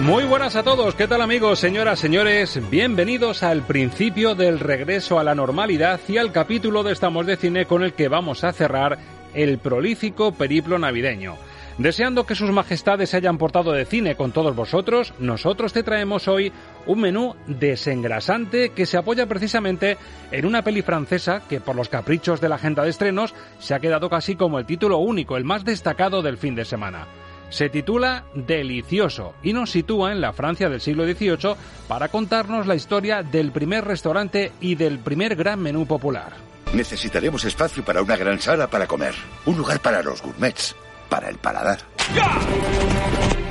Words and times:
Muy 0.00 0.24
buenas 0.24 0.56
a 0.56 0.62
todos, 0.62 0.94
¿qué 0.94 1.08
tal 1.08 1.22
amigos, 1.22 1.58
señoras, 1.58 1.98
señores? 1.98 2.60
Bienvenidos 2.70 3.42
al 3.42 3.62
principio 3.62 4.34
del 4.34 4.60
regreso 4.60 5.18
a 5.18 5.24
la 5.24 5.34
normalidad 5.34 5.98
y 6.06 6.18
al 6.18 6.32
capítulo 6.32 6.82
de 6.82 6.92
Estamos 6.92 7.24
de 7.24 7.38
Cine 7.38 7.64
con 7.64 7.82
el 7.82 7.94
que 7.94 8.08
vamos 8.08 8.44
a 8.44 8.52
cerrar 8.52 8.98
el 9.32 9.58
prolífico 9.58 10.32
periplo 10.32 10.78
navideño. 10.78 11.36
Deseando 11.78 12.26
que 12.26 12.34
sus 12.34 12.50
majestades 12.50 13.10
se 13.10 13.16
hayan 13.16 13.38
portado 13.38 13.72
de 13.72 13.86
cine 13.86 14.16
con 14.16 14.32
todos 14.32 14.54
vosotros, 14.54 15.14
nosotros 15.18 15.72
te 15.72 15.82
traemos 15.82 16.28
hoy 16.28 16.52
un 16.84 17.00
menú 17.00 17.34
desengrasante 17.46 18.70
que 18.70 18.86
se 18.86 18.98
apoya 18.98 19.26
precisamente 19.26 19.96
en 20.30 20.44
una 20.44 20.62
peli 20.62 20.82
francesa 20.82 21.42
que 21.48 21.60
por 21.60 21.74
los 21.74 21.88
caprichos 21.88 22.40
de 22.42 22.50
la 22.50 22.56
agenda 22.56 22.82
de 22.82 22.90
estrenos 22.90 23.34
se 23.58 23.74
ha 23.74 23.80
quedado 23.80 24.10
casi 24.10 24.36
como 24.36 24.58
el 24.58 24.66
título 24.66 24.98
único, 24.98 25.38
el 25.38 25.44
más 25.44 25.64
destacado 25.64 26.20
del 26.20 26.36
fin 26.36 26.54
de 26.54 26.66
semana. 26.66 27.06
Se 27.50 27.68
titula 27.68 28.24
Delicioso 28.34 29.34
y 29.42 29.52
nos 29.52 29.70
sitúa 29.70 30.12
en 30.12 30.20
la 30.20 30.32
Francia 30.32 30.68
del 30.68 30.80
siglo 30.80 31.04
XVIII 31.04 31.54
para 31.88 32.08
contarnos 32.08 32.66
la 32.66 32.74
historia 32.74 33.22
del 33.22 33.52
primer 33.52 33.84
restaurante 33.84 34.52
y 34.60 34.74
del 34.74 34.98
primer 34.98 35.36
gran 35.36 35.60
menú 35.60 35.86
popular. 35.86 36.34
Necesitaremos 36.72 37.44
espacio 37.44 37.84
para 37.84 38.02
una 38.02 38.16
gran 38.16 38.40
sala 38.40 38.66
para 38.68 38.86
comer. 38.86 39.14
Un 39.46 39.56
lugar 39.56 39.80
para 39.80 40.02
los 40.02 40.20
gourmets. 40.22 40.74
Para 41.08 41.28
el 41.28 41.38
paladar. 41.38 41.78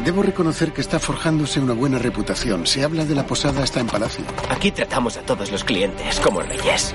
Debo 0.04 0.22
reconocer 0.22 0.72
que 0.74 0.82
está 0.82 1.00
forjándose 1.00 1.60
una 1.60 1.74
buena 1.74 1.98
reputación. 1.98 2.68
Se 2.68 2.84
habla 2.84 3.06
de 3.06 3.16
la 3.16 3.26
posada 3.26 3.64
hasta 3.64 3.80
en 3.80 3.88
palacio. 3.88 4.26
Aquí 4.50 4.72
tratamos 4.72 5.18
a 5.18 5.22
todos 5.22 5.52
los 5.52 5.64
clientes 5.64 6.20
como 6.20 6.42
reyes. 6.42 6.94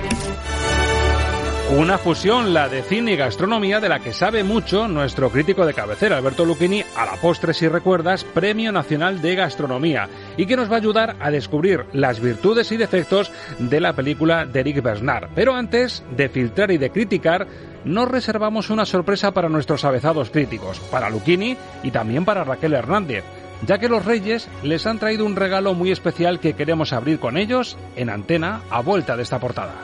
Una 1.79 1.99
fusión, 1.99 2.53
la 2.53 2.69
de 2.69 2.83
cine 2.83 3.13
y 3.13 3.17
gastronomía, 3.17 3.79
de 3.79 3.89
la 3.89 4.01
que 4.01 4.13
sabe 4.13 4.43
mucho 4.43 4.89
nuestro 4.89 5.31
crítico 5.31 5.65
de 5.65 5.73
cabecera, 5.73 6.17
Alberto 6.17 6.45
Lucchini, 6.45 6.83
a 6.97 7.07
la 7.07 7.13
postre, 7.13 7.55
si 7.55 7.69
recuerdas, 7.69 8.25
Premio 8.25 8.73
Nacional 8.73 9.23
de 9.23 9.37
Gastronomía, 9.37 10.09
y 10.37 10.47
que 10.47 10.57
nos 10.57 10.69
va 10.69 10.75
a 10.75 10.79
ayudar 10.79 11.17
a 11.21 11.31
descubrir 11.31 11.87
las 11.93 12.19
virtudes 12.19 12.73
y 12.73 12.77
defectos 12.77 13.31
de 13.61 13.81
la 13.81 13.93
película 13.93 14.47
de 14.47 14.61
Eric 14.61 14.83
Bernard. 14.83 15.29
Pero 15.37 15.55
antes 15.55 16.03
de 16.11 16.29
filtrar 16.29 16.73
y 16.73 16.79
de 16.79 16.91
criticar, 16.91 17.47
nos 17.85 18.11
reservamos 18.11 18.69
una 18.71 18.85
sorpresa 18.85 19.31
para 19.31 19.49
nuestros 19.49 19.85
avezados 19.85 20.31
críticos, 20.31 20.81
para 20.81 21.09
Lucchini 21.09 21.57
y 21.85 21.93
también 21.93 22.25
para 22.25 22.43
Raquel 22.43 22.75
Hernández 22.75 23.25
ya 23.67 23.77
que 23.79 23.91
los 23.91 24.07
Reyes 24.07 24.49
les 24.63 24.87
han 24.87 24.99
traído 24.99 25.27
un 25.27 25.37
regalo 25.37 25.75
muy 25.75 25.93
especial 25.93 26.41
que 26.41 26.55
queremos 26.55 26.95
abrir 26.95 27.21
con 27.21 27.37
ellos 27.37 27.77
en 27.95 28.09
antena 28.09 28.63
a 28.71 28.81
vuelta 28.81 29.19
de 29.19 29.23
esta 29.23 29.39
portada. 29.39 29.75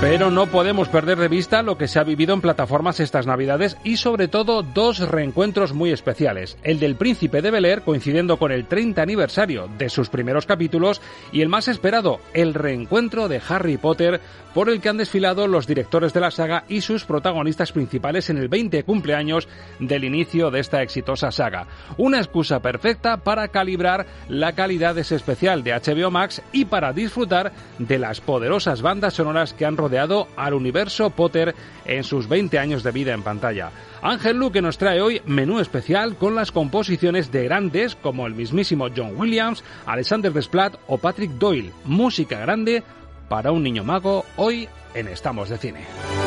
Pero 0.00 0.30
no 0.30 0.46
podemos 0.46 0.88
perder 0.88 1.16
de 1.16 1.28
vista 1.28 1.62
lo 1.62 1.78
que 1.78 1.88
se 1.88 1.98
ha 1.98 2.04
vivido 2.04 2.34
en 2.34 2.42
plataformas 2.42 3.00
estas 3.00 3.26
Navidades 3.26 3.78
y 3.82 3.96
sobre 3.96 4.28
todo 4.28 4.62
dos 4.62 4.98
reencuentros 4.98 5.72
muy 5.72 5.90
especiales. 5.90 6.58
El 6.62 6.78
del 6.78 6.96
Príncipe 6.96 7.40
de 7.40 7.50
Bel 7.50 7.64
Air 7.64 7.80
coincidiendo 7.80 8.36
con 8.36 8.52
el 8.52 8.66
30 8.66 9.00
aniversario 9.00 9.70
de 9.78 9.88
sus 9.88 10.10
primeros 10.10 10.44
capítulos 10.44 11.00
y 11.32 11.40
el 11.40 11.48
más 11.48 11.66
esperado, 11.66 12.20
el 12.34 12.52
reencuentro 12.52 13.28
de 13.28 13.40
Harry 13.48 13.78
Potter 13.78 14.20
por 14.56 14.70
el 14.70 14.80
que 14.80 14.88
han 14.88 14.96
desfilado 14.96 15.46
los 15.48 15.66
directores 15.66 16.14
de 16.14 16.20
la 16.20 16.30
saga 16.30 16.64
y 16.66 16.80
sus 16.80 17.04
protagonistas 17.04 17.72
principales 17.72 18.30
en 18.30 18.38
el 18.38 18.48
20 18.48 18.84
cumpleaños 18.84 19.48
del 19.80 20.04
inicio 20.04 20.50
de 20.50 20.60
esta 20.60 20.80
exitosa 20.80 21.30
saga. 21.30 21.66
Una 21.98 22.18
excusa 22.18 22.60
perfecta 22.60 23.18
para 23.18 23.48
calibrar 23.48 24.06
la 24.30 24.52
calidad 24.52 24.94
de 24.94 25.02
ese 25.02 25.16
especial 25.16 25.62
de 25.62 25.72
HBO 25.72 26.10
Max 26.10 26.40
y 26.52 26.64
para 26.64 26.94
disfrutar 26.94 27.52
de 27.78 27.98
las 27.98 28.22
poderosas 28.22 28.80
bandas 28.80 29.12
sonoras 29.12 29.52
que 29.52 29.66
han 29.66 29.76
rodeado 29.86 30.26
al 30.36 30.52
universo 30.52 31.10
Potter 31.10 31.54
en 31.84 32.02
sus 32.02 32.28
20 32.28 32.58
años 32.58 32.82
de 32.82 32.90
vida 32.90 33.14
en 33.14 33.22
pantalla. 33.22 33.70
Ángel 34.02 34.36
Luque 34.36 34.60
nos 34.60 34.78
trae 34.78 35.00
hoy 35.00 35.22
menú 35.26 35.60
especial 35.60 36.16
con 36.16 36.34
las 36.34 36.50
composiciones 36.50 37.30
de 37.30 37.44
grandes 37.44 37.94
como 37.94 38.26
el 38.26 38.34
mismísimo 38.34 38.88
John 38.94 39.12
Williams, 39.16 39.62
Alexander 39.86 40.32
Desplat 40.32 40.74
o 40.88 40.98
Patrick 40.98 41.30
Doyle. 41.32 41.72
Música 41.84 42.40
grande 42.40 42.82
para 43.28 43.52
un 43.52 43.62
niño 43.62 43.84
mago 43.84 44.24
hoy 44.36 44.68
en 44.94 45.06
Estamos 45.06 45.50
de 45.50 45.58
Cine. 45.58 46.25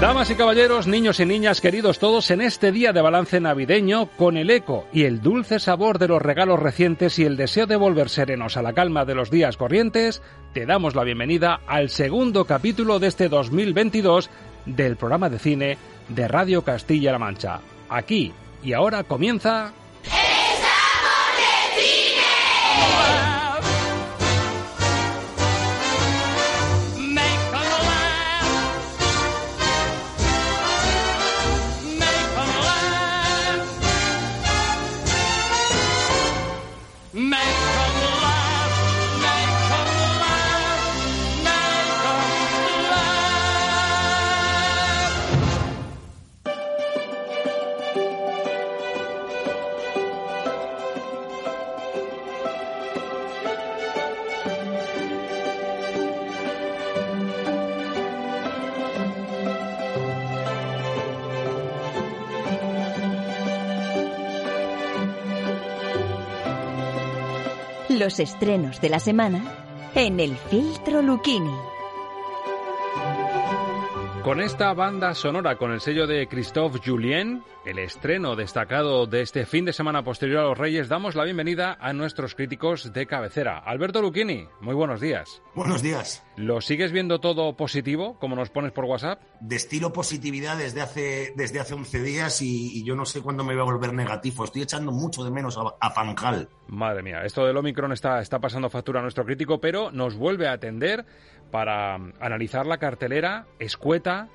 Damas 0.00 0.28
y 0.28 0.34
caballeros, 0.34 0.86
niños 0.86 1.18
y 1.20 1.24
niñas 1.24 1.60
queridos 1.60 1.98
todos, 1.98 2.30
en 2.30 2.42
este 2.42 2.72
día 2.72 2.92
de 2.92 3.00
balance 3.00 3.40
navideño, 3.40 4.06
con 4.18 4.36
el 4.36 4.50
eco 4.50 4.86
y 4.92 5.04
el 5.04 5.22
dulce 5.22 5.58
sabor 5.58 5.98
de 5.98 6.08
los 6.08 6.20
regalos 6.20 6.60
recientes 6.60 7.18
y 7.18 7.24
el 7.24 7.36
deseo 7.36 7.66
de 7.66 7.76
volver 7.76 8.10
serenos 8.10 8.56
a 8.56 8.62
la 8.62 8.74
calma 8.74 9.04
de 9.04 9.14
los 9.14 9.30
días 9.30 9.56
corrientes, 9.56 10.20
te 10.52 10.66
damos 10.66 10.94
la 10.94 11.04
bienvenida 11.04 11.60
al 11.66 11.88
segundo 11.88 12.44
capítulo 12.44 12.98
de 12.98 13.06
este 13.06 13.28
2022 13.30 14.28
del 14.66 14.96
programa 14.96 15.30
de 15.30 15.38
cine 15.38 15.78
de 16.08 16.28
Radio 16.28 16.62
Castilla-La 16.62 17.18
Mancha. 17.18 17.60
Aquí 17.88 18.32
y 18.62 18.72
ahora 18.74 19.04
comienza... 19.04 19.72
Los 68.04 68.20
estrenos 68.20 68.82
de 68.82 68.90
la 68.90 69.00
semana 69.00 69.90
en 69.94 70.20
el 70.20 70.36
filtro 70.36 71.00
Lucchini. 71.00 71.73
Con 74.24 74.40
esta 74.40 74.72
banda 74.72 75.14
sonora, 75.14 75.56
con 75.56 75.70
el 75.70 75.82
sello 75.82 76.06
de 76.06 76.26
Christophe 76.26 76.80
Julien, 76.82 77.44
el 77.66 77.78
estreno 77.78 78.36
destacado 78.36 79.06
de 79.06 79.20
este 79.20 79.44
fin 79.44 79.66
de 79.66 79.74
semana 79.74 80.02
posterior 80.02 80.38
a 80.38 80.48
los 80.48 80.56
Reyes, 80.56 80.88
damos 80.88 81.14
la 81.14 81.24
bienvenida 81.24 81.76
a 81.78 81.92
nuestros 81.92 82.34
críticos 82.34 82.94
de 82.94 83.06
cabecera. 83.06 83.58
Alberto 83.58 84.00
Lucchini, 84.00 84.48
muy 84.62 84.74
buenos 84.74 85.02
días. 85.02 85.42
Buenos 85.54 85.82
días. 85.82 86.24
¿Lo 86.36 86.62
sigues 86.62 86.90
viendo 86.90 87.20
todo 87.20 87.54
positivo, 87.54 88.18
como 88.18 88.34
nos 88.34 88.48
pones 88.48 88.72
por 88.72 88.86
WhatsApp? 88.86 89.20
Destilo 89.40 89.92
positividad 89.92 90.56
desde 90.56 90.80
hace, 90.80 91.34
desde 91.36 91.60
hace 91.60 91.74
11 91.74 92.02
días 92.02 92.40
y, 92.40 92.78
y 92.78 92.82
yo 92.82 92.96
no 92.96 93.04
sé 93.04 93.20
cuándo 93.20 93.44
me 93.44 93.52
voy 93.52 93.60
a 93.60 93.64
volver 93.64 93.92
negativo. 93.92 94.44
Estoy 94.44 94.62
echando 94.62 94.90
mucho 94.90 95.22
de 95.22 95.30
menos 95.30 95.58
a, 95.58 95.64
a 95.78 95.90
Fanjal. 95.90 96.48
Madre 96.68 97.02
mía, 97.02 97.24
esto 97.26 97.44
del 97.44 97.58
Omicron 97.58 97.92
está, 97.92 98.20
está 98.20 98.38
pasando 98.38 98.70
factura 98.70 99.00
a 99.00 99.02
nuestro 99.02 99.26
crítico, 99.26 99.60
pero 99.60 99.90
nos 99.90 100.16
vuelve 100.16 100.48
a 100.48 100.52
atender 100.52 101.04
para 101.54 101.94
analizar 102.18 102.66
la 102.66 102.78
cartelera 102.78 103.44
escueta 103.60 104.26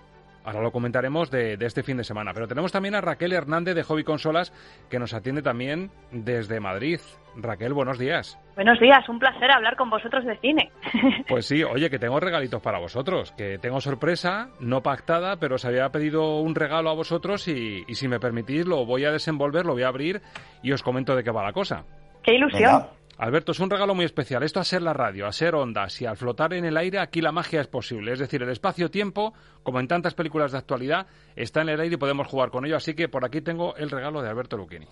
ahora 0.45 0.61
lo 0.61 0.71
comentaremos 0.71 1.29
de, 1.29 1.57
de, 1.57 1.65
este 1.65 1.83
fin 1.83 1.97
de 1.97 2.05
semana. 2.05 2.31
Pero 2.33 2.47
tenemos 2.47 2.71
también 2.71 2.95
a 2.95 3.01
Raquel 3.01 3.33
Hernández 3.33 3.75
de 3.75 3.83
Hobby 3.83 4.05
Consolas, 4.05 4.53
que 4.89 4.99
nos 4.99 5.13
atiende 5.13 5.41
también 5.41 5.91
desde 6.11 6.61
Madrid. 6.61 7.01
Raquel, 7.35 7.73
buenos 7.73 7.99
días. 7.99 8.39
Buenos 8.55 8.79
días, 8.79 9.07
un 9.09 9.19
placer 9.19 9.51
hablar 9.51 9.75
con 9.75 9.89
vosotros 9.89 10.23
de 10.23 10.37
cine. 10.37 10.71
Pues 11.27 11.45
sí, 11.45 11.61
oye, 11.61 11.89
que 11.89 11.99
tengo 11.99 12.21
regalitos 12.21 12.61
para 12.61 12.79
vosotros, 12.79 13.33
que 13.33 13.57
tengo 13.59 13.81
sorpresa, 13.81 14.47
no 14.61 14.81
pactada, 14.81 15.35
pero 15.41 15.55
os 15.55 15.65
había 15.65 15.89
pedido 15.89 16.39
un 16.39 16.55
regalo 16.55 16.89
a 16.89 16.93
vosotros 16.93 17.49
y, 17.49 17.83
y 17.85 17.95
si 17.95 18.07
me 18.07 18.21
permitís 18.21 18.65
lo 18.65 18.85
voy 18.85 19.03
a 19.03 19.11
desenvolver, 19.11 19.65
lo 19.65 19.73
voy 19.73 19.83
a 19.83 19.89
abrir 19.89 20.21
y 20.63 20.71
os 20.71 20.83
comento 20.83 21.17
de 21.17 21.23
qué 21.25 21.31
va 21.31 21.43
la 21.43 21.51
cosa. 21.51 21.83
¡Qué 22.23 22.35
ilusión! 22.35 22.61
Venga. 22.61 22.98
Alberto, 23.19 23.51
es 23.51 23.59
un 23.59 23.69
regalo 23.69 23.93
muy 23.93 24.05
especial. 24.05 24.43
Esto 24.43 24.61
a 24.61 24.63
ser 24.63 24.81
la 24.81 24.93
radio, 24.93 25.27
a 25.27 25.33
ser 25.33 25.53
ondas 25.53 26.01
y 26.01 26.05
al 26.05 26.15
flotar 26.15 26.53
en 26.53 26.63
el 26.63 26.77
aire, 26.77 26.99
aquí 26.99 27.19
la 27.19 27.33
magia 27.33 27.59
es 27.59 27.67
posible. 27.67 28.13
Es 28.13 28.19
decir, 28.19 28.41
el 28.41 28.49
espacio-tiempo, 28.49 29.33
como 29.61 29.81
en 29.81 29.89
tantas 29.89 30.13
películas 30.13 30.53
de 30.53 30.57
actualidad, 30.57 31.05
está 31.35 31.61
en 31.61 31.67
el 31.67 31.81
aire 31.81 31.95
y 31.95 31.97
podemos 31.97 32.27
jugar 32.27 32.49
con 32.49 32.65
ello. 32.65 32.77
Así 32.77 32.93
que 32.93 33.09
por 33.09 33.25
aquí 33.25 33.41
tengo 33.41 33.75
el 33.75 33.89
regalo 33.89 34.21
de 34.21 34.29
Alberto 34.29 34.55
Lucchini. 34.55 34.87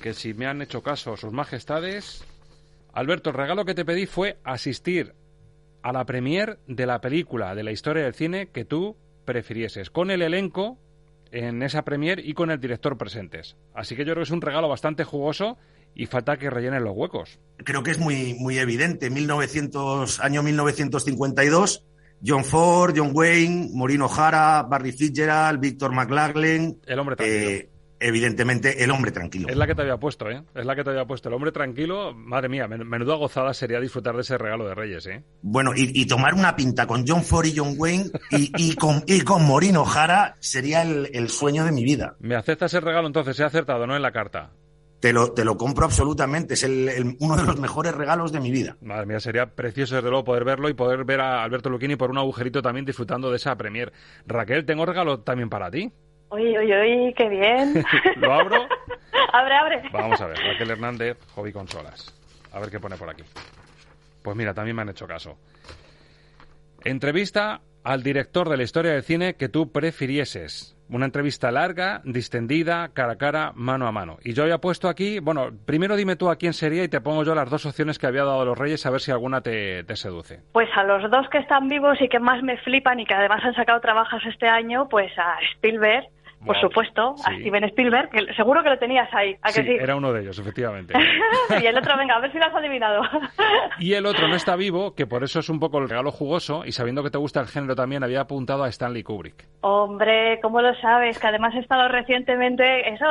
Que 0.00 0.14
si 0.14 0.34
me 0.34 0.46
han 0.46 0.62
hecho 0.62 0.82
caso 0.82 1.16
sus 1.16 1.32
majestades... 1.32 2.24
Alberto, 2.92 3.30
el 3.30 3.36
regalo 3.36 3.64
que 3.64 3.74
te 3.74 3.84
pedí 3.84 4.06
fue 4.06 4.38
asistir 4.44 5.14
a 5.82 5.92
la 5.92 6.06
premier 6.06 6.60
de 6.68 6.86
la 6.86 7.00
película 7.00 7.56
de 7.56 7.64
la 7.64 7.72
historia 7.72 8.04
del 8.04 8.14
cine 8.14 8.50
que 8.50 8.64
tú 8.64 8.96
prefirieses, 9.24 9.90
con 9.90 10.12
el 10.12 10.22
elenco 10.22 10.78
en 11.32 11.62
esa 11.62 11.82
premier 11.82 12.20
y 12.24 12.34
con 12.34 12.50
el 12.50 12.60
director 12.60 12.96
presentes. 12.96 13.56
Así 13.74 13.96
que 13.96 14.04
yo 14.04 14.12
creo 14.12 14.22
que 14.22 14.28
es 14.28 14.30
un 14.30 14.40
regalo 14.40 14.68
bastante 14.68 15.04
jugoso 15.04 15.58
y 15.94 16.06
falta 16.06 16.36
que 16.36 16.50
rellenen 16.50 16.84
los 16.84 16.96
huecos. 16.96 17.38
Creo 17.58 17.82
que 17.82 17.90
es 17.90 17.98
muy, 17.98 18.34
muy 18.34 18.58
evidente. 18.58 19.10
1900, 19.10 20.20
año 20.20 20.42
1952, 20.42 21.84
John 22.24 22.44
Ford, 22.44 22.94
John 22.96 23.10
Wayne, 23.14 23.70
Maureen 23.72 24.02
O'Hara, 24.02 24.62
Barry 24.62 24.92
Fitzgerald, 24.92 25.60
Victor 25.60 25.92
McLaglen. 25.92 26.80
El 26.86 26.98
hombre. 26.98 27.16
Eh, 27.18 27.70
evidentemente, 28.00 28.82
el 28.84 28.90
hombre 28.90 29.10
tranquilo. 29.10 29.48
Es 29.48 29.56
la 29.56 29.66
que 29.66 29.74
te 29.74 29.82
había 29.82 29.96
puesto, 29.96 30.28
¿eh? 30.30 30.42
Es 30.54 30.64
la 30.64 30.76
que 30.76 30.84
te 30.84 30.90
había 30.90 31.04
pusto. 31.04 31.28
El 31.28 31.34
hombre 31.34 31.52
tranquilo, 31.52 32.14
madre 32.14 32.48
mía, 32.48 32.68
menuda 32.68 33.14
gozada 33.16 33.54
sería 33.54 33.80
disfrutar 33.80 34.14
de 34.14 34.22
ese 34.22 34.38
regalo 34.38 34.66
de 34.66 34.74
Reyes, 34.74 35.06
¿eh? 35.06 35.24
Bueno, 35.42 35.72
y, 35.74 36.00
y 36.00 36.06
tomar 36.06 36.34
una 36.34 36.56
pinta 36.56 36.86
con 36.86 37.04
John 37.06 37.22
Ford 37.22 37.46
y 37.46 37.56
John 37.56 37.74
Wayne 37.76 38.10
y, 38.30 38.52
y 38.56 38.74
con, 38.76 39.02
y 39.06 39.20
con 39.22 39.42
O'Hara 39.76 40.36
sería 40.40 40.82
el, 40.82 41.10
el, 41.12 41.28
sueño 41.28 41.64
de 41.64 41.72
mi 41.72 41.84
vida. 41.84 42.16
¿Me 42.20 42.36
aceptas 42.36 42.74
el 42.74 42.82
regalo 42.82 43.06
entonces? 43.06 43.38
He 43.40 43.44
acertado, 43.44 43.86
¿no? 43.86 43.96
En 43.96 44.02
la 44.02 44.12
carta. 44.12 44.50
Te 45.00 45.12
lo, 45.12 45.32
te 45.32 45.44
lo 45.44 45.56
compro 45.56 45.84
absolutamente. 45.84 46.54
Es 46.54 46.64
el, 46.64 46.88
el, 46.88 47.16
uno 47.20 47.36
de 47.36 47.44
los 47.44 47.60
mejores 47.60 47.94
regalos 47.94 48.32
de 48.32 48.40
mi 48.40 48.50
vida. 48.50 48.76
Madre 48.80 49.06
mía, 49.06 49.20
sería 49.20 49.46
precioso 49.54 49.96
desde 49.96 50.08
luego 50.08 50.24
poder 50.24 50.44
verlo 50.44 50.68
y 50.68 50.74
poder 50.74 51.04
ver 51.04 51.20
a 51.20 51.42
Alberto 51.42 51.68
Lucchini 51.68 51.96
por 51.96 52.10
un 52.10 52.18
agujerito 52.18 52.62
también 52.62 52.86
disfrutando 52.86 53.30
de 53.30 53.36
esa 53.36 53.56
premier. 53.56 53.92
Raquel, 54.26 54.64
tengo 54.64 54.86
regalo 54.86 55.20
también 55.20 55.50
para 55.50 55.70
ti. 55.70 55.92
Oye, 56.28 56.58
oye, 56.58 56.80
oye, 56.80 57.14
qué 57.16 57.28
bien. 57.28 57.84
¿Lo 58.16 58.32
abro? 58.32 58.56
abre, 59.32 59.54
abre. 59.54 59.82
Vamos 59.92 60.20
a 60.20 60.26
ver, 60.26 60.38
Raquel 60.38 60.70
Hernández, 60.70 61.18
Hobby 61.34 61.52
Consolas. 61.52 62.12
A 62.52 62.60
ver 62.60 62.70
qué 62.70 62.80
pone 62.80 62.96
por 62.96 63.08
aquí. 63.08 63.22
Pues 64.22 64.36
mira, 64.36 64.52
también 64.54 64.74
me 64.74 64.82
han 64.82 64.88
hecho 64.88 65.06
caso. 65.06 65.38
Entrevista 66.82 67.60
al 67.84 68.02
director 68.02 68.48
de 68.48 68.56
la 68.56 68.64
historia 68.64 68.92
del 68.92 69.02
cine 69.02 69.34
que 69.34 69.48
tú 69.48 69.70
prefirieses. 69.70 70.76
Una 70.88 71.04
entrevista 71.04 71.50
larga, 71.50 72.00
distendida, 72.04 72.90
cara 72.92 73.12
a 73.12 73.16
cara, 73.16 73.52
mano 73.54 73.86
a 73.86 73.92
mano. 73.92 74.18
Y 74.22 74.34
yo 74.34 74.44
había 74.44 74.58
puesto 74.58 74.88
aquí, 74.88 75.18
bueno, 75.20 75.50
primero 75.64 75.96
dime 75.96 76.16
tú 76.16 76.28
a 76.28 76.36
quién 76.36 76.52
sería 76.52 76.84
y 76.84 76.88
te 76.88 77.00
pongo 77.00 77.24
yo 77.24 77.34
las 77.34 77.50
dos 77.50 77.66
opciones 77.66 77.98
que 77.98 78.06
había 78.06 78.24
dado 78.24 78.44
los 78.44 78.58
Reyes 78.58 78.86
a 78.86 78.90
ver 78.90 79.00
si 79.00 79.10
alguna 79.10 79.40
te, 79.40 79.84
te 79.84 79.96
seduce. 79.96 80.40
Pues 80.52 80.68
a 80.76 80.84
los 80.84 81.08
dos 81.10 81.28
que 81.30 81.38
están 81.38 81.68
vivos 81.68 82.00
y 82.00 82.08
que 82.08 82.20
más 82.20 82.42
me 82.42 82.56
flipan 82.58 83.00
y 83.00 83.06
que 83.06 83.14
además 83.14 83.44
han 83.44 83.54
sacado 83.54 83.80
trabajos 83.80 84.22
este 84.26 84.46
año, 84.46 84.88
pues 84.88 85.10
a 85.18 85.38
Spielberg 85.54 86.08
por 86.44 86.54
wow. 86.54 86.68
supuesto, 86.68 87.14
sí. 87.16 87.24
a 87.26 87.38
Steven 87.40 87.64
Spielberg, 87.64 88.10
que 88.10 88.34
seguro 88.34 88.62
que 88.62 88.70
lo 88.70 88.78
tenías 88.78 89.12
ahí, 89.12 89.36
¿a 89.42 89.50
sí, 89.50 89.62
que 89.62 89.66
sí? 89.66 89.76
era 89.80 89.96
uno 89.96 90.12
de 90.12 90.22
ellos, 90.22 90.38
efectivamente. 90.38 90.94
y 91.60 91.66
el 91.66 91.76
otro, 91.76 91.96
venga, 91.96 92.16
a 92.16 92.20
ver 92.20 92.32
si 92.32 92.38
lo 92.38 92.44
has 92.44 92.54
adivinado. 92.54 93.02
y 93.78 93.94
el 93.94 94.06
otro 94.06 94.28
no 94.28 94.36
está 94.36 94.56
vivo, 94.56 94.94
que 94.94 95.06
por 95.06 95.24
eso 95.24 95.40
es 95.40 95.48
un 95.48 95.58
poco 95.58 95.78
el 95.78 95.88
regalo 95.88 96.10
jugoso, 96.10 96.64
y 96.64 96.72
sabiendo 96.72 97.02
que 97.02 97.10
te 97.10 97.18
gusta 97.18 97.40
el 97.40 97.48
género 97.48 97.74
también, 97.74 98.04
había 98.04 98.20
apuntado 98.20 98.64
a 98.64 98.68
Stanley 98.68 99.02
Kubrick. 99.02 99.46
Hombre, 99.62 100.38
¿cómo 100.40 100.60
lo 100.60 100.74
sabes? 100.76 101.18
Que 101.18 101.26
además 101.26 101.54
he 101.54 101.60
estado 101.60 101.88
recientemente... 101.88 102.88
Eso, 102.88 103.06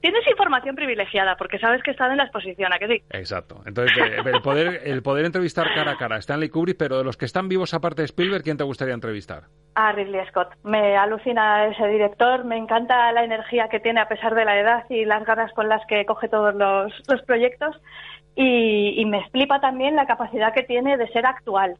tienes 0.00 0.26
información 0.28 0.74
privilegiada, 0.74 1.36
porque 1.36 1.58
sabes 1.58 1.82
que 1.82 1.90
he 1.90 1.92
estado 1.92 2.12
en 2.12 2.18
la 2.18 2.24
exposición, 2.24 2.72
¿a 2.72 2.78
que 2.78 2.88
sí? 2.88 3.02
Exacto. 3.10 3.60
Entonces, 3.66 3.96
el 4.24 4.42
poder, 4.42 4.80
el 4.84 5.02
poder 5.02 5.26
entrevistar 5.26 5.66
cara 5.74 5.92
a 5.92 5.96
cara 5.96 6.16
a 6.16 6.18
Stanley 6.18 6.48
Kubrick, 6.48 6.76
pero 6.78 6.98
de 6.98 7.04
los 7.04 7.16
que 7.16 7.24
están 7.24 7.48
vivos 7.48 7.74
aparte 7.74 8.02
de 8.02 8.06
Spielberg, 8.06 8.42
¿quién 8.42 8.56
te 8.56 8.64
gustaría 8.64 8.94
entrevistar? 8.94 9.44
A 9.74 9.92
Ridley 9.92 10.26
Scott. 10.28 10.54
Me 10.64 10.96
alucina 10.96 11.66
ese 11.66 11.86
director, 11.86 12.37
me 12.44 12.56
encanta 12.56 13.12
la 13.12 13.24
energía 13.24 13.68
que 13.68 13.80
tiene 13.80 14.00
a 14.00 14.08
pesar 14.08 14.34
de 14.34 14.44
la 14.44 14.58
edad 14.58 14.84
y 14.88 15.04
las 15.04 15.24
ganas 15.24 15.52
con 15.52 15.68
las 15.68 15.84
que 15.86 16.04
coge 16.06 16.28
todos 16.28 16.54
los, 16.54 16.92
los 17.08 17.22
proyectos 17.22 17.80
y, 18.34 19.04
me 19.06 19.28
flipa 19.30 19.60
también 19.60 19.96
la 19.96 20.06
capacidad 20.06 20.52
que 20.54 20.62
tiene 20.62 20.96
de 20.96 21.08
ser 21.08 21.26
actual, 21.26 21.76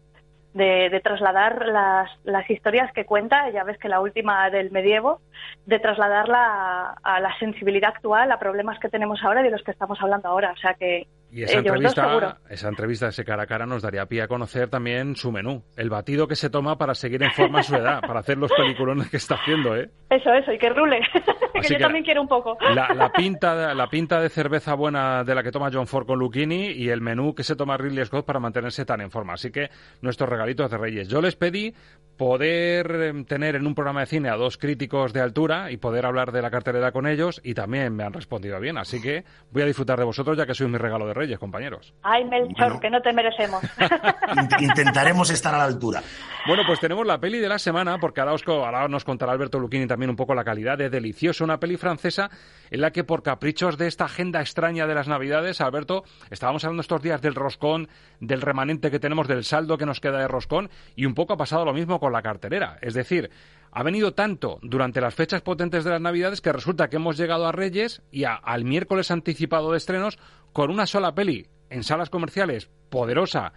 de, 0.54 0.90
de 0.90 1.00
trasladar 1.00 1.66
las, 1.66 2.10
las, 2.24 2.50
historias 2.50 2.92
que 2.92 3.04
cuenta, 3.04 3.48
ya 3.50 3.62
ves 3.62 3.78
que 3.78 3.88
la 3.88 4.00
última 4.00 4.50
del 4.50 4.72
medievo, 4.72 5.20
de 5.66 5.78
trasladarla 5.78 6.38
a, 6.40 6.94
a, 7.04 7.20
la 7.20 7.38
sensibilidad 7.38 7.90
actual, 7.94 8.32
a 8.32 8.40
problemas 8.40 8.80
que 8.80 8.88
tenemos 8.88 9.22
ahora 9.22 9.40
y 9.40 9.44
de 9.44 9.50
los 9.50 9.62
que 9.62 9.70
estamos 9.70 10.00
hablando 10.02 10.28
ahora. 10.28 10.50
O 10.50 10.56
sea 10.56 10.74
que 10.74 11.06
y 11.30 11.42
esa 11.42 11.58
entrevista, 11.58 12.38
esa 12.48 12.68
entrevista, 12.68 13.08
ese 13.08 13.24
cara 13.24 13.42
a 13.42 13.46
cara, 13.46 13.66
nos 13.66 13.82
daría 13.82 14.06
pie 14.06 14.22
a 14.22 14.28
conocer 14.28 14.68
también 14.68 15.16
su 15.16 15.30
menú, 15.30 15.62
el 15.76 15.90
batido 15.90 16.26
que 16.26 16.36
se 16.36 16.50
toma 16.50 16.78
para 16.78 16.94
seguir 16.94 17.22
en 17.22 17.30
forma 17.32 17.60
a 17.60 17.62
su 17.62 17.74
edad, 17.76 18.00
para 18.00 18.20
hacer 18.20 18.38
los 18.38 18.50
peliculones 18.52 19.10
que 19.10 19.18
está 19.18 19.34
haciendo, 19.34 19.76
¿eh? 19.76 19.90
Eso, 20.10 20.32
eso, 20.32 20.52
y 20.52 20.58
que 20.58 20.70
rule, 20.70 21.00
que 21.12 21.62
yo 21.62 21.76
que 21.76 21.82
también 21.82 22.04
quiero 22.04 22.22
un 22.22 22.28
poco. 22.28 22.56
La, 22.74 22.94
la, 22.94 23.12
pinta, 23.12 23.74
la 23.74 23.88
pinta 23.88 24.20
de 24.20 24.30
cerveza 24.30 24.74
buena 24.74 25.22
de 25.24 25.34
la 25.34 25.42
que 25.42 25.50
toma 25.50 25.70
John 25.72 25.86
Ford 25.86 26.06
con 26.06 26.18
Lucchini 26.18 26.68
y 26.68 26.88
el 26.88 27.00
menú 27.00 27.34
que 27.34 27.44
se 27.44 27.56
toma 27.56 27.76
Ridley 27.76 28.04
Scott 28.06 28.24
para 28.24 28.40
mantenerse 28.40 28.84
tan 28.84 29.00
en 29.00 29.10
forma. 29.10 29.34
Así 29.34 29.50
que 29.50 29.68
nuestros 30.00 30.28
regalitos 30.28 30.70
de 30.70 30.78
Reyes. 30.78 31.08
Yo 31.08 31.20
les 31.20 31.36
pedí 31.36 31.74
poder 32.16 33.24
tener 33.26 33.54
en 33.56 33.66
un 33.66 33.74
programa 33.74 34.00
de 34.00 34.06
cine 34.06 34.28
a 34.28 34.36
dos 34.36 34.58
críticos 34.58 35.12
de 35.12 35.20
altura 35.20 35.70
y 35.70 35.76
poder 35.76 36.06
hablar 36.06 36.32
de 36.32 36.42
la 36.42 36.50
cartelera 36.50 36.90
con 36.90 37.06
ellos 37.06 37.40
y 37.44 37.54
también 37.54 37.94
me 37.94 38.04
han 38.04 38.12
respondido 38.12 38.58
bien. 38.60 38.78
Así 38.78 39.00
que 39.00 39.24
voy 39.52 39.62
a 39.62 39.66
disfrutar 39.66 39.98
de 39.98 40.04
vosotros 40.04 40.36
ya 40.36 40.46
que 40.46 40.54
sois 40.54 40.70
mi 40.70 40.78
regalo 40.78 41.06
de 41.06 41.14
Reyes, 41.18 41.38
compañeros. 41.38 41.92
Ay, 42.02 42.24
Melchor, 42.24 42.54
bueno, 42.56 42.80
que 42.80 42.90
no 42.90 43.00
te 43.02 43.12
merecemos. 43.12 43.62
Intentaremos 44.60 45.30
estar 45.30 45.54
a 45.54 45.58
la 45.58 45.64
altura. 45.64 46.02
Bueno, 46.46 46.62
pues 46.66 46.78
tenemos 46.80 47.04
la 47.04 47.18
peli 47.18 47.40
de 47.40 47.48
la 47.48 47.58
semana, 47.58 47.98
porque 47.98 48.20
ahora, 48.20 48.34
os, 48.34 48.46
ahora 48.46 48.88
nos 48.88 49.04
contará 49.04 49.32
Alberto 49.32 49.58
Lucchini 49.58 49.86
también 49.86 50.10
un 50.10 50.16
poco 50.16 50.34
la 50.34 50.44
calidad 50.44 50.78
de 50.78 50.88
Delicioso, 50.88 51.44
una 51.44 51.58
peli 51.58 51.76
francesa 51.76 52.30
en 52.70 52.80
la 52.80 52.92
que 52.92 53.04
por 53.04 53.22
caprichos 53.22 53.76
de 53.76 53.86
esta 53.88 54.04
agenda 54.04 54.40
extraña 54.40 54.86
de 54.86 54.94
las 54.94 55.08
Navidades, 55.08 55.60
Alberto, 55.60 56.04
estábamos 56.30 56.64
hablando 56.64 56.82
estos 56.82 57.02
días 57.02 57.20
del 57.20 57.34
roscón, 57.34 57.88
del 58.20 58.40
remanente 58.40 58.90
que 58.90 59.00
tenemos, 59.00 59.26
del 59.26 59.44
saldo 59.44 59.76
que 59.76 59.86
nos 59.86 60.00
queda 60.00 60.20
de 60.20 60.28
roscón, 60.28 60.70
y 60.94 61.04
un 61.04 61.14
poco 61.14 61.32
ha 61.32 61.36
pasado 61.36 61.64
lo 61.64 61.72
mismo 61.72 61.98
con 61.98 62.12
la 62.12 62.22
cartelera. 62.22 62.78
Es 62.80 62.94
decir, 62.94 63.30
ha 63.70 63.82
venido 63.82 64.14
tanto 64.14 64.58
durante 64.62 65.00
las 65.00 65.14
fechas 65.14 65.42
potentes 65.42 65.84
de 65.84 65.90
las 65.90 66.00
Navidades 66.00 66.40
que 66.40 66.52
resulta 66.52 66.88
que 66.88 66.96
hemos 66.96 67.16
llegado 67.16 67.46
a 67.46 67.52
Reyes 67.52 68.02
y 68.10 68.24
a, 68.24 68.34
al 68.34 68.64
miércoles 68.64 69.10
anticipado 69.10 69.72
de 69.72 69.78
estrenos 69.78 70.18
con 70.52 70.70
una 70.70 70.86
sola 70.86 71.14
peli 71.14 71.46
en 71.70 71.84
salas 71.84 72.10
comerciales 72.10 72.70
poderosa 72.90 73.52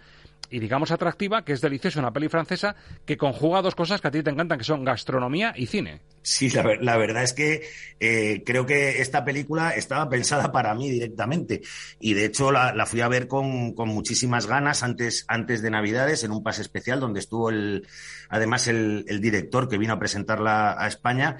y 0.50 0.58
digamos 0.58 0.90
atractiva, 0.90 1.44
que 1.44 1.52
es 1.52 1.60
deliciosa, 1.60 2.00
una 2.00 2.12
peli 2.12 2.28
francesa 2.28 2.76
que 3.04 3.16
conjuga 3.16 3.62
dos 3.62 3.74
cosas 3.74 4.00
que 4.00 4.08
a 4.08 4.10
ti 4.10 4.22
te 4.22 4.30
encantan, 4.30 4.58
que 4.58 4.64
son 4.64 4.84
gastronomía 4.84 5.52
y 5.56 5.66
cine. 5.66 6.00
Sí, 6.22 6.50
la, 6.50 6.62
la 6.80 6.96
verdad 6.96 7.24
es 7.24 7.32
que 7.32 7.62
eh, 7.98 8.42
creo 8.46 8.64
que 8.64 9.00
esta 9.00 9.24
película 9.24 9.70
estaba 9.70 10.08
pensada 10.08 10.52
para 10.52 10.74
mí 10.74 10.88
directamente 10.88 11.62
y 11.98 12.14
de 12.14 12.26
hecho 12.26 12.52
la, 12.52 12.86
fui 12.86 13.00
a 13.00 13.08
ver 13.08 13.26
con, 13.26 13.72
con, 13.72 13.88
muchísimas 13.88 14.46
ganas 14.46 14.82
antes, 14.82 15.24
antes 15.26 15.62
de 15.62 15.70
Navidades 15.70 16.22
en 16.22 16.30
un 16.30 16.42
pase 16.42 16.62
especial 16.62 17.00
donde 17.00 17.20
estuvo 17.20 17.50
el, 17.50 17.88
además 18.28 18.68
el 18.68 19.20
director 19.20 19.68
que 19.68 19.78
vino 19.78 19.94
a 19.94 19.98
presentarla 19.98 20.76
a 20.78 20.86
España 20.86 21.38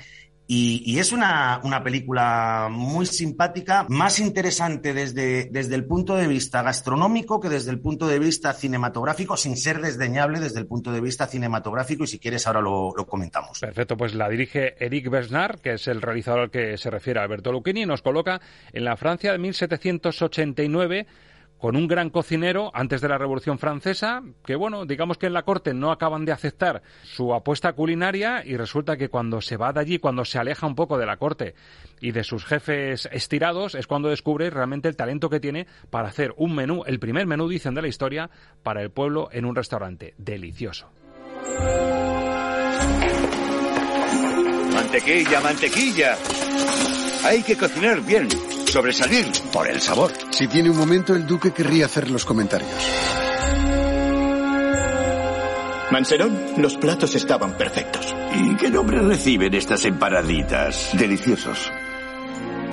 Y, 0.55 0.99
es 0.99 1.13
una, 1.13 1.61
una, 1.65 1.83
película 1.83 2.69
muy 2.71 3.07
simpática, 3.07 3.87
más 3.89 4.19
interesante 4.19 4.93
desde, 4.93 5.49
desde 5.51 5.75
el 5.75 5.87
punto 5.87 6.15
de 6.15 6.27
vista 6.27 6.61
gastronómico 6.61 7.41
que 7.41 7.49
desde 7.49 7.71
el 7.71 7.81
punto 7.81 8.07
de 8.07 8.19
vista 8.19 8.53
cinematográfico, 8.53 9.39
sin 9.39 9.57
ser 9.57 9.81
desdeñable 9.81 10.41
desde 10.41 10.61
el 10.61 10.67
punto 10.67 10.93
de 10.93 11.01
vista 11.01 11.27
cinematográfico. 11.27 12.05
Y 12.05 12.07
si 12.07 12.19
quieres, 12.19 12.47
ahora 12.47 12.61
lo, 12.61 12.93
lo 12.95 13.07
comentamos. 13.07 13.61
Perfecto, 13.61 13.97
pues 13.97 14.15
la 14.15 14.29
dirige 14.29 14.75
Eric 14.85 15.09
Bernard, 15.09 15.59
que 15.61 15.73
es 15.73 15.89
el 15.89 16.03
realizador 16.03 16.41
al 16.41 16.51
que 16.51 16.77
se 16.77 16.91
refiere 16.91 17.21
Alberto 17.21 17.51
Lucchini, 17.51 17.85
y 17.85 17.87
nos 17.87 18.03
coloca 18.03 18.39
en 18.75 18.85
la 18.85 18.99
Francia 18.99 19.33
de 19.33 19.39
1789 19.39 21.07
con 21.63 21.77
un 21.77 21.87
gran 21.87 22.11
cocinero 22.11 22.73
antes 22.75 23.01
de 23.01 23.09
la 23.09 23.19
Revolución 23.19 23.57
Francesa, 23.57 24.21
que 24.45 24.57
bueno, 24.57 24.85
digamos 24.85 25.17
que 25.17 25.27
en 25.27 25.33
la 25.33 25.45
corte 25.45 25.73
no 25.73 25.93
acaban 25.93 26.25
de 26.25 26.33
aceptar 26.33 26.83
su 27.05 27.33
apuesta 27.33 27.75
culinaria 27.75 28.43
y 28.45 28.57
resulta 28.57 28.97
que 28.97 29.09
cuando 29.09 29.41
se 29.41 29.57
va 29.57 29.73
de 29.73 29.79
allí, 29.79 30.01
cuando 30.01 30.25
se 30.25 30.41
aleja 30.41 30.67
un 30.67 30.75
poco 30.75 30.99
de 30.99 31.07
la 31.07 31.19
corte 31.19 31.55
y 32.01 32.11
de 32.11 32.25
sus 32.25 32.45
jefes 32.45 33.09
estirados, 33.13 33.77
es 33.77 33.87
cuando 33.87 34.09
descubre 34.09 34.51
realmente 34.51 34.89
el 34.89 34.97
talento 34.97 35.31
que 35.31 35.39
tiene 35.39 35.69
para 35.89 36.09
hacer 36.09 36.35
un 36.37 36.53
menú, 36.53 36.83
el 36.85 36.99
primer 36.99 37.29
menú, 37.29 37.49
dicen 37.49 37.75
de 37.75 37.83
la 37.83 37.89
historia, 37.89 38.29
para 38.65 38.83
el 38.83 38.91
pueblo 38.91 39.29
en 39.31 39.45
un 39.45 39.55
restaurante. 39.55 40.15
Delicioso. 40.19 40.91
Mantequilla, 44.75 45.41
mantequilla. 45.41 46.17
Hay 47.25 47.41
que 47.45 47.57
cocinar 47.57 48.05
bien 48.05 48.27
sobresalir 48.73 49.27
por 49.53 49.69
el 49.69 49.83
sabor. 49.83 50.13
Si 50.31 50.49
tiene 50.49 50.71
un 50.71 50.79
momento, 50.79 51.15
el 51.15 51.27
duque 51.27 51.53
querría 51.53 51.85
hacer 51.85 52.11
los 52.11 52.25
comentarios. 52.25 52.71
Manserón, 55.91 56.55
los 56.57 56.77
platos 56.79 57.15
estaban 57.15 57.53
perfectos. 57.59 58.15
¿Y 58.35 58.57
qué 58.57 58.71
nombre 58.71 58.99
reciben 59.01 59.53
estas 59.53 59.85
empanaditas? 59.85 60.89
Deliciosos. 60.95 61.71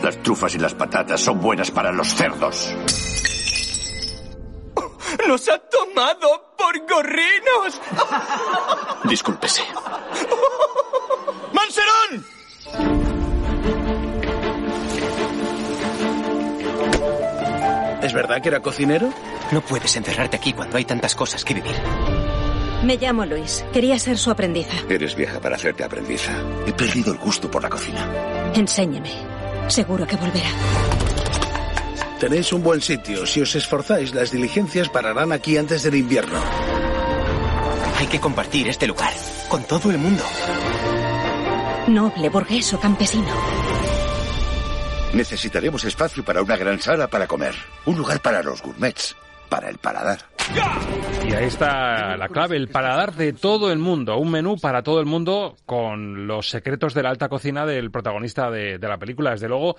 Las 0.02 0.24
trufas 0.24 0.56
y 0.56 0.60
las 0.60 0.74
patatas 0.74 1.20
son 1.20 1.42
buenas 1.42 1.70
para 1.70 1.92
los 1.92 2.08
cerdos. 2.16 2.74
¡Nos 5.28 5.50
ha 5.50 5.60
tomado 5.60 6.56
por 6.58 6.80
gorrinos! 6.88 7.82
Discúlpese. 9.04 9.64
¡Manserón! 11.54 13.20
¿Es 18.02 18.14
verdad 18.14 18.42
que 18.42 18.50
era 18.50 18.62
cocinero? 18.62 19.12
No 19.52 19.62
puedes 19.62 19.96
encerrarte 19.98 20.38
aquí 20.38 20.54
cuando 20.54 20.78
hay 20.78 20.86
tantas 20.86 21.16
cosas 21.16 21.44
que 21.44 21.54
vivir. 21.54 21.76
Me 22.84 22.96
llamo 22.96 23.26
Luis. 23.26 23.66
Quería 23.74 24.00
ser 24.00 24.18
su 24.18 24.32
aprendiza. 24.32 24.74
Eres 24.90 25.16
vieja 25.16 25.40
para 25.40 25.58
hacerte 25.58 25.84
aprendiza. 25.84 26.32
He 26.66 26.72
perdido 26.72 27.12
el 27.12 27.18
gusto 27.18 27.52
por 27.52 27.62
la 27.62 27.70
cocina. 27.70 28.08
Enséñeme. 28.56 29.12
Seguro 29.68 30.08
que 30.08 30.16
volverá. 30.16 30.50
Tenéis 32.20 32.54
un 32.54 32.64
buen 32.64 32.82
sitio. 32.82 33.26
Si 33.26 33.42
os 33.42 33.56
esforzáis, 33.56 34.14
las 34.14 34.32
diligencias 34.32 34.90
pararán 34.90 35.32
aquí 35.32 35.58
antes 35.58 35.84
del 35.84 35.96
invierno. 35.96 36.40
Hay 37.98 38.08
que 38.08 38.20
compartir 38.20 38.70
este 38.70 38.88
lugar 38.88 39.12
con 39.50 39.64
todo 39.64 39.92
el 39.92 39.98
mundo. 39.98 40.24
Noble, 41.88 42.30
burgués 42.30 42.74
o 42.74 42.80
campesino. 42.80 43.59
Necesitaremos 45.14 45.84
espacio 45.86 46.24
para 46.24 46.44
una 46.44 46.56
gran 46.56 46.80
sala 46.80 47.08
para 47.08 47.26
comer. 47.26 47.56
Un 47.86 47.98
lugar 47.98 48.22
para 48.22 48.44
los 48.44 48.62
gourmets. 48.62 49.16
Para 49.50 49.68
el 49.70 49.80
paladar. 49.80 50.20
Y 51.28 51.34
ahí 51.34 51.46
está 51.46 52.16
la 52.16 52.28
clave, 52.28 52.56
el 52.56 52.68
paladar 52.68 53.16
de 53.16 53.34
todo 53.34 53.72
el 53.72 53.80
mundo. 53.80 54.18
Un 54.18 54.30
menú 54.30 54.58
para 54.60 54.84
todo 54.84 55.00
el 55.00 55.08
mundo 55.08 55.56
con 55.66 56.28
los 56.28 56.50
secretos 56.50 56.94
de 56.94 57.02
la 57.02 57.10
alta 57.10 57.28
cocina 57.28 57.66
del 57.66 57.90
protagonista 57.90 58.52
de, 58.52 58.78
la 58.78 59.00
película. 59.00 59.32
Desde 59.32 59.48
luego, 59.48 59.78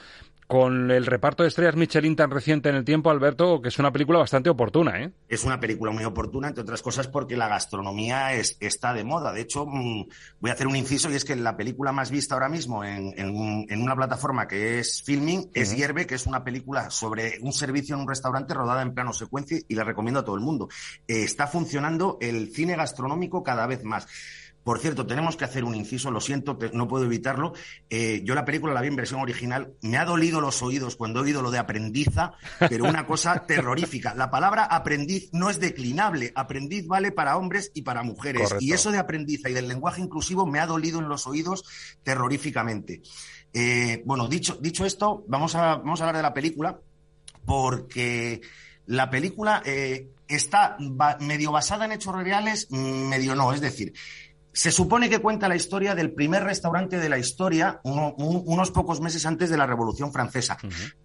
con 0.51 0.91
el 0.91 1.07
reparto 1.07 1.45
de 1.45 1.49
estrellas 1.49 1.77
Michelin 1.77 2.17
tan 2.17 2.29
reciente 2.29 2.71
en 2.71 2.75
el 2.75 2.85
tiempo, 2.85 3.09
Alberto, 3.09 3.63
que 3.63 3.69
es 3.69 3.79
una 3.79 3.93
película 3.93 4.19
bastante 4.19 4.51
oportuna, 4.51 5.01
¿eh? 5.01 5.13
Es 5.29 5.45
una 5.45 5.61
película 5.61 5.93
muy 5.93 6.03
oportuna, 6.03 6.49
entre 6.49 6.63
otras 6.63 6.83
cosas, 6.83 7.07
porque 7.07 7.37
la 7.37 7.47
gastronomía 7.47 8.33
es, 8.33 8.57
está 8.59 8.93
de 8.93 9.05
moda. 9.05 9.33
De 9.33 9.43
hecho, 9.43 9.65
mm, 9.65 10.09
voy 10.41 10.51
a 10.51 10.55
hacer 10.55 10.67
un 10.67 10.75
inciso 10.75 11.09
y 11.09 11.15
es 11.15 11.25
que 11.25 11.37
la 11.37 11.57
película 11.57 11.93
más 11.93 12.11
vista 12.11 12.35
ahora 12.35 12.49
mismo 12.49 12.83
en, 12.83 13.15
en, 13.17 13.81
una 13.81 13.95
plataforma 13.95 14.49
que 14.49 14.81
es 14.81 15.05
Filming 15.05 15.53
es 15.55 15.77
Hierve, 15.77 16.09
que 16.09 16.17
es 16.17 16.27
una 16.27 16.43
película 16.43 16.91
sobre 16.91 17.39
un 17.43 17.53
servicio 17.53 17.95
en 17.95 18.01
un 18.01 18.09
restaurante 18.09 18.53
rodada 18.53 18.83
en 18.83 18.93
plano 18.93 19.13
secuencia 19.13 19.57
y 19.69 19.75
la 19.77 19.85
recomiendo 19.85 20.19
a 20.19 20.25
todo 20.25 20.35
el 20.35 20.43
mundo. 20.43 20.69
Eh, 21.07 21.23
está 21.23 21.47
funcionando 21.47 22.19
el 22.21 22.53
cine 22.53 22.75
gastronómico 22.75 23.45
cada 23.45 23.69
vez 23.69 23.85
más. 23.85 24.09
Por 24.65 24.79
cierto, 24.79 25.07
tenemos 25.07 25.37
que 25.37 25.45
hacer 25.45 25.65
un 25.65 25.75
inciso, 25.75 26.11
lo 26.11 26.21
siento, 26.21 26.59
no 26.73 26.87
puedo 26.87 27.07
evitarlo. 27.07 27.55
Eh, 27.89 28.21
yo 28.25 28.35
la 28.35 28.45
película 28.45 28.75
la 28.75 28.83
vi 28.83 28.89
en 28.89 28.97
versión 28.97 29.21
original, 29.21 29.73
me 29.81 29.97
ha 29.97 30.05
dolido 30.05 30.41
los 30.41 30.63
oídos 30.63 30.97
cuando 30.97 31.21
he 31.21 31.23
oído 31.25 31.41
lo 31.41 31.51
de 31.51 31.59
aprendiza, 31.59 32.33
pero 32.59 32.85
una 32.85 33.07
cosa 33.07 33.45
terrorífica. 33.47 34.15
La 34.15 34.31
palabra 34.31 34.65
aprendiz 34.65 35.31
no 35.33 35.49
es 35.49 35.61
declinable, 35.61 36.33
aprendiz 36.35 36.87
vale 36.87 37.11
para 37.11 37.37
hombres 37.37 37.71
y 37.75 37.83
para 37.83 38.03
mujeres. 38.03 38.55
Y 38.61 38.73
eso 38.73 38.91
de 38.91 38.99
aprendiza 38.99 39.49
y 39.49 39.55
del 39.55 39.69
lenguaje 39.69 40.03
inclusivo 40.03 40.47
me 40.47 40.61
ha 40.61 40.67
dolido 40.67 40.99
en 40.99 41.09
los 41.09 41.27
oídos 41.27 41.65
terroríficamente. 42.03 43.03
Eh, 43.53 44.03
bueno, 44.05 44.29
dicho, 44.29 44.59
dicho 44.61 44.85
esto, 44.85 45.25
vamos 45.27 45.55
a, 45.55 45.77
vamos 45.77 46.01
a 46.01 46.05
hablar 46.05 46.17
de 46.17 46.23
la 46.23 46.35
película, 46.35 46.79
porque 47.45 48.41
la 48.87 49.11
película 49.11 49.63
eh, 49.65 50.11
está 50.29 50.77
medio 51.21 51.53
basada 51.53 51.85
en 51.85 51.93
hechos 51.93 52.15
reales, 52.15 52.71
medio 52.71 53.35
no. 53.35 53.53
Es 53.53 53.61
decir, 53.61 53.93
se 54.53 54.73
supone 54.73 55.09
que 55.09 55.21
cuenta 55.21 55.49
la 55.49 55.57
historia 55.57 55.95
del 55.95 56.13
primer 56.13 56.45
restaurante 56.45 56.99
de 56.99 57.09
la 57.09 57.19
historia 57.19 57.81
unos 57.85 58.71
pocos 58.71 59.01
meses 59.01 59.25
antes 59.27 59.51
de 59.51 59.57
la 59.57 59.67
Revolución 59.67 60.13
Francesa. 60.13 60.59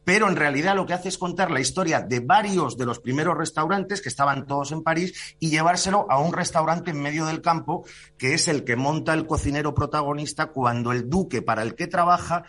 Pero 0.03 0.27
en 0.27 0.35
realidad 0.35 0.75
lo 0.75 0.85
que 0.85 0.93
hace 0.93 1.09
es 1.09 1.17
contar 1.17 1.51
la 1.51 1.59
historia 1.59 2.01
de 2.01 2.19
varios 2.19 2.77
de 2.77 2.85
los 2.85 2.99
primeros 2.99 3.37
restaurantes 3.37 4.01
que 4.01 4.09
estaban 4.09 4.45
todos 4.45 4.71
en 4.71 4.83
París 4.83 5.35
y 5.39 5.49
llevárselo 5.49 6.07
a 6.09 6.19
un 6.19 6.33
restaurante 6.33 6.91
en 6.91 7.01
medio 7.01 7.25
del 7.25 7.41
campo, 7.41 7.85
que 8.17 8.33
es 8.33 8.47
el 8.47 8.63
que 8.63 8.75
monta 8.75 9.13
el 9.13 9.27
cocinero 9.27 9.73
protagonista 9.73 10.47
cuando 10.47 10.91
el 10.91 11.09
duque 11.09 11.41
para 11.41 11.61
el 11.61 11.75
que 11.75 11.87
trabaja 11.87 12.43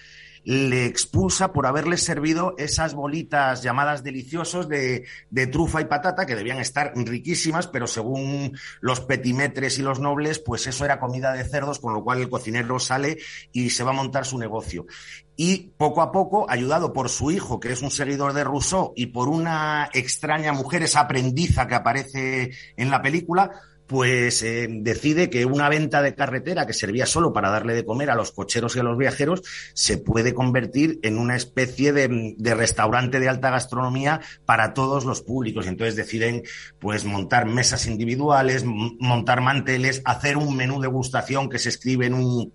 le 0.46 0.86
expulsa 0.86 1.52
por 1.52 1.66
haberle 1.66 1.96
servido 1.96 2.54
esas 2.56 2.94
bolitas 2.94 3.64
llamadas 3.64 4.04
deliciosos 4.04 4.68
de, 4.68 5.04
de, 5.28 5.46
trufa 5.48 5.80
y 5.80 5.86
patata 5.86 6.24
que 6.24 6.36
debían 6.36 6.60
estar 6.60 6.92
riquísimas, 6.94 7.66
pero 7.66 7.88
según 7.88 8.56
los 8.80 9.00
petimetres 9.00 9.80
y 9.80 9.82
los 9.82 9.98
nobles, 9.98 10.38
pues 10.38 10.68
eso 10.68 10.84
era 10.84 11.00
comida 11.00 11.32
de 11.32 11.42
cerdos, 11.42 11.80
con 11.80 11.94
lo 11.94 12.04
cual 12.04 12.20
el 12.20 12.30
cocinero 12.30 12.78
sale 12.78 13.18
y 13.50 13.70
se 13.70 13.82
va 13.82 13.90
a 13.90 13.94
montar 13.94 14.24
su 14.24 14.38
negocio. 14.38 14.86
Y 15.34 15.72
poco 15.76 16.00
a 16.00 16.12
poco, 16.12 16.48
ayudado 16.48 16.92
por 16.92 17.08
su 17.08 17.32
hijo, 17.32 17.58
que 17.58 17.72
es 17.72 17.82
un 17.82 17.90
seguidor 17.90 18.32
de 18.32 18.44
Rousseau, 18.44 18.92
y 18.94 19.06
por 19.06 19.28
una 19.28 19.90
extraña 19.92 20.52
mujer, 20.52 20.84
esa 20.84 21.00
aprendiza 21.00 21.66
que 21.66 21.74
aparece 21.74 22.52
en 22.76 22.90
la 22.90 23.02
película, 23.02 23.50
pues 23.86 24.42
eh, 24.42 24.66
decide 24.68 25.30
que 25.30 25.44
una 25.44 25.68
venta 25.68 26.02
de 26.02 26.14
carretera 26.14 26.66
que 26.66 26.72
servía 26.72 27.06
solo 27.06 27.32
para 27.32 27.50
darle 27.50 27.74
de 27.74 27.84
comer 27.84 28.10
a 28.10 28.14
los 28.14 28.32
cocheros 28.32 28.74
y 28.76 28.80
a 28.80 28.82
los 28.82 28.98
viajeros 28.98 29.42
se 29.74 29.98
puede 29.98 30.34
convertir 30.34 30.98
en 31.02 31.18
una 31.18 31.36
especie 31.36 31.92
de, 31.92 32.34
de 32.36 32.54
restaurante 32.54 33.20
de 33.20 33.28
alta 33.28 33.50
gastronomía 33.50 34.20
para 34.44 34.74
todos 34.74 35.04
los 35.04 35.22
públicos. 35.22 35.66
Entonces 35.66 35.96
deciden 35.96 36.42
pues 36.78 37.04
montar 37.04 37.46
mesas 37.46 37.86
individuales, 37.86 38.64
montar 38.64 39.40
manteles, 39.40 40.02
hacer 40.04 40.36
un 40.36 40.56
menú 40.56 40.80
de 40.80 40.88
gustación 40.88 41.48
que 41.48 41.58
se 41.58 41.68
escribe 41.68 42.06
en 42.06 42.14
un 42.14 42.52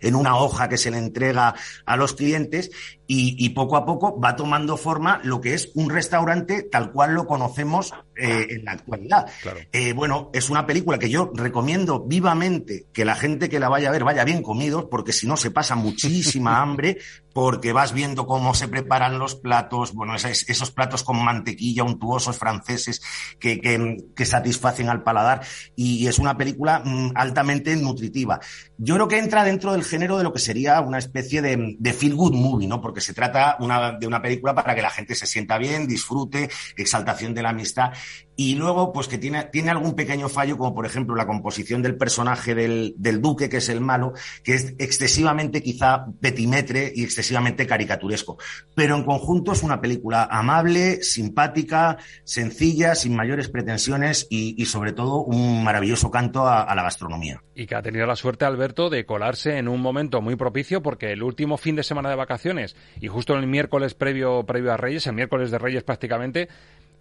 en 0.00 0.14
una 0.14 0.36
hoja 0.36 0.68
que 0.68 0.78
se 0.78 0.90
le 0.90 0.98
entrega 0.98 1.54
a 1.84 1.96
los 1.96 2.14
clientes 2.14 2.70
y, 3.08 3.48
poco 3.50 3.76
a 3.76 3.86
poco 3.86 4.20
va 4.20 4.34
tomando 4.34 4.76
forma 4.76 5.20
lo 5.22 5.40
que 5.40 5.54
es 5.54 5.70
un 5.74 5.90
restaurante 5.90 6.62
tal 6.64 6.90
cual 6.90 7.14
lo 7.14 7.26
conocemos 7.26 7.94
eh, 8.16 8.46
en 8.50 8.64
la 8.64 8.72
actualidad. 8.72 9.26
Eh, 9.72 9.92
bueno, 9.92 10.30
es 10.32 10.50
una 10.50 10.66
película 10.66 10.98
que 10.98 11.08
yo 11.08 11.30
recomiendo 11.34 12.00
vivamente 12.00 12.86
que 12.92 13.04
la 13.04 13.14
gente 13.14 13.48
que 13.48 13.60
la 13.60 13.68
vaya 13.68 13.88
a 13.88 13.92
ver 13.92 14.04
vaya 14.04 14.24
bien 14.24 14.42
comidos, 14.42 14.86
porque 14.90 15.12
si 15.12 15.26
no 15.26 15.36
se 15.36 15.50
pasa 15.50 15.76
muchísima 15.76 16.60
hambre, 16.62 16.98
porque 17.32 17.74
vas 17.74 17.92
viendo 17.92 18.26
cómo 18.26 18.54
se 18.54 18.66
preparan 18.66 19.18
los 19.18 19.34
platos, 19.34 19.92
bueno, 19.92 20.14
esos, 20.14 20.70
platos 20.70 21.02
con 21.02 21.22
mantequilla 21.22 21.84
untuosos 21.84 22.38
franceses 22.38 23.02
que, 23.38 23.60
que, 23.60 24.24
satisfacen 24.24 24.88
al 24.88 25.02
paladar 25.02 25.42
y 25.76 26.06
es 26.06 26.18
una 26.18 26.36
película 26.38 26.82
mm, 26.82 27.12
altamente 27.14 27.76
nutritiva. 27.76 28.40
Yo 28.78 28.94
creo 28.94 29.08
que 29.08 29.18
entra 29.18 29.44
dentro 29.44 29.72
del 29.72 29.84
género 29.84 30.16
de 30.16 30.24
lo 30.24 30.32
que 30.32 30.38
sería 30.38 30.80
una 30.80 30.96
especie 30.96 31.42
de, 31.42 31.76
de 31.78 31.92
feel 31.92 32.14
good 32.14 32.32
movie, 32.32 32.66
¿no? 32.66 32.80
Porque 32.80 32.95
se 33.00 33.14
trata 33.14 33.56
de 33.58 34.06
una 34.06 34.22
película 34.22 34.54
para 34.54 34.74
que 34.74 34.82
la 34.82 34.90
gente 34.90 35.14
se 35.14 35.26
sienta 35.26 35.58
bien, 35.58 35.86
disfrute, 35.86 36.50
exaltación 36.76 37.34
de 37.34 37.42
la 37.42 37.50
amistad 37.50 37.92
y 38.36 38.54
luego 38.54 38.92
pues 38.92 39.08
que 39.08 39.18
tiene, 39.18 39.44
tiene 39.44 39.70
algún 39.70 39.94
pequeño 39.94 40.28
fallo, 40.28 40.58
como 40.58 40.74
por 40.74 40.86
ejemplo 40.86 41.16
la 41.16 41.26
composición 41.26 41.82
del 41.82 41.96
personaje 41.96 42.54
del, 42.54 42.94
duque, 43.20 43.48
que 43.48 43.56
es 43.56 43.68
el 43.70 43.80
malo, 43.80 44.12
que 44.44 44.54
es 44.54 44.74
excesivamente 44.78 45.62
quizá 45.62 46.06
petimetre 46.20 46.92
y 46.94 47.02
excesivamente 47.02 47.66
caricaturesco. 47.66 48.36
Pero 48.74 48.96
en 48.96 49.04
conjunto 49.04 49.52
es 49.52 49.62
una 49.62 49.80
película 49.80 50.28
amable, 50.30 51.02
simpática, 51.02 51.96
sencilla, 52.24 52.94
sin 52.94 53.16
mayores 53.16 53.48
pretensiones 53.48 54.26
y, 54.28 54.60
y 54.60 54.66
sobre 54.66 54.92
todo 54.92 55.22
un 55.22 55.64
maravilloso 55.64 56.10
canto 56.10 56.46
a, 56.46 56.62
a 56.62 56.74
la 56.74 56.82
gastronomía. 56.82 57.42
Y 57.54 57.66
que 57.66 57.74
ha 57.74 57.82
tenido 57.82 58.06
la 58.06 58.16
suerte, 58.16 58.44
Alberto, 58.44 58.90
de 58.90 59.06
colarse 59.06 59.56
en 59.56 59.68
un 59.68 59.80
momento 59.80 60.20
muy 60.20 60.36
propicio 60.36 60.82
porque 60.82 61.12
el 61.12 61.22
último 61.22 61.56
fin 61.56 61.74
de 61.74 61.82
semana 61.82 62.10
de 62.10 62.16
vacaciones 62.16 62.76
y 63.00 63.08
justo 63.08 63.34
el 63.34 63.46
miércoles 63.46 63.94
previo, 63.94 64.44
previo 64.44 64.72
a 64.72 64.76
Reyes, 64.76 65.06
el 65.06 65.14
miércoles 65.14 65.50
de 65.50 65.58
Reyes 65.58 65.82
prácticamente, 65.82 66.48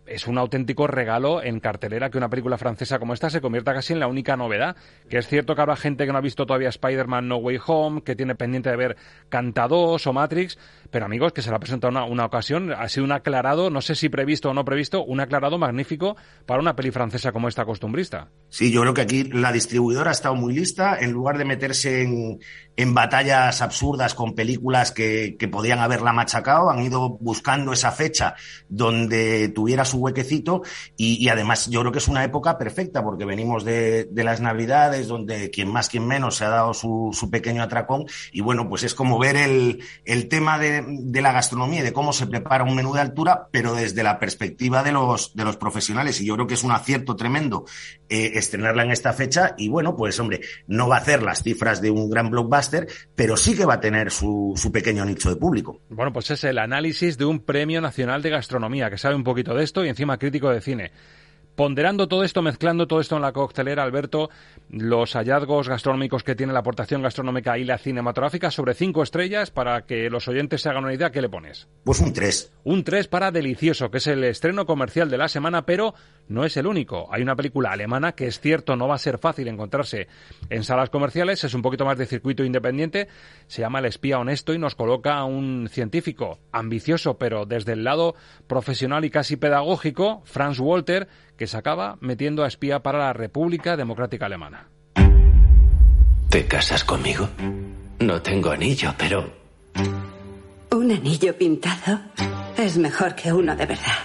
es 0.06 0.28
un 0.28 0.38
auténtico 0.38 0.88
regalo 0.88 1.42
en 1.42 1.60
cartelera 1.60 2.10
que 2.10 2.18
una 2.18 2.30
película 2.30 2.58
francesa 2.58 3.00
como 3.00 3.14
esta 3.14 3.30
se 3.30 3.42
convierta 3.42 3.74
casi 3.74 3.94
en 3.94 4.00
la 4.00 4.08
única 4.08 4.38
novedad. 4.38 4.76
Que 5.10 5.18
es 5.18 5.28
cierto 5.28 5.56
que 5.56 5.62
habrá 5.62 5.76
gente 5.76 6.06
que 6.06 6.12
no 6.12 6.18
ha 6.18 6.22
visto 6.22 6.46
todavía 6.46 6.70
Spider-Man 6.70 7.28
No 7.28 7.38
Way 7.38 7.60
Home, 7.66 8.02
que 8.04 8.16
tiene 8.16 8.36
pendiente 8.36 8.70
de 8.70 8.76
ver 8.76 8.98
Canta 9.30 9.68
2 9.68 10.06
o 10.06 10.14
Matrix, 10.14 10.58
pero 10.92 11.06
amigos, 11.06 11.34
que 11.34 11.42
se 11.42 11.50
le 11.50 11.56
ha 11.56 11.60
presentado 11.60 11.92
una, 11.92 12.06
una 12.06 12.26
ocasión, 12.26 12.72
ha 12.72 12.88
sido 12.88 13.06
un 13.06 13.12
aclarado, 13.12 13.70
no 13.70 13.82
sé 13.82 13.96
si 13.96 14.10
previsto 14.10 14.50
o 14.50 14.54
no 14.54 14.64
previsto, 14.64 15.04
un 15.04 15.20
aclarado 15.20 15.58
magnífico 15.58 16.16
para 16.46 16.60
una 16.60 16.76
peli 16.76 16.92
francesa 16.92 17.32
como 17.32 17.48
esta 17.48 17.66
costumbrista. 17.66 18.30
Sí, 18.50 18.72
yo 18.72 18.82
creo 18.82 18.94
que 18.94 19.02
aquí 19.02 19.24
la 19.26 19.52
distribuidora 19.52 20.12
ha 20.12 20.14
estado 20.14 20.36
muy 20.36 20.54
lista, 20.54 20.98
en 21.00 21.12
lugar 21.12 21.38
de 21.38 21.46
meterse 21.46 22.04
en, 22.04 22.40
en 22.78 22.94
batallas 22.94 23.62
absurdas 23.62 24.14
con 24.14 24.36
películas 24.36 24.92
que, 24.92 25.36
que 25.38 25.48
podían 25.48 25.80
haberla 25.80 26.14
machacado, 26.14 26.70
han 26.70 26.82
ido 26.84 27.18
buscando 27.20 27.74
esa 27.74 27.92
fecha 27.92 28.36
donde 28.70 29.50
tuviera 29.50 29.86
su 29.86 29.95
huequecito 29.98 30.64
y, 30.98 31.28
además 31.30 31.68
yo 31.70 31.82
creo 31.82 31.92
que 31.92 32.00
es 32.00 32.08
una 32.08 32.24
época 32.24 32.58
perfecta 32.58 33.04
porque 33.04 33.26
venimos 33.26 33.64
de, 33.64 34.06
de, 34.06 34.24
las 34.24 34.42
navidades 34.42 35.08
donde 35.08 35.50
quien 35.50 35.72
más 35.72 35.90
quien 35.90 36.08
menos 36.08 36.38
se 36.38 36.46
ha 36.46 36.50
dado 36.50 36.74
su, 36.74 37.12
su 37.14 37.30
pequeño 37.30 37.64
atracón 37.64 38.06
y 38.32 38.42
bueno 38.42 38.68
pues 38.70 38.84
es 38.84 38.94
como 38.94 39.20
ver 39.20 39.36
el, 39.36 39.84
el 40.06 40.28
tema 40.28 40.58
de, 40.60 40.84
de, 40.88 41.22
la 41.22 41.32
gastronomía 41.32 41.80
y 41.80 41.84
de 41.84 41.94
cómo 41.94 42.14
se 42.14 42.28
prepara 42.28 42.64
un 42.64 42.76
menú 42.76 42.94
de 42.94 43.02
altura 43.02 43.48
pero 43.52 43.74
desde 43.74 44.04
la 44.04 44.20
perspectiva 44.20 44.84
de 44.84 44.92
los, 44.92 45.36
de 45.36 45.44
los 45.44 45.58
profesionales 45.58 46.20
y 46.22 46.26
yo 46.26 46.36
creo 46.36 46.48
que 46.48 46.56
es 46.56 46.64
un 46.64 46.72
acierto 46.72 47.16
tremendo 47.16 47.66
eh, 48.10 48.32
estrenarla 48.36 48.84
en 48.84 48.92
esta 48.92 49.14
fecha 49.14 49.56
y 49.58 49.70
bueno 49.70 49.96
pues 49.96 50.20
hombre 50.20 50.42
no 50.68 50.88
va 50.88 50.98
a 50.98 51.00
hacer 51.00 51.24
las 51.24 51.44
cifras 51.44 51.82
de 51.82 51.92
un 51.92 52.10
gran 52.10 52.30
blockbuster 52.30 52.88
pero 53.16 53.38
sí 53.38 53.56
que 53.56 53.66
va 53.66 53.76
a 53.76 53.80
tener 53.80 54.12
su, 54.12 54.54
su 54.56 54.72
pequeño 54.72 55.06
nicho 55.06 55.30
de 55.30 55.36
público. 55.36 55.82
Bueno 55.90 56.12
pues 56.14 56.32
es 56.32 56.44
el 56.44 56.58
análisis 56.58 57.18
de 57.18 57.26
un 57.26 57.40
premio 57.40 57.82
nacional 57.82 58.22
de 58.22 58.30
gastronomía 58.30 58.90
que 58.90 58.98
sabe 58.98 59.16
un 59.16 59.24
poquito 59.24 59.54
de 59.54 59.64
esto 59.64 59.85
y 59.86 59.90
encima 59.90 60.18
crítico 60.18 60.50
de 60.50 60.62
cine. 60.62 60.92
Ponderando 61.56 62.10
todo 62.10 62.26
esto, 62.26 62.42
mezclando 62.42 62.86
todo 62.86 63.00
esto 63.00 63.16
en 63.16 63.22
la 63.22 63.32
coctelera, 63.32 63.84
Alberto, 63.84 64.30
los 64.70 65.14
hallazgos 65.14 65.70
gastronómicos 65.70 66.22
que 66.22 66.36
tiene 66.36 66.52
la 66.52 66.60
aportación 66.60 67.02
gastronómica 67.02 67.58
y 67.58 67.64
la 67.64 67.78
cinematográfica 67.78 68.52
sobre 68.52 68.74
cinco 68.74 69.02
estrellas, 69.04 69.52
para 69.52 69.86
que 69.86 70.10
los 70.10 70.28
oyentes 70.28 70.62
se 70.62 70.70
hagan 70.70 70.84
una 70.84 70.94
idea, 70.94 71.12
¿qué 71.12 71.22
le 71.22 71.30
pones? 71.30 71.70
Pues 71.86 72.02
un 72.02 72.12
3. 72.12 72.52
Un 72.66 72.84
3 72.84 73.08
para 73.08 73.32
Delicioso, 73.32 73.90
que 73.90 74.00
es 74.00 74.08
el 74.08 74.26
estreno 74.26 74.66
comercial 74.66 75.10
de 75.10 75.18
la 75.18 75.30
semana, 75.30 75.66
pero 75.66 75.94
no 76.28 76.44
es 76.44 76.58
el 76.58 76.68
único. 76.68 77.08
Hay 77.14 77.22
una 77.22 77.38
película 77.38 77.72
alemana 77.72 78.14
que 78.14 78.28
es 78.28 78.42
cierto, 78.42 78.76
no 78.76 78.90
va 78.90 78.96
a 78.96 79.00
ser 79.00 79.18
fácil 79.18 79.48
encontrarse 79.48 80.08
en 80.50 80.64
salas 80.66 80.90
comerciales, 80.90 81.44
es 81.46 81.54
un 81.54 81.62
poquito 81.62 81.86
más 81.86 81.98
de 81.98 82.06
circuito 82.06 82.44
independiente, 82.44 83.08
se 83.48 83.62
llama 83.62 83.80
El 83.80 83.86
espía 83.86 84.20
honesto 84.20 84.54
y 84.54 84.58
nos 84.58 84.76
coloca 84.76 85.16
a 85.16 85.24
un 85.24 85.70
científico 85.70 86.40
ambicioso, 86.52 87.18
pero 87.18 87.46
desde 87.46 87.74
el 87.74 87.86
lado 87.86 88.16
profesional 88.48 89.06
y 89.06 89.10
casi 89.10 89.38
pedagógico, 89.38 90.22
Franz 90.26 90.60
Walter, 90.60 91.08
que 91.38 91.48
se 91.48 91.58
acaba 91.58 91.98
metiendo 92.02 92.44
a 92.44 92.48
espía 92.48 92.82
para 92.82 93.00
la 93.00 93.14
República 93.14 93.76
Democrática 93.78 94.26
Alemana. 94.26 94.70
¿Te 96.30 96.46
casas 96.48 96.84
conmigo? 96.84 97.30
No 98.00 98.22
tengo 98.22 98.52
anillo, 98.52 98.94
pero... 98.98 99.32
Un 100.72 100.92
anillo 100.92 101.38
pintado 101.38 102.02
es 102.58 102.78
mejor 102.78 103.16
que 103.16 103.32
uno 103.32 103.56
de 103.56 103.66
verdad. 103.66 104.00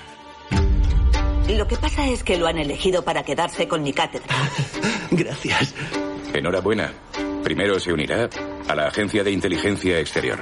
Lo 1.49 1.67
que 1.67 1.77
pasa 1.77 2.07
es 2.07 2.23
que 2.23 2.37
lo 2.37 2.47
han 2.47 2.59
elegido 2.59 3.03
para 3.03 3.25
quedarse 3.25 3.67
con 3.67 3.83
mi 3.83 3.93
cátedra. 3.93 4.37
Gracias. 5.11 5.75
Enhorabuena. 6.33 6.93
Primero 7.43 7.81
se 7.81 7.93
unirá 7.93 8.29
a 8.69 8.75
la 8.75 8.87
Agencia 8.87 9.25
de 9.25 9.33
Inteligencia 9.33 9.99
Exterior. 9.99 10.39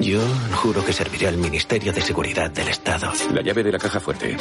Yo 0.00 0.20
juro 0.52 0.84
que 0.84 0.92
serviré 0.92 1.28
al 1.28 1.38
Ministerio 1.38 1.92
de 1.92 2.02
Seguridad 2.02 2.50
del 2.50 2.68
Estado. 2.68 3.10
La 3.32 3.40
llave 3.40 3.62
de 3.62 3.72
la 3.72 3.78
caja 3.78 3.98
fuerte. 3.98 4.36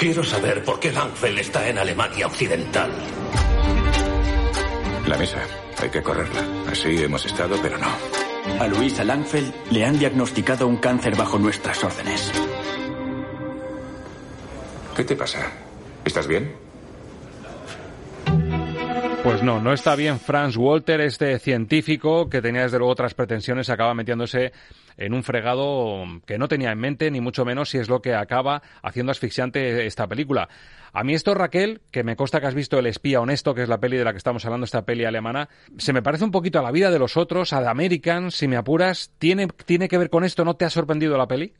Quiero 0.00 0.24
saber 0.24 0.64
por 0.64 0.80
qué 0.80 0.90
Langfeld 0.92 1.40
está 1.40 1.68
en 1.68 1.76
Alemania 1.76 2.26
Occidental. 2.26 2.90
La 5.06 5.18
mesa. 5.18 5.42
Hay 5.76 5.90
que 5.90 6.02
correrla. 6.02 6.42
Así 6.72 7.02
hemos 7.02 7.26
estado, 7.26 7.56
pero 7.60 7.76
no. 7.76 7.88
A 8.58 8.66
Luisa 8.66 9.04
Langfeld 9.04 9.52
le 9.70 9.84
han 9.84 9.98
diagnosticado 9.98 10.66
un 10.66 10.78
cáncer 10.78 11.14
bajo 11.16 11.38
nuestras 11.38 11.84
órdenes. 11.84 12.32
¿Qué 14.96 15.04
te 15.04 15.14
pasa? 15.16 15.52
¿Estás 16.02 16.26
bien? 16.26 16.50
Pues 19.22 19.42
no, 19.42 19.60
no 19.60 19.74
está 19.74 19.96
bien 19.96 20.18
Franz 20.18 20.56
Walter, 20.56 21.02
este 21.02 21.38
científico 21.38 22.30
que 22.30 22.40
tenía 22.40 22.62
desde 22.62 22.78
luego 22.78 22.92
otras 22.92 23.12
pretensiones, 23.12 23.68
acaba 23.68 23.92
metiéndose 23.92 24.50
en 25.00 25.14
un 25.14 25.24
fregado 25.24 26.04
que 26.26 26.38
no 26.38 26.46
tenía 26.46 26.70
en 26.70 26.78
mente, 26.78 27.10
ni 27.10 27.20
mucho 27.20 27.44
menos 27.44 27.70
si 27.70 27.78
es 27.78 27.88
lo 27.88 28.00
que 28.00 28.14
acaba 28.14 28.62
haciendo 28.82 29.10
asfixiante 29.10 29.86
esta 29.86 30.06
película. 30.06 30.48
A 30.92 31.02
mí 31.04 31.14
esto, 31.14 31.34
Raquel, 31.34 31.80
que 31.90 32.04
me 32.04 32.16
consta 32.16 32.40
que 32.40 32.46
has 32.46 32.54
visto 32.54 32.78
El 32.78 32.86
espía 32.86 33.20
honesto, 33.20 33.54
que 33.54 33.62
es 33.62 33.68
la 33.68 33.80
peli 33.80 33.96
de 33.96 34.04
la 34.04 34.12
que 34.12 34.18
estamos 34.18 34.44
hablando, 34.44 34.64
esta 34.64 34.84
peli 34.84 35.04
alemana, 35.04 35.48
se 35.78 35.92
me 35.92 36.02
parece 36.02 36.24
un 36.24 36.30
poquito 36.30 36.58
a 36.58 36.62
la 36.62 36.70
vida 36.70 36.90
de 36.90 36.98
los 36.98 37.16
otros, 37.16 37.52
a 37.52 37.62
The 37.62 37.68
American, 37.68 38.30
si 38.30 38.46
me 38.46 38.56
apuras. 38.56 39.10
¿Tiene, 39.18 39.48
tiene 39.64 39.88
que 39.88 39.98
ver 39.98 40.10
con 40.10 40.24
esto? 40.24 40.44
¿No 40.44 40.54
te 40.54 40.66
ha 40.66 40.70
sorprendido 40.70 41.16
la 41.16 41.26
peli? 41.26 41.54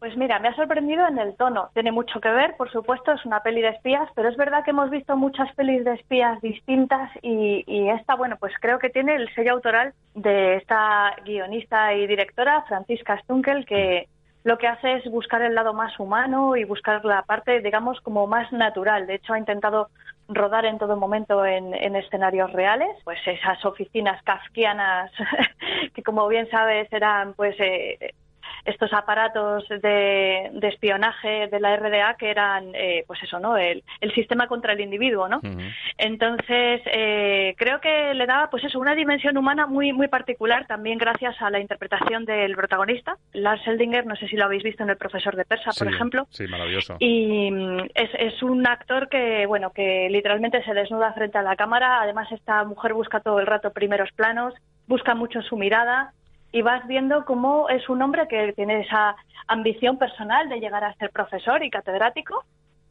Pues 0.00 0.16
mira, 0.16 0.38
me 0.38 0.48
ha 0.48 0.56
sorprendido 0.56 1.06
en 1.06 1.18
el 1.18 1.36
tono. 1.36 1.68
Tiene 1.74 1.92
mucho 1.92 2.22
que 2.22 2.30
ver, 2.30 2.56
por 2.56 2.72
supuesto, 2.72 3.12
es 3.12 3.26
una 3.26 3.42
peli 3.42 3.60
de 3.60 3.68
espías, 3.68 4.08
pero 4.14 4.30
es 4.30 4.36
verdad 4.38 4.64
que 4.64 4.70
hemos 4.70 4.88
visto 4.88 5.14
muchas 5.14 5.54
pelis 5.54 5.84
de 5.84 5.92
espías 5.92 6.40
distintas 6.40 7.10
y, 7.20 7.64
y, 7.66 7.90
esta, 7.90 8.14
bueno, 8.14 8.36
pues 8.40 8.54
creo 8.62 8.78
que 8.78 8.88
tiene 8.88 9.14
el 9.14 9.28
sello 9.34 9.52
autoral 9.52 9.92
de 10.14 10.56
esta 10.56 11.14
guionista 11.26 11.92
y 11.92 12.06
directora, 12.06 12.64
Francisca 12.66 13.18
Stunkel, 13.18 13.66
que 13.66 14.08
lo 14.42 14.56
que 14.56 14.68
hace 14.68 14.94
es 14.94 15.04
buscar 15.10 15.42
el 15.42 15.54
lado 15.54 15.74
más 15.74 16.00
humano 16.00 16.56
y 16.56 16.64
buscar 16.64 17.04
la 17.04 17.20
parte, 17.20 17.60
digamos, 17.60 18.00
como 18.00 18.26
más 18.26 18.50
natural. 18.52 19.06
De 19.06 19.16
hecho, 19.16 19.34
ha 19.34 19.38
intentado 19.38 19.90
rodar 20.28 20.64
en 20.64 20.78
todo 20.78 20.96
momento 20.96 21.44
en, 21.44 21.74
en 21.74 21.94
escenarios 21.94 22.50
reales, 22.54 22.96
pues 23.04 23.18
esas 23.26 23.62
oficinas 23.66 24.22
kafkianas 24.22 25.12
que, 25.94 26.02
como 26.02 26.26
bien 26.26 26.48
sabes, 26.48 26.90
eran 26.90 27.34
pues 27.34 27.54
eh, 27.60 28.14
estos 28.64 28.92
aparatos 28.92 29.68
de, 29.68 30.50
de, 30.52 30.68
espionaje 30.68 31.48
de 31.48 31.60
la 31.60 31.76
RDA 31.76 32.14
que 32.14 32.30
eran, 32.30 32.72
eh, 32.74 33.04
pues 33.06 33.22
eso, 33.22 33.38
¿no? 33.38 33.56
El, 33.56 33.82
el, 34.00 34.12
sistema 34.14 34.46
contra 34.46 34.72
el 34.72 34.80
individuo, 34.80 35.28
¿no? 35.28 35.38
Uh 35.38 35.48
-huh. 35.48 35.74
Entonces, 35.98 36.82
eh, 36.86 37.54
creo 37.56 37.80
que 37.80 38.14
le 38.14 38.26
daba, 38.26 38.50
pues 38.50 38.64
eso, 38.64 38.78
una 38.78 38.94
dimensión 38.94 39.36
humana 39.36 39.66
muy, 39.66 39.92
muy 39.92 40.08
particular, 40.08 40.66
también 40.66 40.98
gracias 40.98 41.40
a 41.40 41.50
la 41.50 41.60
interpretación 41.60 42.24
del 42.24 42.54
protagonista, 42.56 43.16
Lars 43.32 43.66
Eldinger, 43.66 44.06
no 44.06 44.16
sé 44.16 44.28
si 44.28 44.36
lo 44.36 44.44
habéis 44.44 44.62
visto 44.62 44.82
en 44.82 44.90
El 44.90 44.96
profesor 44.96 45.36
de 45.36 45.44
Persa, 45.44 45.72
sí, 45.72 45.84
por 45.84 45.92
ejemplo. 45.92 46.26
Sí, 46.30 46.46
maravilloso. 46.46 46.96
Y 46.98 47.50
mm, 47.50 47.80
es, 47.94 48.10
es 48.18 48.42
un 48.42 48.66
actor 48.66 49.08
que, 49.08 49.46
bueno, 49.46 49.70
que 49.70 50.08
literalmente 50.10 50.62
se 50.64 50.74
desnuda 50.74 51.12
frente 51.12 51.38
a 51.38 51.42
la 51.42 51.56
cámara, 51.56 52.02
además 52.02 52.30
esta 52.32 52.64
mujer 52.64 52.94
busca 52.94 53.20
todo 53.20 53.40
el 53.40 53.46
rato 53.46 53.72
primeros 53.72 54.10
planos, 54.12 54.54
busca 54.86 55.14
mucho 55.14 55.40
su 55.42 55.56
mirada, 55.56 56.12
y 56.52 56.62
vas 56.62 56.86
viendo 56.86 57.24
cómo 57.24 57.68
es 57.68 57.88
un 57.88 58.02
hombre 58.02 58.26
que 58.28 58.52
tiene 58.54 58.80
esa 58.80 59.16
ambición 59.46 59.98
personal 59.98 60.48
de 60.48 60.60
llegar 60.60 60.84
a 60.84 60.94
ser 60.94 61.10
profesor 61.10 61.62
y 61.62 61.70
catedrático 61.70 62.44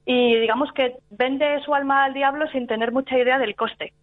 y 0.06 0.40
digamos 0.40 0.72
que 0.74 0.96
vende 1.10 1.62
su 1.64 1.74
alma 1.76 2.04
al 2.04 2.14
diablo 2.14 2.48
sin 2.52 2.68
tener 2.68 2.92
mucha 2.92 3.18
idea 3.18 3.38
del 3.38 3.56
coste. 3.56 3.94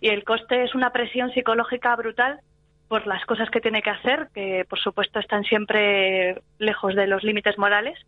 Y 0.00 0.08
el 0.08 0.24
coste 0.24 0.62
es 0.62 0.74
una 0.74 0.90
presión 0.90 1.32
psicológica 1.32 1.96
brutal 1.96 2.40
por 2.88 3.06
las 3.06 3.24
cosas 3.24 3.50
que 3.50 3.60
tiene 3.60 3.82
que 3.82 3.90
hacer, 3.90 4.28
que 4.32 4.64
por 4.68 4.78
supuesto 4.78 5.18
están 5.18 5.42
siempre 5.44 6.40
lejos 6.58 6.94
de 6.94 7.06
los 7.06 7.24
límites 7.24 7.58
morales 7.58 7.98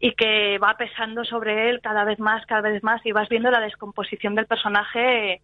y 0.00 0.14
que 0.14 0.58
va 0.58 0.76
pesando 0.78 1.24
sobre 1.24 1.68
él 1.68 1.80
cada 1.82 2.04
vez 2.04 2.18
más, 2.18 2.46
cada 2.46 2.70
vez 2.70 2.82
más 2.82 3.04
y 3.04 3.12
vas 3.12 3.28
viendo 3.28 3.50
la 3.50 3.60
descomposición 3.60 4.34
del 4.34 4.46
personaje, 4.46 5.42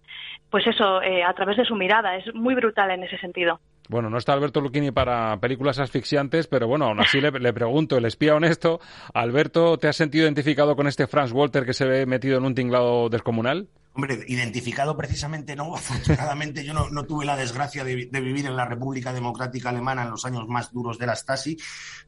pues 0.50 0.66
eso, 0.66 1.02
eh, 1.02 1.22
a 1.24 1.34
través 1.34 1.56
de 1.58 1.64
su 1.64 1.74
mirada. 1.74 2.16
Es 2.16 2.34
muy 2.34 2.54
brutal 2.54 2.90
en 2.90 3.02
ese 3.02 3.18
sentido. 3.18 3.60
Bueno, 3.90 4.08
no 4.08 4.18
está 4.18 4.34
Alberto 4.34 4.60
Lucchini 4.60 4.92
para 4.92 5.40
películas 5.40 5.80
asfixiantes, 5.80 6.46
pero 6.46 6.68
bueno, 6.68 6.84
aún 6.84 7.00
así 7.00 7.20
le, 7.20 7.32
le, 7.40 7.52
pregunto, 7.52 7.96
el 7.96 8.04
espía 8.04 8.36
honesto, 8.36 8.78
Alberto, 9.12 9.78
¿te 9.78 9.88
has 9.88 9.96
sentido 9.96 10.26
identificado 10.26 10.76
con 10.76 10.86
este 10.86 11.08
Franz 11.08 11.32
Walter 11.32 11.66
que 11.66 11.74
se 11.74 11.86
ve 11.86 12.06
metido 12.06 12.38
en 12.38 12.44
un 12.44 12.54
tinglado 12.54 13.08
descomunal? 13.08 13.68
Hombre, 13.92 14.20
identificado 14.28 14.96
precisamente 14.96 15.56
no, 15.56 15.74
afortunadamente 15.74 16.64
yo 16.64 16.72
no, 16.72 17.04
tuve 17.04 17.24
la 17.24 17.36
desgracia 17.36 17.82
de, 17.82 17.96
vivir 17.96 18.46
en 18.46 18.54
la 18.54 18.64
República 18.64 19.12
Democrática 19.12 19.70
Alemana 19.70 20.04
en 20.04 20.10
los 20.10 20.24
años 20.24 20.46
más 20.46 20.72
duros 20.72 20.96
de 20.96 21.06
la 21.06 21.16
Stasi, 21.16 21.56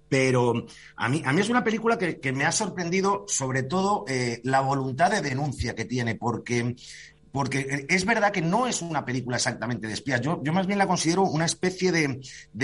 pero 0.08 0.66
a 0.94 1.08
mí, 1.08 1.22
a 1.24 1.32
mí 1.32 1.40
es 1.40 1.48
una 1.48 1.64
película 1.64 1.98
que, 1.98 2.32
me 2.32 2.44
ha 2.44 2.52
sorprendido 2.52 3.24
sobre 3.26 3.64
todo 3.64 4.04
eh, 4.06 4.40
la 4.44 4.60
voluntad 4.60 5.10
de 5.10 5.20
denuncia 5.20 5.74
que 5.74 5.84
tiene, 5.84 6.14
porque 6.14 6.76
porque 7.32 7.86
es 7.88 8.04
verdad 8.04 8.30
que 8.30 8.42
no 8.42 8.66
es 8.66 8.82
una 8.82 9.06
película 9.06 9.36
exactamente 9.36 9.86
de 9.86 9.94
espías. 9.94 10.20
Yo, 10.20 10.40
más 10.52 10.66
bien 10.66 10.78
la 10.78 10.86
considero 10.86 11.22
una 11.22 11.46
especie 11.46 11.90
de, 11.90 12.20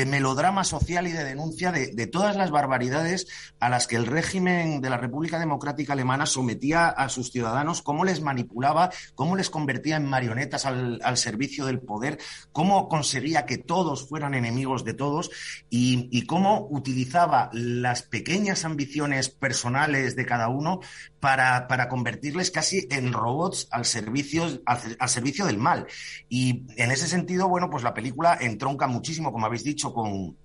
melodrama 0.06 0.62
social 0.62 1.06
y 1.06 1.12
de 1.12 1.24
denuncia 1.24 1.72
de, 1.72 2.06
todas 2.06 2.36
las 2.36 2.50
barbaridades 2.50 3.26
a 3.60 3.70
las 3.70 3.86
que 3.86 3.96
el 3.96 4.06
régimen 4.06 4.80
de 4.80 4.90
la 4.90 4.98
República 4.98 5.38
Democrática 5.38 5.94
Alemana 5.94 6.26
sometía 6.26 6.88
a 6.88 7.08
sus 7.08 7.30
ciudadanos, 7.30 7.82
cómo 7.82 8.04
les 8.04 8.20
manipulaba, 8.20 8.90
cómo 9.14 9.36
les 9.36 9.48
convertía 9.50 9.96
en 9.96 10.04
marionetas 10.04 10.66
al, 10.66 11.00
servicio 11.16 11.64
del 11.66 11.80
poder, 11.80 12.18
cómo 12.52 12.88
conseguía 12.88 13.46
que 13.46 13.58
todos 13.58 14.06
fueran 14.06 14.34
enemigos 14.34 14.84
de 14.84 14.94
todos 14.94 15.30
y, 15.70 16.26
cómo 16.26 16.66
utilizaba 16.70 17.48
las 17.54 18.02
pequeñas 18.02 18.66
ambiciones 18.66 19.30
personales 19.30 20.14
de 20.14 20.26
cada 20.26 20.48
uno 20.48 20.80
para 21.20 21.88
convertirles 21.88 22.50
casi 22.50 22.86
en 22.90 23.12
robots 23.14 23.66
al 23.70 23.86
servicio, 23.86 24.57
al, 24.66 25.08
servicio 25.08 25.46
del 25.46 25.58
mal. 25.58 25.86
Y 26.28 26.66
en 26.76 26.90
ese 26.90 27.08
sentido, 27.08 27.48
bueno, 27.48 27.70
pues 27.70 27.82
la 27.82 27.94
película 27.94 28.36
entronca 28.40 28.86
muchísimo, 28.86 29.32
como 29.32 29.46
habéis 29.46 29.64
dicho, 29.64 29.92
con, 29.92 30.36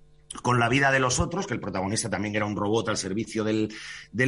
con 0.42 0.58
la 0.58 0.68
vida 0.68 0.90
de 0.90 0.98
los 0.98 1.20
otros, 1.20 1.46
que 1.46 1.54
el 1.54 1.60
protagonista 1.60 2.10
también 2.10 2.34
era 2.34 2.46
un 2.46 2.56
robot 2.56 2.88
al 2.88 2.96
servicio 2.96 3.44
del, 3.44 3.70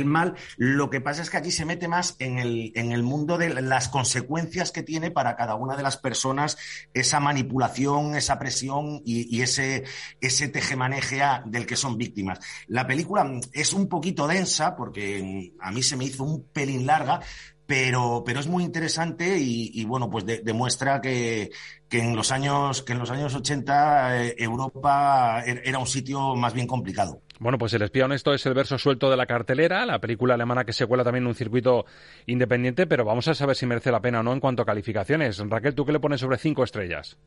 mal. 0.05 0.35
Lo 0.57 0.91
que 0.91 1.01
pasa 1.01 1.23
es 1.23 1.31
que 1.31 1.37
aquí 1.37 1.51
se 1.51 1.65
mete 1.65 1.89
más 1.89 2.17
en 2.19 2.39
el, 2.39 2.73
en 2.75 2.93
el 2.93 3.03
mundo 3.03 3.39
de 3.39 3.61
las 3.63 3.89
consecuencias 3.89 4.73
que 4.73 4.83
tiene 4.83 5.11
para 5.11 5.37
cada 5.37 5.55
una 5.55 5.77
de 5.77 5.83
las 5.83 5.97
personas 5.97 6.57
esa 6.95 7.21
manipulación, 7.21 8.15
esa 8.15 8.39
presión 8.39 9.03
y, 9.05 9.41
ese, 9.43 9.85
ese 10.21 10.49
tejemanejea 10.49 11.43
del 11.47 11.67
que 11.67 11.77
son 11.77 11.99
víctimas. 11.99 12.41
La 12.67 12.87
película 12.87 13.41
es 13.53 13.73
un 13.73 13.89
poquito 13.89 14.27
densa 14.27 14.77
porque 14.77 15.53
a 15.61 15.73
mí 15.73 15.83
se 15.83 15.97
me 15.97 16.05
hizo 16.05 16.25
un 16.25 16.45
pelín 16.49 16.87
larga, 16.87 17.21
pero, 17.67 18.23
pero 18.25 18.41
es 18.41 18.47
muy 18.47 18.65
interesante 18.65 19.39
y, 19.39 19.85
bueno, 19.85 20.09
pues 20.09 20.25
demuestra 20.25 21.01
que, 21.01 21.51
que, 21.89 21.99
en 21.99 22.15
los 22.15 22.31
años, 22.31 22.83
que 22.83 22.93
en 22.93 23.01
los 23.01 23.11
años 23.11 23.35
80 23.35 24.23
eh, 24.25 24.35
Europa 24.39 25.43
er, 25.45 25.63
era 25.65 25.79
un 25.79 25.87
sitio 25.87 26.37
más 26.37 26.55
bien 26.55 26.67
complicado. 26.67 27.21
Bueno, 27.39 27.59
pues 27.59 27.75
El 27.75 27.83
espía 27.83 28.07
honesto 28.07 28.33
es 28.33 28.47
el 28.47 28.55
verso 28.55 28.79
suelto 28.79 29.11
de 29.11 29.17
la 29.17 29.27
cartelera, 29.27 29.85
la 29.85 29.99
película 29.99 30.35
alemana 30.35 30.65
que 30.65 30.73
se 30.73 30.87
cuela 30.87 31.05
también 31.05 31.25
en 31.25 31.29
un 31.29 31.35
circuito 31.35 31.85
independiente, 32.27 32.87
pero 32.87 33.05
vamos 33.05 33.29
a 33.29 33.35
saber 33.35 33.57
si 33.57 33.67
merece 33.67 33.91
la 33.91 34.01
pena 34.01 34.21
o 34.21 34.23
no 34.23 34.33
en 34.33 34.41
cuanto 34.41 34.63
a 34.63 34.67
calificaciones. 34.67 35.39
Raquel, 35.39 35.75
¿tú 35.75 35.85
qué 35.85 35.93
le 35.93 36.01
pones 36.01 36.21
sobre 36.21 36.39
cinco 36.39 36.65
estrellas? 36.65 37.19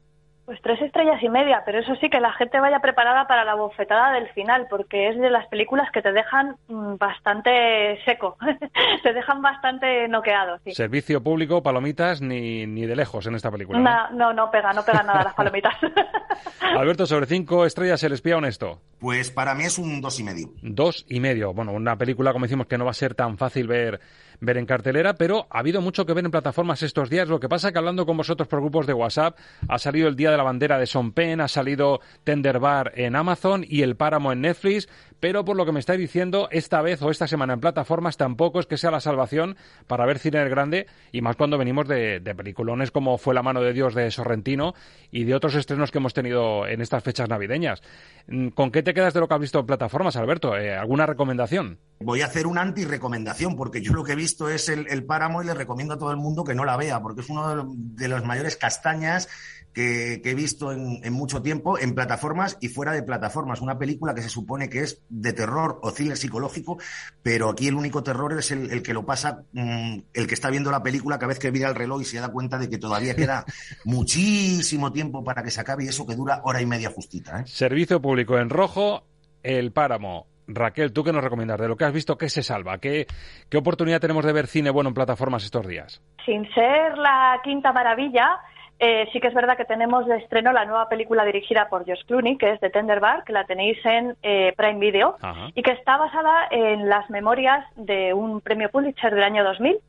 Pues 0.50 0.64
tres 0.64 0.82
estrellas 0.82 1.22
y 1.22 1.30
media, 1.30 1.62
pero 1.64 1.78
eso 1.78 1.96
sí 2.02 2.10
que 2.10 2.20
la 2.20 2.34
gente 2.34 2.60
vaya 2.60 2.80
preparada 2.80 3.28
para 3.28 3.46
la 3.46 3.54
bofetada 3.54 4.14
del 4.14 4.28
final, 4.30 4.66
porque 4.68 5.10
es 5.10 5.20
de 5.20 5.30
las 5.30 5.46
películas 5.46 5.92
que 5.94 6.02
te 6.02 6.12
dejan 6.12 6.56
mm, 6.68 6.96
bastante 6.98 8.04
seco, 8.04 8.36
te 9.04 9.14
dejan 9.14 9.44
bastante 9.44 10.08
noqueado. 10.08 10.58
Servicio 10.72 11.22
público, 11.22 11.62
palomitas, 11.62 12.24
ni, 12.24 12.66
ni 12.66 12.88
de 12.88 12.96
lejos 12.96 13.28
en 13.28 13.36
esta 13.36 13.52
película. 13.52 13.78
No, 13.78 14.18
no, 14.18 14.34
no 14.34 14.50
pega, 14.50 14.74
no 14.74 14.84
pega 14.84 15.04
nada 15.04 15.26
las 15.26 15.34
palomitas. 15.36 15.76
Alberto, 16.62 17.06
sobre 17.06 17.28
cinco 17.28 17.64
estrellas, 17.68 18.02
El 18.02 18.14
espía 18.14 18.36
honesto. 18.36 18.80
Pues 19.00 19.30
para 19.30 19.54
mí 19.54 19.66
es 19.66 19.78
un 19.78 20.02
dos 20.02 20.20
y 20.20 20.24
medio. 20.24 20.48
Dos 20.64 21.06
y 21.08 21.20
medio. 21.20 21.54
Bueno, 21.54 21.74
una 21.74 21.96
película, 21.96 22.34
como 22.34 22.46
decimos, 22.46 22.66
que 22.66 22.80
no 22.80 22.86
va 22.86 22.92
a 22.92 22.96
ser 22.96 23.14
tan 23.14 23.38
fácil 23.38 23.68
ver 23.68 24.00
ver 24.42 24.58
en 24.58 24.66
cartelera, 24.66 25.16
pero 25.16 25.48
ha 25.50 25.60
habido 25.60 25.82
mucho 25.82 26.06
que 26.06 26.14
ver 26.14 26.26
en 26.26 26.32
plataformas 26.32 26.82
estos 26.84 27.10
días. 27.10 27.28
Lo 27.28 27.40
que 27.40 27.50
pasa 27.50 27.72
que 27.72 27.78
hablando 27.78 28.06
con 28.06 28.18
vosotros 28.18 28.48
por 28.48 28.62
grupos 28.62 28.88
de 28.88 28.94
WhatsApp, 28.94 29.38
ha 29.68 29.78
salido 29.78 30.08
el 30.08 30.16
Día 30.16 30.32
de 30.32 30.38
la 30.40 30.44
Bandera 30.44 30.80
de 30.80 30.86
Son 30.86 31.12
Pen, 31.12 31.42
ha 31.42 31.50
salido 31.50 32.00
Tender 32.24 32.60
Bar 32.60 32.94
en 32.96 33.18
Amazon 33.18 33.66
y 33.68 33.82
El 33.82 33.98
Páramo 33.98 34.32
en 34.32 34.40
Netflix, 34.40 34.88
pero 35.20 35.46
por 35.46 35.56
lo 35.56 35.66
que 35.66 35.72
me 35.72 35.80
estáis 35.80 36.00
diciendo, 36.00 36.48
esta 36.52 36.82
vez 36.82 37.02
o 37.02 37.10
esta 37.10 37.28
semana 37.28 37.54
en 37.54 37.60
plataformas 37.60 38.18
tampoco 38.18 38.60
es 38.60 38.66
que 38.66 38.78
sea 38.78 38.92
la 38.92 39.00
salvación 39.00 39.58
para 39.88 40.06
ver 40.06 40.20
cine 40.20 40.48
grande 40.50 40.88
y 41.12 41.22
más 41.22 41.36
cuando 41.36 41.58
venimos 41.58 41.88
de, 41.88 42.20
de 42.20 42.36
peliculones 42.36 42.92
como 42.92 43.18
fue 43.18 43.34
La 43.34 43.44
mano 43.44 43.62
de 43.62 43.74
Dios 43.74 43.96
de 43.96 44.12
Sorrentino 44.12 44.74
y 45.12 45.24
de 45.24 45.36
otros 45.36 45.56
estrenos 45.56 45.92
que 45.92 45.98
hemos 45.98 46.14
tenido 46.14 46.68
en 46.68 46.82
estas 46.82 47.04
fechas 47.04 47.30
navideñas. 47.30 47.82
Mm, 48.28 48.50
¿Con 48.50 48.72
qué 48.72 48.84
te 48.84 48.94
quedas 48.94 49.14
de 49.14 49.20
lo 49.20 49.28
que 49.28 49.34
has 49.34 49.40
visto 49.40 49.60
en 49.60 49.66
plataformas, 49.66 50.16
Alberto? 50.16 50.56
Eh, 50.56 50.76
¿Alguna 50.76 51.06
recomendación? 51.06 51.80
Voy 52.00 52.22
a 52.22 52.28
hacer 52.28 52.48
una 52.48 52.62
anti-recomendación, 52.62 53.56
porque 53.56 53.82
yo 53.82 53.94
lo 53.94 54.04
que 54.04 54.14
he 54.14 54.16
visto 54.16 54.50
es 54.50 54.70
el, 54.70 55.04
páramo 55.06 55.42
y 55.42 55.46
le 55.46 55.54
recomiendo 55.54 55.96
a 55.96 55.98
todo 55.98 56.12
el 56.12 56.18
mundo 56.18 56.44
que 56.44 56.56
no 56.56 56.64
la 56.64 56.78
vea, 56.78 57.02
porque 57.02 57.22
es 57.22 57.30
uno 57.30 57.68
de, 57.76 58.08
las 58.08 58.24
mayores 58.24 58.56
castañas 58.56 59.28
que, 59.74 60.22
he 60.24 60.36
visto 60.36 60.72
en, 60.72 61.12
mucho 61.12 61.42
tiempo 61.42 61.80
en 61.80 61.96
plataformas 61.96 62.58
y 62.62 62.70
fuera 62.70 62.94
de 62.94 63.04
plataformas. 63.04 63.62
Una 63.62 63.78
película 63.78 64.14
que 64.14 64.22
se 64.22 64.30
supone 64.30 64.70
que 64.70 64.82
es 64.82 65.02
de 65.10 65.34
terror 65.34 65.80
o 65.82 65.92
thriller 65.92 66.18
psicológico, 66.18 66.78
pero 67.22 67.50
aquí 67.50 67.68
el 67.68 67.76
único 67.76 68.04
terror 68.04 68.38
es 68.38 68.52
el, 68.52 68.82
que 68.84 68.94
lo 68.94 69.06
pasa, 69.06 69.44
mm, 69.52 69.98
el 70.14 70.28
que 70.28 70.34
está 70.34 70.50
viendo 70.50 70.72
la 70.72 70.84
película 70.84 71.18
cada 71.18 71.30
vez 71.30 71.40
que 71.40 71.52
mira 71.52 71.70
el 71.70 71.76
reloj 71.76 72.02
y 72.02 72.06
se 72.06 72.20
da 72.20 72.32
cuenta 72.32 72.58
de 72.58 72.70
que 72.70 72.78
todavía 72.78 73.16
queda 73.16 73.46
muchísimo 73.86 74.92
tiempo 74.92 75.24
para 75.24 75.44
que 75.44 75.52
se 75.52 75.62
acabe 75.62 75.86
y 75.86 75.88
eso 75.88 76.06
que 76.06 76.16
dura 76.16 76.42
hora 76.44 76.62
y 76.62 76.66
media 76.66 76.90
justita. 76.90 77.42
¿eh? 77.42 77.44
Servicio 77.48 78.02
público 78.02 78.38
en 78.38 78.50
rojo, 78.50 79.04
El 79.44 79.72
Páramo. 79.72 80.28
Raquel, 80.52 80.94
¿tú 80.94 81.04
qué 81.04 81.14
nos 81.14 81.24
recomiendas? 81.24 81.60
De 81.60 81.68
lo 81.68 81.78
que 81.78 81.86
has 81.86 81.94
visto, 81.94 82.18
¿qué 82.18 82.28
se 82.28 82.42
salva? 82.42 82.80
¿Qué, 82.80 83.06
¿Qué 83.50 83.58
oportunidad 83.58 84.00
tenemos 84.00 84.26
de 84.26 84.34
ver 84.34 84.48
cine 84.48 84.72
bueno 84.72 84.90
en 84.90 84.96
plataformas 84.96 85.44
estos 85.44 85.68
días? 85.68 86.02
Sin 86.26 86.44
ser 86.54 86.98
la 86.98 87.40
quinta 87.44 87.72
maravilla, 87.72 88.40
eh, 88.80 89.10
sí 89.12 89.20
que 89.20 89.28
es 89.28 89.34
verdad 89.34 89.58
que 89.58 89.66
tenemos 89.66 90.06
de 90.06 90.18
estreno 90.18 90.54
la 90.54 90.64
nueva 90.64 90.88
película 90.88 91.26
dirigida 91.26 91.68
por 91.68 91.86
Josh 91.86 92.06
Clooney, 92.06 92.38
que 92.38 92.52
es 92.52 92.60
The 92.62 92.70
Tender 92.70 93.02
Bar, 93.02 93.26
que 93.26 93.34
la 93.34 93.44
tenéis 93.44 93.78
en 93.86 94.16
eh, 94.24 94.54
Prime 94.56 94.80
Video, 94.80 95.18
y 95.54 95.62
que 95.62 95.72
está 95.72 95.98
basada 95.98 96.48
en 96.50 96.88
las 96.88 97.10
memorias 97.10 97.66
de 97.76 98.14
un 98.14 98.40
premio 98.40 98.70
Pulitzer 98.70 99.14
del 99.14 99.24
año 99.24 99.44
2000, 99.44 99.80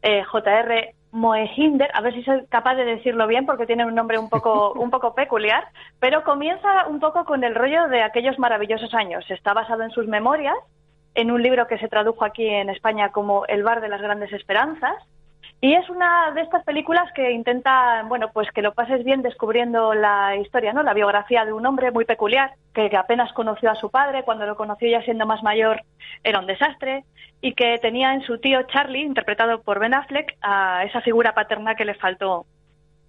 eh, 0.00 0.24
J.R. 0.24 0.94
Moehinder, 1.10 1.90
a 1.92 2.00
ver 2.00 2.14
si 2.14 2.22
soy 2.22 2.46
capaz 2.46 2.76
de 2.76 2.84
decirlo 2.84 3.26
bien 3.26 3.44
porque 3.44 3.66
tiene 3.66 3.84
un 3.84 3.94
nombre 3.94 4.18
un 4.18 4.30
poco, 4.30 4.72
un 4.76 4.90
poco 4.90 5.14
peculiar, 5.14 5.68
pero 6.00 6.24
comienza 6.24 6.86
un 6.86 7.00
poco 7.00 7.26
con 7.26 7.44
el 7.44 7.54
rollo 7.54 7.88
de 7.88 8.02
aquellos 8.02 8.38
maravillosos 8.38 8.94
años. 8.94 9.30
Está 9.30 9.52
basado 9.52 9.82
en 9.82 9.90
sus 9.90 10.06
memorias, 10.06 10.56
en 11.14 11.30
un 11.30 11.42
libro 11.42 11.66
que 11.66 11.78
se 11.78 11.88
tradujo 11.88 12.24
aquí 12.24 12.46
en 12.46 12.70
España 12.70 13.10
como 13.10 13.44
El 13.46 13.62
bar 13.62 13.82
de 13.82 13.88
las 13.88 14.00
grandes 14.00 14.32
esperanzas, 14.32 14.94
y 15.60 15.74
es 15.74 15.90
una 15.90 16.30
de 16.32 16.42
estas 16.42 16.62
películas 16.62 17.10
que 17.14 17.32
intenta, 17.32 18.04
bueno, 18.04 18.30
pues 18.32 18.48
que 18.52 18.62
lo 18.62 18.74
pases 18.74 19.04
bien 19.04 19.22
descubriendo 19.22 19.92
la 19.92 20.36
historia, 20.36 20.72
¿no? 20.72 20.84
La 20.84 20.94
biografía 20.94 21.44
de 21.44 21.52
un 21.52 21.66
hombre 21.66 21.90
muy 21.90 22.04
peculiar 22.04 22.52
que, 22.72 22.88
apenas 22.96 23.32
conoció 23.32 23.68
a 23.70 23.74
su 23.74 23.90
padre, 23.90 24.22
cuando 24.22 24.46
lo 24.46 24.56
conoció 24.56 24.88
ya 24.88 25.02
siendo 25.02 25.26
más 25.26 25.42
mayor 25.42 25.82
era 26.22 26.38
un 26.38 26.46
desastre 26.46 27.04
y 27.40 27.54
que 27.54 27.78
tenía 27.78 28.14
en 28.14 28.22
su 28.22 28.38
tío 28.38 28.62
Charlie, 28.64 29.02
interpretado 29.02 29.60
por 29.62 29.80
Ben 29.80 29.94
Affleck, 29.94 30.36
a 30.42 30.84
esa 30.84 31.00
figura 31.00 31.34
paterna 31.34 31.74
que 31.74 31.84
le 31.84 31.94
faltó 31.94 32.46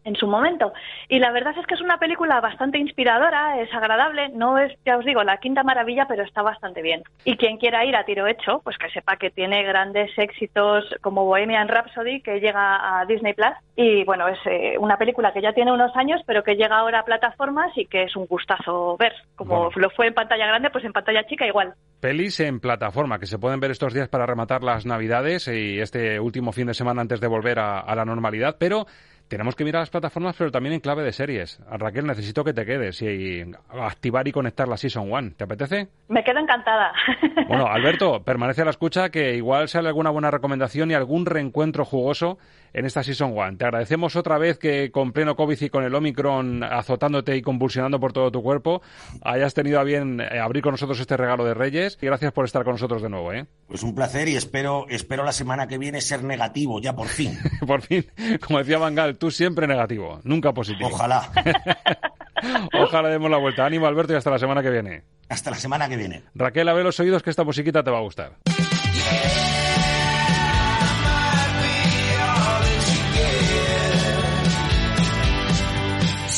en 0.04 0.16
su 0.16 0.28
momento. 0.28 0.74
Y 1.08 1.20
la 1.20 1.32
verdad 1.32 1.54
es 1.60 1.66
que 1.68 1.76
es 1.76 1.82
una 1.82 1.98
película 1.98 2.40
bastante 2.42 2.78
inspiradora, 2.78 3.62
es 3.62 3.74
agradable, 3.74 4.30
no 4.30 4.58
es, 4.58 4.74
ya 4.86 4.98
os 4.98 5.06
digo, 5.06 5.24
la 5.24 5.38
quinta 5.38 5.64
maravilla, 5.64 6.08
pero 6.08 6.24
está 6.24 6.42
bastante 6.42 6.82
bien. 6.82 7.04
Y 7.26 7.38
quien 7.38 7.58
quiera 7.58 7.86
ir 7.86 7.96
a 7.96 8.06
tiro 8.06 8.28
hecho, 8.28 8.62
pues 8.64 8.78
que 8.78 8.90
sepa 8.90 9.18
que 9.18 9.30
tiene 9.30 9.64
grandes 9.64 10.12
éxitos 10.18 10.86
como 11.02 11.26
Bohemian 11.26 11.68
Rhapsody, 11.68 12.22
que 12.22 12.40
llega 12.40 13.00
a 13.00 13.06
Disney 13.06 13.34
Plus. 13.34 13.54
Y 13.76 14.04
bueno, 14.04 14.28
es 14.28 14.40
eh, 14.46 14.78
una 14.78 14.98
película 14.98 15.32
que 15.32 15.42
ya 15.42 15.54
tiene 15.54 15.72
unos 15.72 15.96
años, 15.96 16.22
pero 16.26 16.44
que 16.44 16.56
llega 16.56 16.78
ahora 16.78 17.00
a 17.00 17.06
plataformas 17.06 17.72
y 17.78 17.86
que 17.86 18.04
es 18.04 18.16
un 18.16 18.26
gustazo 18.26 18.98
ver. 18.98 19.14
Como 19.36 19.70
lo 19.76 19.90
fue 19.92 20.08
en 20.08 20.14
pantalla 20.14 20.48
grande, 20.48 20.70
pues 20.70 20.84
en 20.84 20.94
pantalla 20.94 21.26
chica 21.26 21.48
igual. 21.48 21.74
Pelis 22.02 22.40
en 22.40 22.60
plataforma 22.60 23.20
que 23.20 23.26
se 23.26 23.40
pueden 23.40 23.60
ver 23.60 23.72
estos 23.72 23.94
días 23.94 24.10
para 24.10 24.26
rematar 24.26 24.64
las 24.64 24.86
Navidades 24.86 25.48
y 25.48 25.80
este 25.80 26.20
último 26.20 26.52
fin 26.52 26.68
de 26.68 26.74
semana 26.74 27.02
antes 27.02 27.20
de 27.20 27.28
volver 27.28 27.60
a 27.60 27.94
la 27.96 28.06
normalidad, 28.06 28.58
pero 28.60 28.86
tenemos 29.30 29.56
que 29.56 29.64
mirar 29.64 29.82
las 29.82 29.90
plataformas, 29.90 30.36
pero 30.38 30.52
también 30.52 30.74
en 30.74 30.80
clave 30.82 31.04
de 31.04 31.14
series. 31.14 31.62
Raquel, 31.70 32.06
necesito 32.06 32.44
que 32.44 32.52
te 32.52 32.66
quedes 32.66 33.02
y 33.02 33.44
activar 33.70 34.28
y 34.28 34.32
conectar 34.32 34.68
la 34.68 34.76
Season 34.76 35.10
1. 35.10 35.34
¿Te 35.38 35.44
apetece? 35.44 35.88
Me 36.10 36.24
quedo 36.24 36.40
encantada. 36.40 36.92
Bueno, 37.48 37.66
Alberto, 37.66 38.22
permanece 38.24 38.62
a 38.62 38.66
la 38.66 38.70
escucha 38.70 39.10
que 39.10 39.36
igual 39.36 39.70
sale 39.70 39.88
alguna 39.88 40.12
buena 40.12 40.30
recomendación 40.30 40.92
y 40.92 40.94
algún 40.94 41.26
reencuentro 41.26 41.84
jugoso 41.84 42.38
en 42.74 42.86
esta 42.86 43.04
Season 43.04 43.32
1. 43.34 43.58
Te 43.58 43.66
agradecemos 43.66 44.16
otra 44.16 44.38
vez 44.38 44.58
que 44.58 44.92
con 44.92 45.12
pleno 45.12 45.36
COVID 45.36 45.62
y 45.62 45.70
con 45.70 45.84
el 45.84 45.96
Omicron 45.96 46.64
azotándote 46.64 47.36
y 47.36 47.42
convulsionando 47.42 48.00
por 48.00 48.14
todo 48.14 48.32
tu 48.32 48.42
cuerpo, 48.42 48.82
hayas 49.24 49.54
tenido 49.54 49.80
a 49.80 49.84
bien 49.84 50.22
eh, 50.22 50.40
abrir 50.40 50.64
con 50.64 50.72
nosotros 50.72 51.00
este 51.00 51.18
regalo 51.18 51.46
de 51.46 51.54
Reyes. 51.54 51.98
Y 52.02 52.06
gracias 52.06 52.32
por 52.32 52.46
estar 52.46 52.64
con 52.64 52.74
nosotros 52.74 53.02
de 53.02 53.10
nuevo. 53.10 53.34
¿eh? 53.34 53.46
Pues 53.68 53.84
un 53.84 53.96
placer 53.96 54.28
y 54.28 54.36
espero, 54.36 54.86
espero 54.90 55.24
la 55.24 55.32
semana 55.32 55.68
que 55.68 55.78
viene 55.78 56.02
ser 56.02 56.24
negativo, 56.24 56.82
ya 56.82 56.96
por 56.96 57.08
fin. 57.08 57.38
por 57.68 57.82
fin, 57.82 58.06
como 58.46 58.60
decía 58.60 58.78
Bangal, 58.78 59.18
tú 59.18 59.32
siempre 59.32 59.68
negativo, 59.68 60.20
nunca 60.24 60.54
positivo. 60.54 60.90
Ojalá. 60.92 61.30
Ojalá 62.74 63.10
demos 63.10 63.30
la 63.30 63.38
vuelta. 63.38 63.66
Ánimo, 63.66 63.86
Alberto, 63.86 64.14
y 64.14 64.16
hasta 64.16 64.32
la 64.32 64.40
semana 64.40 64.62
que 64.62 64.70
viene. 64.70 65.04
Hasta 65.28 65.52
la 65.52 65.58
semana 65.58 65.90
que 65.90 65.98
viene. 65.98 66.24
Raquel, 66.34 66.68
abre 66.70 66.84
los 66.84 67.00
oídos 67.00 67.22
que 67.22 67.30
esta 67.30 67.44
musiquita 67.44 67.84
te 67.84 67.92
va 67.92 67.98
a 67.98 68.02
gustar. 68.02 68.38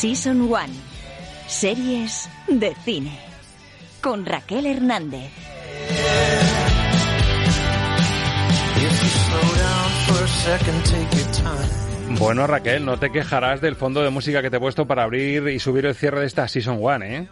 Season 0.01 0.41
1. 0.41 0.57
Series 1.45 2.27
de 2.47 2.73
cine. 2.83 3.19
Con 4.01 4.25
Raquel 4.25 4.65
Hernández. 4.65 5.31
Bueno, 12.17 12.47
Raquel, 12.47 12.83
no 12.83 12.97
te 12.97 13.11
quejarás 13.11 13.61
del 13.61 13.75
fondo 13.75 14.01
de 14.01 14.09
música 14.09 14.41
que 14.41 14.49
te 14.49 14.57
he 14.57 14.59
puesto 14.59 14.87
para 14.87 15.03
abrir 15.03 15.47
y 15.49 15.59
subir 15.59 15.85
el 15.85 15.93
cierre 15.93 16.21
de 16.21 16.25
esta 16.25 16.47
Season 16.47 16.77
1, 16.79 17.05
¿eh? 17.05 17.27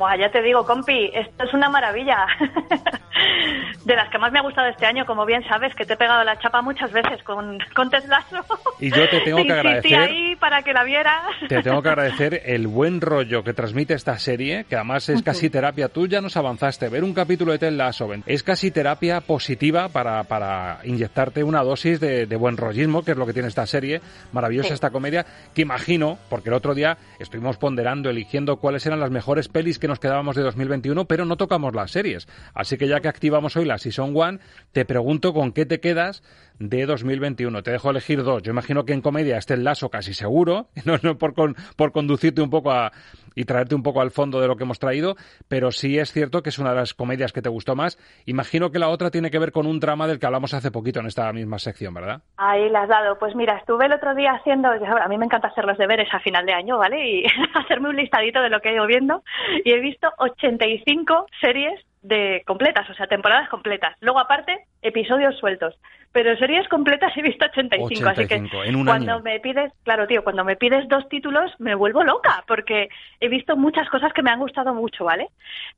Buah, 0.00 0.16
ya 0.16 0.30
te 0.30 0.40
digo, 0.40 0.64
compi, 0.64 1.10
esto 1.12 1.44
es 1.44 1.52
una 1.52 1.68
maravilla. 1.68 2.26
de 3.84 3.96
las 3.96 4.08
que 4.10 4.18
más 4.18 4.32
me 4.32 4.38
ha 4.38 4.42
gustado 4.42 4.68
este 4.68 4.86
año, 4.86 5.04
como 5.06 5.26
bien 5.26 5.42
sabes, 5.48 5.74
que 5.74 5.84
te 5.84 5.94
he 5.94 5.96
pegado 5.96 6.24
la 6.24 6.38
chapa 6.38 6.62
muchas 6.62 6.92
veces 6.92 7.22
con, 7.22 7.58
con 7.74 7.90
Teslazo. 7.90 8.38
Y 8.78 8.90
yo 8.90 9.08
te 9.08 9.20
tengo 9.20 9.44
que 9.44 9.52
agradecer. 9.52 9.98
ahí 9.98 10.36
para 10.36 10.62
que 10.62 10.72
la 10.72 10.84
vieras. 10.84 11.22
Te 11.48 11.62
tengo 11.62 11.82
que 11.82 11.88
agradecer 11.88 12.42
el 12.44 12.66
buen 12.66 13.00
rollo 13.00 13.42
que 13.42 13.52
transmite 13.52 13.94
esta 13.94 14.18
serie, 14.18 14.64
que 14.64 14.76
además 14.76 15.08
es 15.08 15.22
casi 15.22 15.50
terapia. 15.50 15.88
Tú 15.88 16.06
ya 16.06 16.20
nos 16.20 16.36
avanzaste. 16.36 16.88
Ver 16.88 17.04
un 17.04 17.14
capítulo 17.14 17.52
de 17.52 17.58
Ted 17.58 17.72
Lasso 17.72 18.08
es 18.26 18.42
casi 18.42 18.70
terapia 18.70 19.20
positiva 19.20 19.88
para, 19.88 20.24
para 20.24 20.78
inyectarte 20.84 21.44
una 21.44 21.62
dosis 21.62 22.00
de, 22.00 22.26
buen 22.36 22.56
rollismo, 22.56 23.04
que 23.04 23.10
es 23.10 23.16
lo 23.18 23.26
que 23.26 23.34
tiene 23.34 23.48
esta 23.48 23.66
serie. 23.66 24.00
Maravillosa 24.32 24.72
esta 24.72 24.90
comedia, 24.90 25.26
que 25.54 25.62
imagino, 25.62 26.18
porque 26.30 26.48
el 26.48 26.54
otro 26.54 26.74
día 26.74 26.96
estuvimos 27.18 27.58
ponderando, 27.58 28.08
eligiendo 28.08 28.56
cuáles 28.56 28.86
eran 28.86 29.00
las 29.00 29.10
mejores 29.10 29.48
pelis 29.48 29.78
que 29.78 29.89
nos 29.90 30.00
quedábamos 30.00 30.36
de 30.36 30.42
2021, 30.42 31.04
pero 31.04 31.26
no 31.26 31.36
tocamos 31.36 31.74
las 31.74 31.90
series. 31.90 32.26
Así 32.54 32.78
que 32.78 32.88
ya 32.88 33.00
que 33.00 33.08
activamos 33.08 33.56
hoy 33.56 33.66
la 33.66 33.76
Season 33.76 34.16
1, 34.16 34.38
te 34.72 34.86
pregunto 34.86 35.34
con 35.34 35.52
qué 35.52 35.66
te 35.66 35.80
quedas 35.80 36.22
de 36.60 36.86
2021. 36.86 37.62
Te 37.62 37.72
dejo 37.72 37.90
elegir 37.90 38.22
dos. 38.22 38.42
Yo 38.42 38.52
imagino 38.52 38.84
que 38.84 38.92
en 38.92 39.00
comedia 39.00 39.38
esté 39.38 39.54
el 39.54 39.64
lazo 39.64 39.88
casi 39.88 40.14
seguro, 40.14 40.68
no, 40.84 40.96
no 41.02 41.18
por, 41.18 41.34
por 41.76 41.92
conducirte 41.92 42.42
un 42.42 42.50
poco 42.50 42.70
a, 42.70 42.92
y 43.34 43.44
traerte 43.44 43.74
un 43.74 43.82
poco 43.82 44.00
al 44.00 44.10
fondo 44.10 44.40
de 44.40 44.46
lo 44.46 44.56
que 44.56 44.64
hemos 44.64 44.78
traído, 44.78 45.16
pero 45.48 45.72
sí 45.72 45.98
es 45.98 46.12
cierto 46.12 46.42
que 46.42 46.50
es 46.50 46.58
una 46.58 46.70
de 46.70 46.76
las 46.76 46.94
comedias 46.94 47.32
que 47.32 47.42
te 47.42 47.48
gustó 47.48 47.74
más. 47.74 47.98
Imagino 48.26 48.70
que 48.70 48.78
la 48.78 48.88
otra 48.88 49.10
tiene 49.10 49.30
que 49.30 49.38
ver 49.38 49.52
con 49.52 49.66
un 49.66 49.80
drama 49.80 50.06
del 50.06 50.18
que 50.18 50.26
hablamos 50.26 50.54
hace 50.54 50.70
poquito 50.70 51.00
en 51.00 51.06
esta 51.06 51.32
misma 51.32 51.58
sección, 51.58 51.94
¿verdad? 51.94 52.20
Ahí 52.36 52.68
la 52.68 52.82
has 52.82 52.88
dado. 52.88 53.18
Pues 53.18 53.34
mira, 53.34 53.56
estuve 53.56 53.86
el 53.86 53.92
otro 53.92 54.14
día 54.14 54.32
haciendo, 54.32 54.68
a 54.68 55.08
mí 55.08 55.18
me 55.18 55.24
encanta 55.24 55.48
hacer 55.48 55.64
los 55.64 55.78
deberes 55.78 56.08
a 56.12 56.20
final 56.20 56.44
de 56.44 56.52
año, 56.52 56.78
¿vale? 56.78 57.08
Y 57.08 57.24
hacerme 57.54 57.88
un 57.88 57.96
listadito 57.96 58.40
de 58.42 58.50
lo 58.50 58.60
que 58.60 58.68
he 58.68 58.74
ido 58.74 58.86
viendo 58.86 59.22
y 59.64 59.72
he 59.72 59.80
visto 59.80 60.08
85 60.18 61.26
series 61.40 61.80
de 62.02 62.42
completas, 62.46 62.88
o 62.88 62.94
sea, 62.94 63.06
temporadas 63.06 63.48
completas. 63.48 63.94
Luego, 64.00 64.20
aparte, 64.20 64.64
episodios 64.80 65.36
sueltos. 65.38 65.78
Pero 66.12 66.36
series 66.36 66.66
completas 66.68 67.16
he 67.16 67.22
visto 67.22 67.44
85, 67.44 68.08
así 68.08 68.26
que 68.26 68.42
cuando 68.84 69.20
me 69.20 69.38
pides, 69.38 69.72
claro, 69.84 70.06
tío, 70.06 70.24
cuando 70.24 70.44
me 70.44 70.56
pides 70.56 70.88
dos 70.88 71.08
títulos 71.08 71.52
me 71.58 71.74
vuelvo 71.74 72.02
loca, 72.02 72.42
porque 72.48 72.88
he 73.20 73.28
visto 73.28 73.56
muchas 73.56 73.88
cosas 73.88 74.12
que 74.12 74.22
me 74.22 74.30
han 74.30 74.40
gustado 74.40 74.74
mucho, 74.74 75.04
¿vale? 75.04 75.28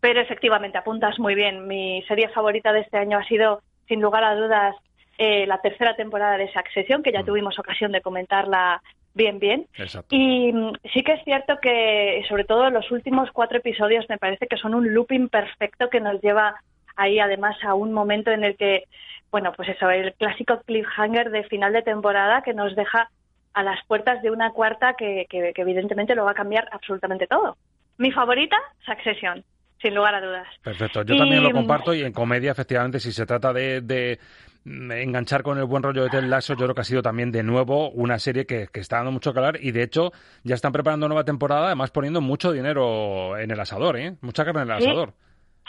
Pero 0.00 0.20
efectivamente, 0.20 0.78
apuntas 0.78 1.18
muy 1.18 1.34
bien. 1.34 1.66
Mi 1.66 2.02
serie 2.08 2.28
favorita 2.28 2.72
de 2.72 2.80
este 2.80 2.98
año 2.98 3.18
ha 3.18 3.24
sido, 3.24 3.60
sin 3.88 4.00
lugar 4.00 4.24
a 4.24 4.34
dudas, 4.34 4.74
eh, 5.18 5.46
la 5.46 5.60
tercera 5.60 5.94
temporada 5.96 6.38
de 6.38 6.50
Succession, 6.52 7.02
que 7.02 7.12
ya 7.12 7.22
mm. 7.22 7.26
tuvimos 7.26 7.58
ocasión 7.58 7.92
de 7.92 8.00
comentarla 8.00 8.80
bien, 9.14 9.38
bien. 9.38 9.66
Y 10.10 10.52
mm, 10.52 10.72
sí 10.92 11.02
que 11.02 11.12
es 11.12 11.24
cierto 11.24 11.58
que, 11.60 12.22
sobre 12.28 12.44
todo 12.44 12.70
los 12.70 12.90
últimos 12.90 13.30
cuatro 13.32 13.58
episodios, 13.58 14.06
me 14.08 14.18
parece 14.18 14.46
que 14.46 14.56
son 14.56 14.74
un 14.74 14.92
looping 14.92 15.28
perfecto 15.28 15.88
que 15.90 16.00
nos 16.00 16.20
lleva 16.20 16.56
ahí, 16.96 17.18
además, 17.18 17.56
a 17.64 17.74
un 17.74 17.92
momento 17.92 18.30
en 18.30 18.44
el 18.44 18.56
que, 18.56 18.84
bueno, 19.30 19.52
pues 19.56 19.68
eso, 19.68 19.90
el 19.90 20.14
clásico 20.14 20.60
cliffhanger 20.66 21.30
de 21.30 21.44
final 21.44 21.72
de 21.72 21.82
temporada 21.82 22.42
que 22.42 22.54
nos 22.54 22.74
deja 22.76 23.10
a 23.54 23.62
las 23.62 23.84
puertas 23.86 24.22
de 24.22 24.30
una 24.30 24.50
cuarta 24.50 24.94
que, 24.94 25.26
que, 25.28 25.52
evidentemente 25.56 26.14
lo 26.14 26.24
va 26.24 26.32
a 26.32 26.34
cambiar 26.34 26.68
absolutamente 26.72 27.26
todo. 27.26 27.56
Mi 27.98 28.10
favorita, 28.10 28.56
Succession 28.84 29.44
sin 29.80 29.96
lugar 29.96 30.14
a 30.14 30.20
dudas. 30.20 30.46
Perfecto, 30.62 31.02
yo 31.02 31.16
también 31.16 31.42
lo 31.42 31.50
comparto 31.50 31.92
y 31.92 32.02
en 32.02 32.12
comedia, 32.12 32.52
efectivamente, 32.52 33.00
si 33.00 33.10
se 33.10 33.26
trata 33.26 33.52
de, 33.52 34.18
enganchar 34.64 35.42
con 35.42 35.58
el 35.58 35.64
buen 35.64 35.82
rollo 35.82 36.04
de 36.04 36.10
Ted 36.10 36.24
Lasso, 36.24 36.54
yo 36.54 36.64
creo 36.64 36.74
que 36.74 36.80
ha 36.82 36.84
sido 36.84 37.02
también 37.02 37.32
de 37.32 37.42
nuevo 37.42 37.90
una 37.90 38.18
serie 38.18 38.46
que, 38.46 38.68
está 38.74 38.96
dando 38.96 39.12
mucho 39.12 39.34
calar 39.34 39.58
y 39.60 39.72
de 39.72 39.82
hecho 39.82 40.12
ya 40.44 40.54
están 40.54 40.72
preparando 40.72 41.08
nueva 41.08 41.24
temporada, 41.24 41.66
además 41.66 41.90
poniendo 41.90 42.20
mucho 42.20 42.52
dinero 42.52 43.36
en 43.38 43.50
el 43.50 43.60
asador, 43.60 43.96
¿eh? 43.96 44.16
Mucha 44.20 44.44
carne 44.44 44.62
en 44.62 44.70
el 44.70 44.76
asador. 44.76 45.14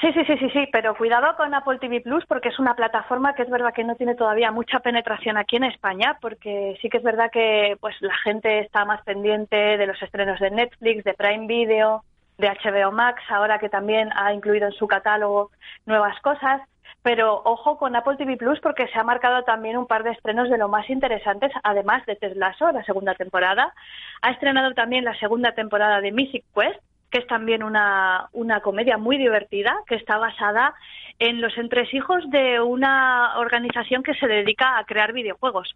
Sí, 0.02 0.12
sí, 0.12 0.26
sí, 0.26 0.38
sí, 0.38 0.50
sí, 0.50 0.68
pero 0.72 0.96
cuidado 0.96 1.36
con 1.38 1.54
Apple 1.54 1.78
TV 1.80 2.02
Plus 2.02 2.26
porque 2.28 2.50
es 2.50 2.60
una 2.60 2.76
plataforma 2.76 3.36
que 3.36 3.44
es 3.44 3.50
verdad 3.50 3.74
que 3.74 3.84
no 3.84 3.96
tiene 3.96 4.16
todavía 4.16 4.52
mucha 4.52 4.80
penetración 4.80 5.38
aquí 5.38 5.56
en 5.56 5.64
España, 5.64 6.18
porque 6.20 6.78
sí 6.82 6.90
que 6.90 6.98
es 6.98 7.04
verdad 7.04 7.32
que 7.32 7.78
pues 7.80 7.96
la 8.02 8.16
gente 8.24 8.60
está 8.60 8.84
más 8.86 9.02
pendiente 9.04 9.56
de 9.56 9.88
los 9.88 10.02
estrenos 10.02 10.40
de 10.40 10.52
Netflix, 10.52 11.04
de 11.04 11.14
Prime 11.14 11.48
Video, 11.48 12.04
de 12.38 12.50
HBO 12.50 12.92
Max, 12.92 13.22
ahora 13.30 13.60
que 13.60 13.70
también 13.70 14.10
ha 14.16 14.34
incluido 14.34 14.68
en 14.68 14.74
su 14.74 14.88
catálogo 14.88 15.52
nuevas 15.86 16.20
cosas. 16.22 16.62
Pero 17.04 17.42
ojo 17.44 17.78
con 17.78 17.96
Apple 17.96 18.16
TV 18.18 18.38
Plus 18.38 18.60
porque 18.62 18.88
se 18.88 18.98
ha 18.98 19.04
marcado 19.04 19.44
también 19.44 19.78
un 19.78 19.88
par 19.88 20.04
de 20.04 20.12
estrenos 20.12 20.50
de 20.50 20.58
lo 20.58 20.70
más 20.70 20.90
interesantes, 20.90 21.52
además 21.62 22.06
de 22.06 22.16
Tesla 22.16 22.56
la 22.60 22.84
segunda 22.86 23.14
temporada. 23.14 23.74
Ha 24.22 24.32
estrenado 24.32 24.74
también 24.74 25.04
la 25.04 25.18
segunda 25.20 25.52
temporada 25.52 26.00
de 26.00 26.14
Mythic 26.14 26.46
Quest, 26.56 26.80
que 27.12 27.20
es 27.20 27.28
también 27.28 27.62
una, 27.62 28.30
una 28.32 28.62
comedia 28.62 28.98
muy 28.98 29.18
divertida, 29.18 29.76
que 29.86 29.96
está 29.96 30.18
basada 30.18 30.74
en 31.20 31.42
los 31.42 31.58
entresijos 31.58 32.24
de 32.32 32.62
una 32.62 33.38
organización 33.38 34.02
que 34.02 34.16
se 34.16 34.28
dedica 34.28 34.78
a 34.78 34.86
crear 34.86 35.12
videojuegos. 35.14 35.76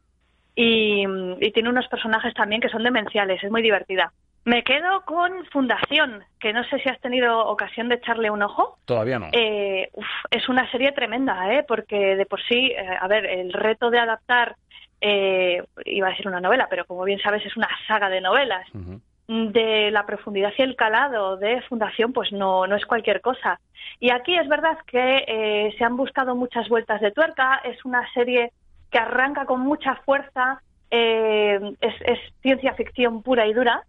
Y, 0.60 1.06
y 1.40 1.52
tiene 1.52 1.70
unos 1.70 1.88
personajes 1.88 2.34
también 2.34 2.60
que 2.62 2.70
son 2.70 2.82
demenciales, 2.82 3.44
es 3.44 3.52
muy 3.52 3.62
divertida. 3.62 4.12
Me 4.48 4.64
quedo 4.64 5.02
con 5.02 5.46
Fundación, 5.52 6.24
que 6.40 6.54
no 6.54 6.64
sé 6.64 6.80
si 6.80 6.88
has 6.88 7.02
tenido 7.02 7.46
ocasión 7.48 7.90
de 7.90 7.96
echarle 7.96 8.32
un 8.32 8.42
ojo. 8.42 8.78
Todavía 8.86 9.20
no. 9.20 9.28
Eh, 9.34 9.92
es 10.32 10.48
una 10.48 10.72
serie 10.72 10.94
tremenda, 10.94 11.54
¿eh? 11.54 11.66
porque 11.68 12.16
de 12.16 12.26
por 12.26 12.42
sí, 12.42 12.72
eh, 12.72 12.98
a 12.98 13.10
ver, 13.10 13.26
el 13.26 13.52
reto 13.52 13.90
de 13.90 14.00
adaptar, 14.00 14.56
eh, 15.02 15.62
iba 15.84 16.08
a 16.08 16.12
decir 16.12 16.30
una 16.30 16.40
novela, 16.40 16.68
pero 16.70 16.86
como 16.86 17.04
bien 17.04 17.20
sabes 17.20 17.46
es 17.46 17.58
una 17.58 17.68
saga 17.90 18.08
de 18.08 18.22
novelas, 18.22 18.66
de 19.28 19.92
la 19.92 20.06
profundidad 20.06 20.54
y 20.58 20.62
el 20.62 20.78
calado 20.78 21.36
de 21.36 21.62
Fundación, 21.64 22.14
pues 22.14 22.32
no, 22.32 22.66
no 22.68 22.78
es 22.78 22.86
cualquier 22.86 23.20
cosa. 23.20 23.60
Y 24.00 24.12
aquí 24.12 24.34
es 24.38 24.48
verdad 24.48 24.78
que 24.88 25.76
se 25.78 25.84
han 25.84 25.98
buscado 25.98 26.36
muchas 26.36 26.70
vueltas 26.70 27.02
de 27.02 27.12
tuerca, 27.12 27.60
es 27.66 27.84
una 27.84 28.10
serie 28.14 28.54
que 28.92 29.00
arranca 29.00 29.46
con 29.46 29.62
mucha 29.62 29.96
fuerza, 30.06 30.62
es, 30.90 31.62
es 31.82 32.20
ciencia 32.42 32.74
ficción 32.74 33.22
pura 33.22 33.46
y 33.48 33.54
dura, 33.54 33.84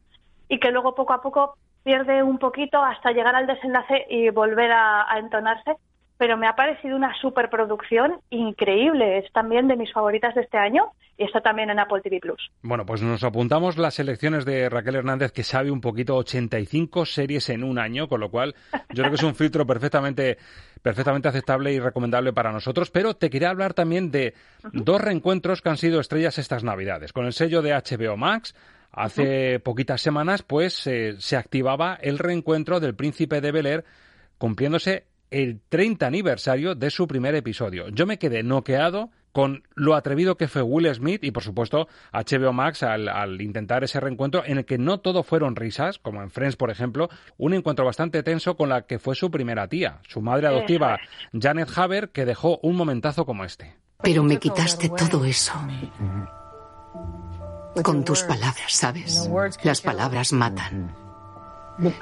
y 0.48 0.58
que 0.58 0.70
luego 0.70 0.94
poco 0.94 1.12
a 1.12 1.22
poco 1.22 1.56
pierde 1.84 2.22
un 2.22 2.38
poquito 2.38 2.82
hasta 2.82 3.12
llegar 3.12 3.34
al 3.34 3.46
desenlace 3.46 4.06
y 4.10 4.30
volver 4.30 4.72
a, 4.72 5.06
entonarse. 5.18 5.76
Pero 6.18 6.36
me 6.36 6.46
ha 6.46 6.56
parecido 6.56 6.96
una 6.96 7.14
superproducción 7.20 8.20
increíble. 8.30 9.18
Es 9.18 9.32
también 9.32 9.68
de 9.68 9.76
mis 9.76 9.92
favoritas 9.92 10.34
de 10.34 10.42
este 10.42 10.58
año 10.58 10.92
y 11.16 11.24
está 11.24 11.40
también 11.40 11.70
en 11.70 11.78
Apple 11.78 12.00
TV 12.02 12.20
Plus. 12.20 12.50
Bueno, 12.62 12.84
pues 12.84 13.02
nos 13.02 13.24
apuntamos 13.24 13.78
las 13.78 13.94
selecciones 13.94 14.44
de 14.44 14.68
Raquel 14.68 14.96
Hernández, 14.96 15.32
que 15.32 15.44
sabe 15.44 15.70
un 15.70 15.80
poquito 15.80 16.16
85 16.16 17.06
series 17.06 17.48
en 17.50 17.64
un 17.64 17.78
año, 17.78 18.08
con 18.08 18.20
lo 18.20 18.30
cual 18.30 18.54
yo 18.90 19.02
creo 19.02 19.10
que 19.10 19.16
es 19.16 19.22
un 19.22 19.34
filtro 19.34 19.66
perfectamente, 19.66 20.38
perfectamente 20.82 21.28
aceptable 21.28 21.72
y 21.72 21.80
recomendable 21.80 22.32
para 22.32 22.52
nosotros. 22.52 22.90
Pero 22.90 23.14
te 23.14 23.30
quería 23.30 23.50
hablar 23.50 23.74
también 23.74 24.10
de 24.10 24.34
dos 24.72 25.00
reencuentros 25.00 25.62
que 25.62 25.68
han 25.70 25.76
sido 25.76 26.00
estrellas 26.00 26.38
estas 26.38 26.64
Navidades. 26.64 27.12
Con 27.12 27.26
el 27.26 27.32
sello 27.32 27.62
de 27.62 27.72
HBO 27.72 28.16
Max 28.16 28.54
Hace 28.90 29.60
poquitas 29.60 30.00
semanas, 30.00 30.42
pues, 30.42 30.86
eh, 30.86 31.16
se 31.18 31.36
activaba 31.36 31.98
el 32.00 32.18
reencuentro 32.18 32.80
del 32.80 32.94
príncipe 32.94 33.40
de 33.40 33.52
Bel 33.52 33.66
Air, 33.66 33.84
cumpliéndose 34.38 35.04
el 35.30 35.60
30 35.68 36.06
aniversario 36.06 36.74
de 36.74 36.90
su 36.90 37.06
primer 37.06 37.34
episodio. 37.34 37.88
Yo 37.88 38.06
me 38.06 38.18
quedé 38.18 38.42
noqueado 38.42 39.10
con 39.32 39.62
lo 39.74 39.94
atrevido 39.94 40.36
que 40.36 40.48
fue 40.48 40.62
Will 40.62 40.92
Smith 40.92 41.22
y, 41.22 41.30
por 41.30 41.42
supuesto, 41.42 41.86
HBO 42.12 42.52
Max 42.52 42.82
al, 42.82 43.40
intentar 43.40 43.84
ese 43.84 44.00
reencuentro 44.00 44.42
en 44.44 44.58
el 44.58 44.64
que 44.64 44.78
no 44.78 44.98
todo 45.00 45.22
fueron 45.22 45.54
risas, 45.54 45.98
como 45.98 46.22
en 46.22 46.30
Friends, 46.30 46.56
por 46.56 46.70
ejemplo, 46.70 47.08
un 47.36 47.54
encuentro 47.54 47.84
bastante 47.84 48.22
tenso 48.22 48.56
con 48.56 48.68
la 48.68 48.82
que 48.82 48.98
fue 48.98 49.14
su 49.14 49.30
primera 49.30 49.68
tía, 49.68 50.00
su 50.08 50.20
madre 50.20 50.48
adoptiva, 50.48 50.98
Janet 51.32 51.68
Haber, 51.76 52.10
que 52.10 52.24
dejó 52.24 52.58
un 52.62 52.76
momentazo 52.76 53.26
como 53.26 53.44
este. 53.44 53.76
Pero 54.02 54.22
me 54.22 54.38
quitaste 54.38 54.88
todo 54.88 55.24
eso. 55.24 55.52
Con 57.84 58.04
tus 58.04 58.22
palabras, 58.24 58.72
¿sabes? 58.72 59.30
Las 59.62 59.80
palabras 59.80 60.32
matan. 60.32 60.94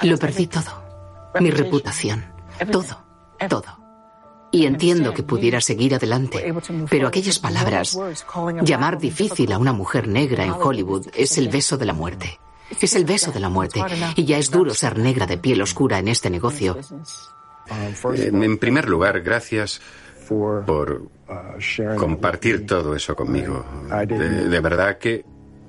Lo 0.02 0.16
perdí 0.16 0.46
todo. 0.46 0.86
Mi 1.38 1.50
reputación. 1.50 2.24
Todo. 2.72 3.05
Todo. 3.48 3.86
Y 4.52 4.64
entiendo 4.66 5.12
que 5.12 5.22
pudiera 5.22 5.60
seguir 5.60 5.94
adelante, 5.94 6.54
pero 6.88 7.08
aquellas 7.08 7.38
palabras, 7.38 7.98
llamar 8.62 8.98
difícil 8.98 9.52
a 9.52 9.58
una 9.58 9.72
mujer 9.72 10.08
negra 10.08 10.44
en 10.44 10.52
Hollywood 10.52 11.08
es 11.14 11.36
el 11.36 11.48
beso 11.48 11.76
de 11.76 11.86
la 11.86 11.92
muerte. 11.92 12.40
Es 12.80 12.94
el 12.96 13.04
beso 13.04 13.32
de 13.32 13.40
la 13.40 13.48
muerte. 13.48 13.82
Y 14.16 14.24
ya 14.24 14.38
es 14.38 14.50
duro 14.50 14.74
ser 14.74 14.98
negra 14.98 15.26
de 15.26 15.38
piel 15.38 15.60
oscura 15.62 15.98
en 15.98 16.08
este 16.08 16.30
negocio. 16.30 16.78
En 18.14 18.58
primer 18.58 18.88
lugar, 18.88 19.20
gracias 19.20 19.80
por 20.28 21.10
compartir 21.98 22.66
todo 22.66 22.94
eso 22.94 23.14
conmigo. 23.14 23.64
de 24.06 24.60
verdad 24.60 24.98
que 24.98 25.24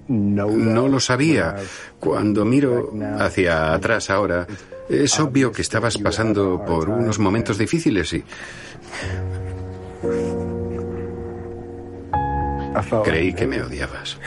No 0.07 0.87
lo 0.87 0.99
sabía. 0.99 1.55
Cuando 1.99 2.45
miro 2.45 2.93
hacia 3.19 3.73
atrás 3.73 4.09
ahora, 4.09 4.47
es 4.89 5.19
obvio 5.19 5.51
que 5.51 5.61
estabas 5.61 5.97
pasando 5.97 6.63
por 6.65 6.89
unos 6.89 7.19
momentos 7.19 7.57
difíciles 7.57 8.13
y... 8.13 8.23
Creí 13.03 13.33
que 13.33 13.47
me 13.47 13.61
odiabas. 13.61 14.17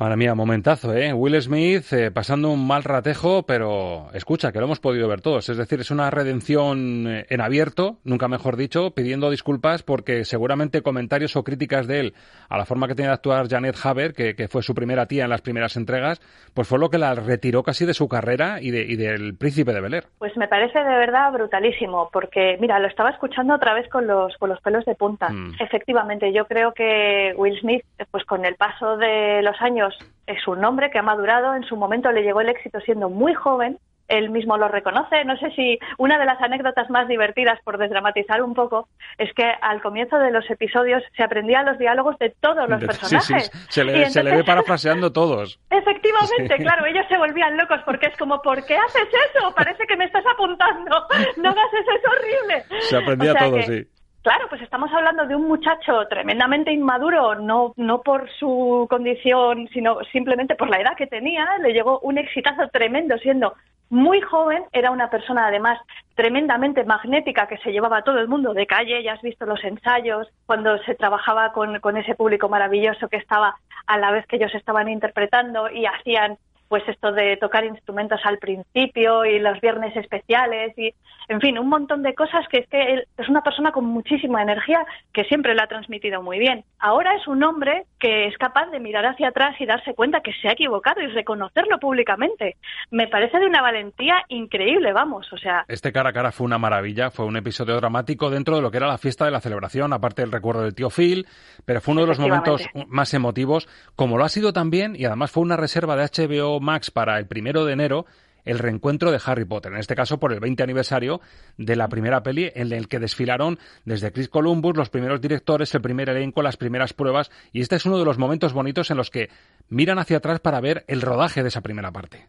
Madre 0.00 0.16
mía, 0.16 0.34
momentazo, 0.34 0.94
¿eh? 0.94 1.12
Will 1.12 1.38
Smith 1.42 1.92
eh, 1.92 2.10
pasando 2.10 2.50
un 2.50 2.66
mal 2.66 2.84
ratejo, 2.84 3.42
pero 3.42 4.06
escucha, 4.14 4.50
que 4.50 4.58
lo 4.58 4.64
hemos 4.64 4.80
podido 4.80 5.06
ver 5.08 5.20
todos. 5.20 5.50
Es 5.50 5.58
decir, 5.58 5.80
es 5.80 5.90
una 5.90 6.08
redención 6.08 7.06
eh, 7.06 7.26
en 7.28 7.42
abierto, 7.42 7.98
nunca 8.02 8.26
mejor 8.26 8.56
dicho, 8.56 8.92
pidiendo 8.92 9.28
disculpas 9.28 9.82
porque 9.82 10.24
seguramente 10.24 10.80
comentarios 10.80 11.36
o 11.36 11.44
críticas 11.44 11.86
de 11.86 12.00
él 12.00 12.14
a 12.48 12.56
la 12.56 12.64
forma 12.64 12.88
que 12.88 12.94
tenía 12.94 13.10
de 13.10 13.16
actuar 13.16 13.46
Janet 13.46 13.76
Haber, 13.84 14.14
que, 14.14 14.34
que 14.34 14.48
fue 14.48 14.62
su 14.62 14.74
primera 14.74 15.04
tía 15.04 15.24
en 15.24 15.30
las 15.30 15.42
primeras 15.42 15.76
entregas, 15.76 16.18
pues 16.54 16.66
fue 16.66 16.78
lo 16.78 16.88
que 16.88 16.96
la 16.96 17.14
retiró 17.14 17.62
casi 17.62 17.84
de 17.84 17.92
su 17.92 18.08
carrera 18.08 18.56
y, 18.62 18.70
de, 18.70 18.80
y 18.80 18.96
del 18.96 19.36
príncipe 19.36 19.74
de 19.74 19.82
Bel 19.82 19.92
Air. 19.92 20.04
Pues 20.18 20.34
me 20.38 20.48
parece 20.48 20.78
de 20.78 20.96
verdad 20.96 21.30
brutalísimo, 21.30 22.08
porque 22.10 22.56
mira, 22.58 22.78
lo 22.78 22.88
estaba 22.88 23.10
escuchando 23.10 23.54
otra 23.54 23.74
vez 23.74 23.86
con 23.90 24.06
los, 24.06 24.34
con 24.38 24.48
los 24.48 24.62
pelos 24.62 24.86
de 24.86 24.94
punta. 24.94 25.28
Mm. 25.28 25.56
Efectivamente, 25.60 26.32
yo 26.32 26.46
creo 26.46 26.72
que 26.72 27.34
Will 27.36 27.60
Smith, 27.60 27.84
pues 28.10 28.24
con 28.24 28.46
el 28.46 28.54
paso 28.54 28.96
de 28.96 29.42
los 29.42 29.60
años, 29.60 29.89
es 30.26 30.46
un 30.48 30.64
hombre 30.64 30.90
que 30.90 30.98
ha 30.98 31.02
madurado. 31.02 31.54
En 31.54 31.64
su 31.64 31.76
momento 31.76 32.10
le 32.12 32.22
llegó 32.22 32.40
el 32.40 32.48
éxito 32.48 32.80
siendo 32.80 33.08
muy 33.10 33.34
joven. 33.34 33.78
Él 34.08 34.30
mismo 34.30 34.56
lo 34.56 34.66
reconoce. 34.66 35.24
No 35.24 35.36
sé 35.36 35.52
si 35.52 35.78
una 35.96 36.18
de 36.18 36.24
las 36.24 36.40
anécdotas 36.42 36.90
más 36.90 37.06
divertidas, 37.06 37.60
por 37.62 37.78
desdramatizar 37.78 38.42
un 38.42 38.54
poco, 38.54 38.88
es 39.18 39.32
que 39.34 39.44
al 39.62 39.80
comienzo 39.80 40.18
de 40.18 40.32
los 40.32 40.50
episodios 40.50 41.00
se 41.16 41.22
aprendían 41.22 41.64
los 41.64 41.78
diálogos 41.78 42.18
de 42.18 42.34
todos 42.40 42.68
los 42.68 42.80
Sí, 42.80 42.86
personajes. 42.86 43.50
sí, 43.52 43.58
se 43.68 43.84
le, 43.84 44.10
se 44.10 44.24
le 44.24 44.34
ve 44.34 44.42
parafraseando 44.42 45.12
todos. 45.12 45.60
Efectivamente, 45.70 46.56
Sí. 46.56 46.62
claro, 46.64 46.86
ellos 46.86 47.06
se 47.08 47.18
volvían 47.18 47.56
locos 47.56 47.78
porque 47.84 48.06
es 48.06 48.16
como, 48.18 48.42
¿por 48.42 48.64
qué 48.66 48.76
haces 48.76 49.06
eso? 49.32 49.54
Parece 49.54 49.86
que 49.86 49.96
me 49.96 50.06
estás 50.06 50.24
apuntando. 50.34 51.06
No 51.36 51.50
hagas 51.50 51.72
eso, 51.72 51.90
es 51.92 52.02
horrible. 52.10 52.64
Se 52.80 52.96
aprendía 52.96 53.30
O 53.32 53.34
sea 53.36 53.46
todo, 53.46 53.56
que- 53.58 53.62
sí. 53.62 53.88
Claro, 54.22 54.48
pues 54.50 54.60
estamos 54.60 54.92
hablando 54.92 55.26
de 55.26 55.34
un 55.34 55.48
muchacho 55.48 56.06
tremendamente 56.08 56.70
inmaduro, 56.70 57.36
no, 57.36 57.72
no 57.76 58.02
por 58.02 58.30
su 58.38 58.86
condición, 58.90 59.66
sino 59.72 59.98
simplemente 60.12 60.56
por 60.56 60.68
la 60.68 60.78
edad 60.78 60.94
que 60.94 61.06
tenía. 61.06 61.46
Le 61.58 61.72
llegó 61.72 62.00
un 62.00 62.18
exitazo 62.18 62.68
tremendo 62.68 63.16
siendo 63.16 63.54
muy 63.88 64.20
joven. 64.20 64.64
Era 64.72 64.90
una 64.90 65.08
persona, 65.08 65.46
además, 65.46 65.78
tremendamente 66.14 66.84
magnética 66.84 67.48
que 67.48 67.56
se 67.58 67.72
llevaba 67.72 67.98
a 67.98 68.02
todo 68.02 68.18
el 68.18 68.28
mundo 68.28 68.52
de 68.52 68.66
calle. 68.66 69.02
Ya 69.02 69.14
has 69.14 69.22
visto 69.22 69.46
los 69.46 69.64
ensayos, 69.64 70.28
cuando 70.44 70.76
se 70.84 70.94
trabajaba 70.96 71.52
con, 71.52 71.80
con 71.80 71.96
ese 71.96 72.14
público 72.14 72.50
maravilloso 72.50 73.08
que 73.08 73.16
estaba 73.16 73.56
a 73.86 73.96
la 73.96 74.10
vez 74.10 74.26
que 74.26 74.36
ellos 74.36 74.54
estaban 74.54 74.90
interpretando 74.90 75.70
y 75.70 75.86
hacían 75.86 76.36
pues 76.70 76.84
esto 76.86 77.10
de 77.10 77.36
tocar 77.36 77.64
instrumentos 77.64 78.20
al 78.22 78.38
principio 78.38 79.24
y 79.24 79.40
los 79.40 79.60
viernes 79.60 79.94
especiales 79.96 80.72
y 80.78 80.94
en 81.28 81.40
fin 81.40 81.58
un 81.58 81.68
montón 81.68 82.04
de 82.04 82.14
cosas 82.14 82.46
que 82.48 82.58
es 82.58 82.68
que 82.68 82.80
él 82.80 83.08
es 83.18 83.28
una 83.28 83.42
persona 83.42 83.72
con 83.72 83.86
muchísima 83.86 84.40
energía 84.40 84.86
que 85.12 85.24
siempre 85.24 85.56
la 85.56 85.64
ha 85.64 85.66
transmitido 85.66 86.22
muy 86.22 86.38
bien. 86.38 86.62
Ahora 86.78 87.16
es 87.16 87.26
un 87.26 87.42
hombre 87.42 87.86
que 87.98 88.28
es 88.28 88.38
capaz 88.38 88.70
de 88.70 88.78
mirar 88.78 89.04
hacia 89.04 89.28
atrás 89.28 89.56
y 89.58 89.66
darse 89.66 89.94
cuenta 89.94 90.20
que 90.20 90.32
se 90.40 90.48
ha 90.48 90.52
equivocado 90.52 91.00
y 91.02 91.08
reconocerlo 91.08 91.80
públicamente. 91.80 92.56
Me 92.92 93.08
parece 93.08 93.40
de 93.40 93.46
una 93.46 93.62
valentía 93.62 94.22
increíble 94.28 94.92
vamos 94.92 95.26
o 95.32 95.38
sea. 95.38 95.64
Este 95.66 95.90
cara 95.90 96.10
a 96.10 96.12
cara 96.12 96.30
fue 96.30 96.44
una 96.44 96.58
maravilla, 96.58 97.10
fue 97.10 97.26
un 97.26 97.36
episodio 97.36 97.74
dramático 97.74 98.30
dentro 98.30 98.54
de 98.54 98.62
lo 98.62 98.70
que 98.70 98.76
era 98.76 98.86
la 98.86 98.98
fiesta 98.98 99.24
de 99.24 99.32
la 99.32 99.40
celebración, 99.40 99.92
aparte 99.92 100.22
del 100.22 100.30
recuerdo 100.30 100.62
del 100.62 100.74
tío 100.76 100.88
Phil, 100.88 101.26
pero 101.64 101.80
fue 101.80 101.92
uno 101.92 102.02
de 102.02 102.06
los 102.06 102.20
momentos 102.20 102.64
más 102.86 103.12
emotivos, 103.12 103.68
como 103.96 104.18
lo 104.18 104.24
ha 104.24 104.28
sido 104.28 104.52
también, 104.52 104.94
y 104.94 105.04
además 105.04 105.32
fue 105.32 105.42
una 105.42 105.56
reserva 105.56 105.96
de 105.96 106.04
HBO 106.04 106.59
Max 106.60 106.90
para 106.90 107.18
el 107.18 107.26
primero 107.26 107.64
de 107.64 107.72
enero, 107.72 108.06
el 108.44 108.58
reencuentro 108.58 109.10
de 109.10 109.20
Harry 109.24 109.44
Potter, 109.44 109.72
en 109.72 109.78
este 109.78 109.94
caso 109.94 110.18
por 110.18 110.32
el 110.32 110.40
20 110.40 110.62
aniversario 110.62 111.20
de 111.56 111.76
la 111.76 111.88
primera 111.88 112.22
peli, 112.22 112.50
en 112.54 112.72
el 112.72 112.88
que 112.88 112.98
desfilaron 112.98 113.58
desde 113.84 114.12
Chris 114.12 114.28
Columbus 114.28 114.76
los 114.76 114.90
primeros 114.90 115.20
directores, 115.20 115.74
el 115.74 115.82
primer 115.82 116.08
elenco, 116.08 116.42
las 116.42 116.56
primeras 116.56 116.92
pruebas, 116.92 117.30
y 117.52 117.60
este 117.60 117.76
es 117.76 117.86
uno 117.86 117.98
de 117.98 118.04
los 118.04 118.18
momentos 118.18 118.52
bonitos 118.52 118.90
en 118.90 118.96
los 118.96 119.10
que 119.10 119.28
miran 119.68 119.98
hacia 119.98 120.18
atrás 120.18 120.40
para 120.40 120.60
ver 120.60 120.84
el 120.88 121.02
rodaje 121.02 121.42
de 121.42 121.48
esa 121.48 121.60
primera 121.60 121.92
parte. 121.92 122.28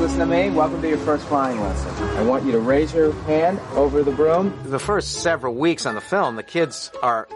Listen 0.00 0.18
to 0.18 0.26
me. 0.26 0.48
Welcome 0.48 0.80
to 0.80 0.88
your 0.88 0.96
first 0.98 1.26
flying 1.26 1.60
lesson. 1.60 1.92
I 2.16 2.22
want 2.22 2.46
you 2.46 2.52
to 2.52 2.58
raise 2.58 2.94
your 2.94 3.12
hand 3.24 3.60
over 3.74 4.02
the 4.02 4.10
broom. 4.10 4.58
The 4.64 4.78
first 4.78 5.20
several 5.22 5.54
weeks 5.54 5.84
on 5.84 5.94
the 5.94 6.00
film, 6.00 6.36
the 6.36 6.42
kids 6.42 6.90
are 7.02 7.28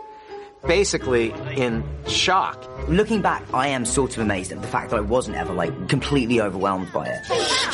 basically 0.66 1.33
in 1.57 1.83
shock. 2.07 2.57
Looking 2.88 3.22
back, 3.22 3.42
I 3.55 3.68
am 3.68 3.87
sort 3.87 4.12
of 4.16 4.22
amazed 4.22 4.53
at 4.53 4.61
the 4.61 4.68
fact 4.68 4.90
that 4.90 4.98
I 4.98 5.00
wasn't 5.00 5.38
ever 5.38 5.55
like 5.55 5.72
completely 5.88 6.38
overwhelmed 6.42 6.92
by 6.92 7.07
it. 7.07 7.22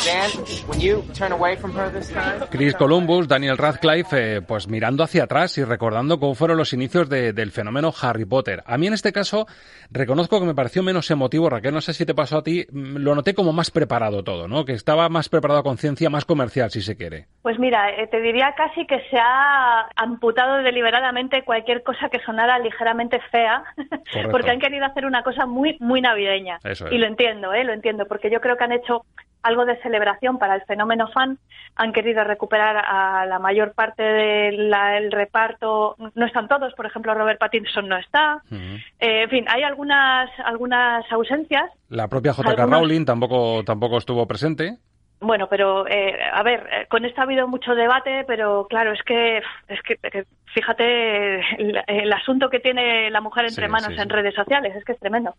Dan, 0.05 0.31
when 0.69 0.81
you 0.81 1.03
turn 1.15 1.33
away 1.33 1.57
from 1.57 1.73
her 1.73 1.91
this 1.91 2.11
time, 2.11 2.47
Chris 2.51 2.75
Columbus, 2.77 3.27
Daniel 3.27 3.57
Radcliffe, 3.57 4.13
eh, 4.37 4.41
pues 4.41 4.69
mirando 4.69 5.03
hacia 5.03 5.25
atrás 5.25 5.59
y 5.59 5.65
recordando 5.65 6.21
cómo 6.21 6.35
fueron 6.37 6.59
los 6.59 6.73
inicios 6.73 7.09
de- 7.09 7.33
del 7.33 7.51
fenómeno 7.51 7.93
Harry 8.01 8.25
Potter. 8.25 8.63
A 8.67 8.79
mí 8.79 8.87
en 8.87 8.93
este 8.93 9.13
caso 9.13 9.47
reconozco 9.91 10.39
que 10.39 10.47
me 10.47 10.55
pareció 10.55 10.85
menos 10.85 11.11
emotivo, 11.11 11.51
Raquel, 11.51 11.75
no 11.75 11.81
sé 11.81 11.93
si 11.93 12.07
te 12.07 12.15
pasó 12.15 12.39
a 12.39 12.43
ti, 12.45 12.67
mm, 12.71 12.99
lo 12.99 13.15
noté 13.17 13.35
como 13.35 13.53
más 13.53 13.73
preparado 13.73 14.23
todo, 14.23 14.47
¿no? 14.47 14.65
Que 14.65 14.75
estaba 14.75 15.09
más 15.09 15.29
preparado 15.29 15.59
a 15.59 15.65
conciencia, 15.65 16.09
más 16.09 16.25
comercial, 16.25 16.71
si 16.71 16.83
se 16.83 16.97
quiere. 16.97 17.27
Pues 17.43 17.59
mira, 17.59 17.91
eh, 17.91 18.07
te 18.07 18.21
diría 18.21 18.55
casi 18.57 18.87
que 18.87 18.99
se 19.11 19.19
ha 19.19 19.89
amputado 19.97 20.59
deliberadamente 20.59 21.43
cualquier 21.45 21.83
cosa 21.83 22.09
que 22.11 22.21
sonara 22.21 22.61
ligeramente 22.81 23.21
fea, 23.31 23.63
Correcto. 23.77 24.31
porque 24.31 24.51
han 24.51 24.59
querido 24.59 24.87
hacer 24.87 25.05
una 25.05 25.23
cosa 25.23 25.45
muy, 25.47 25.77
muy 25.81 26.01
navideña. 26.01 26.59
Eso 26.65 26.87
es. 26.87 26.93
Y 26.93 26.99
lo 26.99 27.07
entiendo, 27.07 27.53
¿eh? 27.53 27.63
Lo 27.65 27.73
entiendo, 27.73 28.07
porque 28.07 28.31
yo 28.31 28.41
creo 28.41 28.57
que 28.57 28.65
han 28.65 28.73
hecho 28.73 29.05
algo 29.43 29.65
de 29.65 29.77
celebración 29.83 30.39
para 30.39 30.55
el 30.55 30.63
fenómeno 30.63 31.09
fan, 31.09 31.39
han 31.77 31.93
querido 31.93 32.25
recuperar 32.25 32.77
a 32.77 33.25
la 33.27 33.39
mayor 33.39 33.73
parte 33.73 34.03
del 34.03 35.11
reparto, 35.13 35.97
no 36.15 36.27
están 36.27 36.47
todos, 36.49 36.75
por 36.75 36.85
ejemplo, 36.87 37.15
Robert 37.15 37.39
Pattinson 37.39 37.89
no 37.89 37.97
está, 37.97 38.43
Eh, 38.99 39.23
en 39.23 39.31
fin, 39.31 39.45
hay 39.49 39.63
algunas, 39.63 40.29
algunas 40.45 41.11
ausencias, 41.11 41.71
La 41.89 42.09
propia 42.09 42.33
J.K. 42.35 42.51
Algunos- 42.63 42.81
Rowling 42.81 43.05
tampoco, 43.07 43.63
tampoco 43.65 43.97
estuvo 43.99 44.27
presente. 44.27 44.77
Bueno, 45.21 45.49
pero 45.49 45.87
eh, 45.87 46.19
a 46.33 46.43
ver, 46.43 46.67
eh, 46.73 46.87
con 46.89 47.05
esto 47.05 47.21
ha 47.21 47.25
habido 47.25 47.47
mucho 47.47 47.75
debate, 47.75 48.25
pero 48.27 48.67
claro, 48.69 48.93
es 48.93 49.03
que 49.03 49.43
es 49.69 49.83
que, 49.83 49.97
que 49.97 50.25
fíjate 50.55 51.41
el, 51.61 51.83
el 51.87 52.13
asunto 52.13 52.49
que 52.49 52.59
tiene 52.61 53.11
la 53.11 53.21
mujer 53.21 53.45
entre 53.45 53.67
Sí, 53.67 53.71
manos 53.71 53.93
sí. 53.95 54.01
en 54.01 54.09
redes 54.09 54.35
sociales, 54.35 54.75
es 54.75 54.85
que 54.85 54.93
es 54.93 54.99
tremendo. 54.99 55.35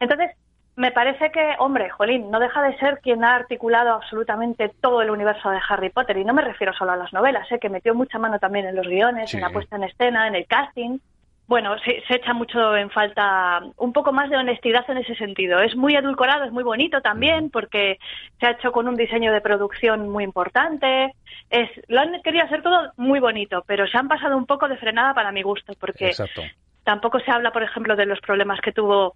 Entonces, 0.00 0.30
me 0.76 0.90
parece 0.90 1.30
que, 1.32 1.54
hombre, 1.58 1.90
Jolín, 1.90 2.30
no 2.30 2.38
deja 2.38 2.62
de 2.62 2.76
ser 2.78 3.00
quien 3.00 3.24
ha 3.24 3.34
articulado 3.34 3.94
absolutamente 3.94 4.70
todo 4.80 5.02
el 5.02 5.10
universo 5.10 5.50
de 5.50 5.58
Harry 5.68 5.90
Potter, 5.90 6.16
y 6.16 6.24
no 6.24 6.32
me 6.34 6.42
refiero 6.42 6.72
solo 6.72 6.92
a 6.92 6.96
las 6.96 7.12
novelas, 7.12 7.50
¿eh? 7.52 7.58
que 7.58 7.68
metió 7.70 7.94
mucha 7.94 8.18
mano 8.18 8.38
también 8.38 8.66
en 8.66 8.76
los 8.76 8.86
guiones, 8.86 9.30
Sí. 9.30 9.36
en 9.36 9.42
la 9.42 9.50
puesta 9.50 9.76
en 9.76 9.84
escena, 9.84 10.26
en 10.26 10.34
el 10.34 10.46
casting. 10.46 10.98
Bueno, 11.48 11.78
se, 11.78 12.02
se 12.08 12.16
echa 12.16 12.32
mucho 12.32 12.76
en 12.76 12.90
falta 12.90 13.62
un 13.76 13.92
poco 13.92 14.12
más 14.12 14.28
de 14.30 14.36
honestidad 14.36 14.84
en 14.90 14.98
ese 14.98 15.14
sentido. 15.14 15.60
Es 15.60 15.76
muy 15.76 15.94
edulcorado, 15.94 16.44
es 16.44 16.52
muy 16.52 16.64
bonito 16.64 17.00
también, 17.00 17.50
porque 17.50 17.98
se 18.40 18.46
ha 18.46 18.50
hecho 18.50 18.72
con 18.72 18.88
un 18.88 18.96
diseño 18.96 19.32
de 19.32 19.40
producción 19.40 20.08
muy 20.08 20.24
importante. 20.24 21.14
Es, 21.48 21.70
lo 21.86 22.00
han 22.00 22.20
querido 22.22 22.44
hacer 22.44 22.62
todo 22.62 22.92
muy 22.96 23.20
bonito, 23.20 23.62
pero 23.66 23.86
se 23.86 23.96
han 23.96 24.08
pasado 24.08 24.36
un 24.36 24.46
poco 24.46 24.66
de 24.66 24.76
frenada 24.76 25.14
para 25.14 25.30
mi 25.30 25.42
gusto, 25.42 25.72
porque 25.78 26.08
Exacto. 26.08 26.42
tampoco 26.82 27.20
se 27.20 27.30
habla, 27.30 27.52
por 27.52 27.62
ejemplo, 27.62 27.94
de 27.94 28.06
los 28.06 28.20
problemas 28.20 28.60
que 28.60 28.72
tuvo 28.72 29.14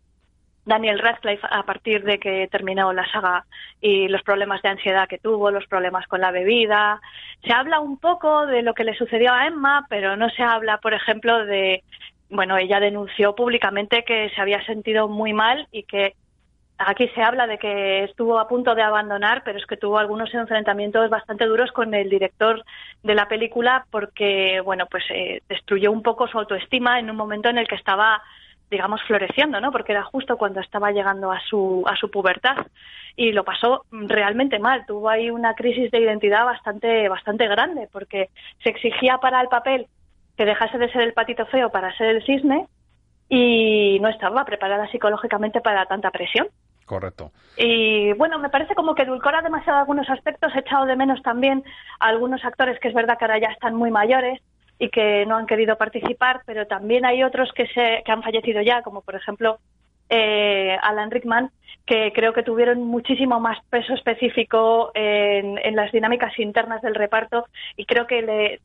Daniel 0.64 1.00
Radcliffe 1.00 1.46
a 1.50 1.64
partir 1.64 2.04
de 2.04 2.18
que 2.18 2.46
terminó 2.48 2.92
la 2.92 3.10
saga 3.10 3.44
y 3.80 4.06
los 4.08 4.22
problemas 4.22 4.62
de 4.62 4.68
ansiedad 4.68 5.08
que 5.08 5.18
tuvo, 5.18 5.50
los 5.50 5.66
problemas 5.66 6.06
con 6.06 6.20
la 6.20 6.30
bebida. 6.30 7.00
Se 7.42 7.52
habla 7.52 7.80
un 7.80 7.98
poco 7.98 8.46
de 8.46 8.62
lo 8.62 8.74
que 8.74 8.84
le 8.84 8.94
sucedió 8.94 9.32
a 9.32 9.46
Emma, 9.46 9.86
pero 9.88 10.16
no 10.16 10.28
se 10.30 10.42
habla, 10.42 10.78
por 10.78 10.94
ejemplo, 10.94 11.44
de, 11.46 11.82
bueno, 12.30 12.56
ella 12.56 12.80
denunció 12.80 13.34
públicamente 13.34 14.04
que 14.04 14.30
se 14.30 14.40
había 14.40 14.64
sentido 14.64 15.08
muy 15.08 15.32
mal 15.32 15.66
y 15.72 15.82
que 15.82 16.14
aquí 16.78 17.08
se 17.08 17.22
habla 17.22 17.46
de 17.46 17.58
que 17.58 18.04
estuvo 18.04 18.38
a 18.38 18.48
punto 18.48 18.74
de 18.74 18.82
abandonar, 18.82 19.42
pero 19.44 19.58
es 19.58 19.66
que 19.66 19.76
tuvo 19.76 19.98
algunos 19.98 20.32
enfrentamientos 20.32 21.10
bastante 21.10 21.46
duros 21.46 21.72
con 21.72 21.92
el 21.92 22.08
director 22.08 22.64
de 23.02 23.14
la 23.14 23.28
película 23.28 23.84
porque, 23.90 24.60
bueno, 24.64 24.86
pues 24.90 25.04
eh, 25.10 25.42
destruyó 25.48 25.92
un 25.92 26.02
poco 26.02 26.26
su 26.28 26.38
autoestima 26.38 26.98
en 26.98 27.10
un 27.10 27.16
momento 27.16 27.48
en 27.48 27.58
el 27.58 27.68
que 27.68 27.74
estaba 27.74 28.22
digamos 28.70 29.02
floreciendo, 29.02 29.60
¿no? 29.60 29.72
Porque 29.72 29.90
era 29.90 30.04
justo 30.04 30.38
cuando 30.38 30.60
estaba 30.60 30.92
llegando 30.92 31.32
a 31.32 31.40
su 31.40 31.82
a 31.88 31.96
su 31.96 32.08
pubertad 32.08 32.56
y 33.16 33.32
lo 33.32 33.42
pasó 33.42 33.84
realmente 33.90 34.60
mal. 34.60 34.86
Tuvo 34.86 35.08
ahí 35.08 35.28
una 35.28 35.54
crisis 35.54 35.90
de 35.90 35.98
identidad 35.98 36.44
bastante 36.44 37.08
bastante 37.08 37.48
grande 37.48 37.88
porque 37.90 38.30
se 38.62 38.70
exigía 38.70 39.18
para 39.18 39.40
el 39.40 39.48
papel 39.48 39.88
que 40.40 40.46
dejase 40.46 40.78
de 40.78 40.90
ser 40.90 41.02
el 41.02 41.12
patito 41.12 41.44
feo 41.44 41.68
para 41.68 41.94
ser 41.98 42.16
el 42.16 42.24
cisne 42.24 42.66
y 43.28 43.98
no 44.00 44.08
estaba 44.08 44.42
preparada 44.46 44.90
psicológicamente 44.90 45.60
para 45.60 45.84
tanta 45.84 46.10
presión. 46.10 46.46
Correcto. 46.86 47.30
Y 47.58 48.14
bueno, 48.14 48.38
me 48.38 48.48
parece 48.48 48.74
como 48.74 48.94
que 48.94 49.02
edulcora 49.02 49.42
demasiado 49.42 49.80
algunos 49.80 50.08
aspectos. 50.08 50.50
He 50.54 50.60
echado 50.60 50.86
de 50.86 50.96
menos 50.96 51.20
también 51.20 51.62
a 51.98 52.06
algunos 52.08 52.42
actores 52.42 52.80
que 52.80 52.88
es 52.88 52.94
verdad 52.94 53.18
que 53.18 53.26
ahora 53.26 53.38
ya 53.38 53.48
están 53.48 53.74
muy 53.74 53.90
mayores 53.90 54.40
y 54.78 54.88
que 54.88 55.26
no 55.26 55.36
han 55.36 55.44
querido 55.44 55.76
participar, 55.76 56.40
pero 56.46 56.66
también 56.66 57.04
hay 57.04 57.22
otros 57.22 57.52
que, 57.52 57.66
se, 57.66 58.02
que 58.02 58.10
han 58.10 58.22
fallecido 58.22 58.62
ya, 58.62 58.80
como 58.80 59.02
por 59.02 59.16
ejemplo 59.16 59.58
eh, 60.08 60.74
Alan 60.80 61.10
Rickman, 61.10 61.50
que 61.84 62.14
creo 62.14 62.32
que 62.32 62.42
tuvieron 62.42 62.82
muchísimo 62.82 63.40
más 63.40 63.58
peso 63.68 63.92
específico 63.92 64.90
en, 64.94 65.58
en, 65.58 65.76
las 65.76 65.92
dinámicas 65.92 66.38
internas 66.38 66.80
del 66.80 66.94
reparto 66.94 67.44
y 67.76 67.84
creo 67.84 68.06
que 68.06 68.22
le, 68.22 68.60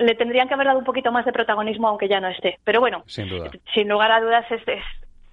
le 0.00 0.14
tendrían 0.14 0.48
que 0.48 0.54
haber 0.54 0.66
dado 0.66 0.78
un 0.78 0.84
poquito 0.84 1.12
más 1.12 1.24
de 1.24 1.32
protagonismo 1.32 1.88
aunque 1.88 2.08
ya 2.08 2.20
no 2.20 2.28
esté. 2.28 2.58
Pero 2.64 2.80
bueno, 2.80 3.04
sin, 3.06 3.28
duda. 3.28 3.50
sin 3.74 3.88
lugar 3.88 4.10
a 4.10 4.20
dudas 4.20 4.44
es, 4.50 4.62
es, 4.66 4.82